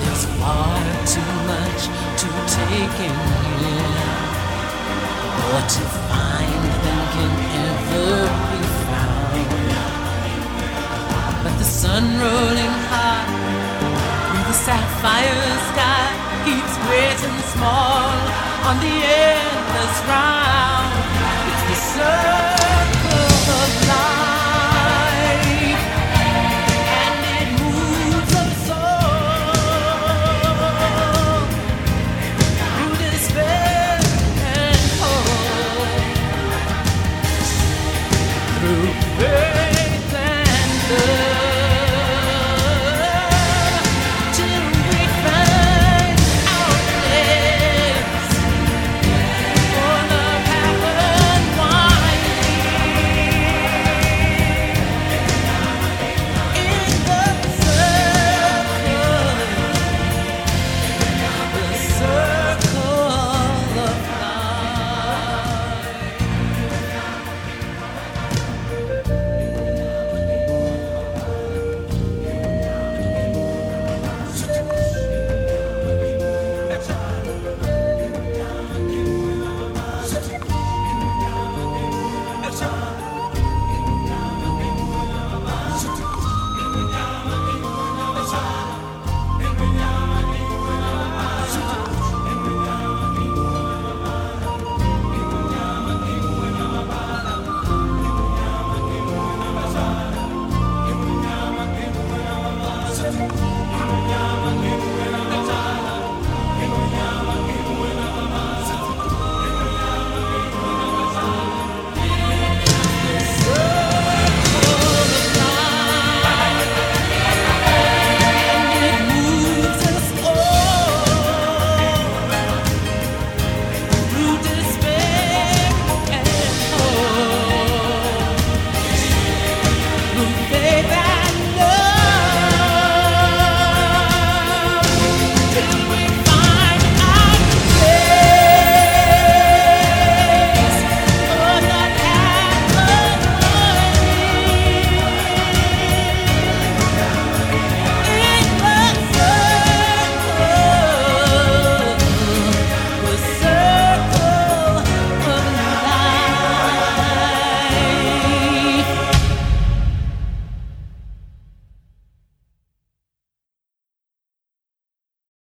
[0.00, 0.76] There's far
[1.12, 1.82] too much
[2.20, 2.28] to
[2.58, 4.04] take in here.
[5.40, 7.32] More to find than can
[7.68, 8.12] ever
[8.50, 9.48] be found.
[11.42, 13.26] But the sun rolling high
[14.28, 16.04] through the sapphire sky
[16.44, 20.90] keeps great and small on the endless round.
[21.52, 22.55] It's the sun.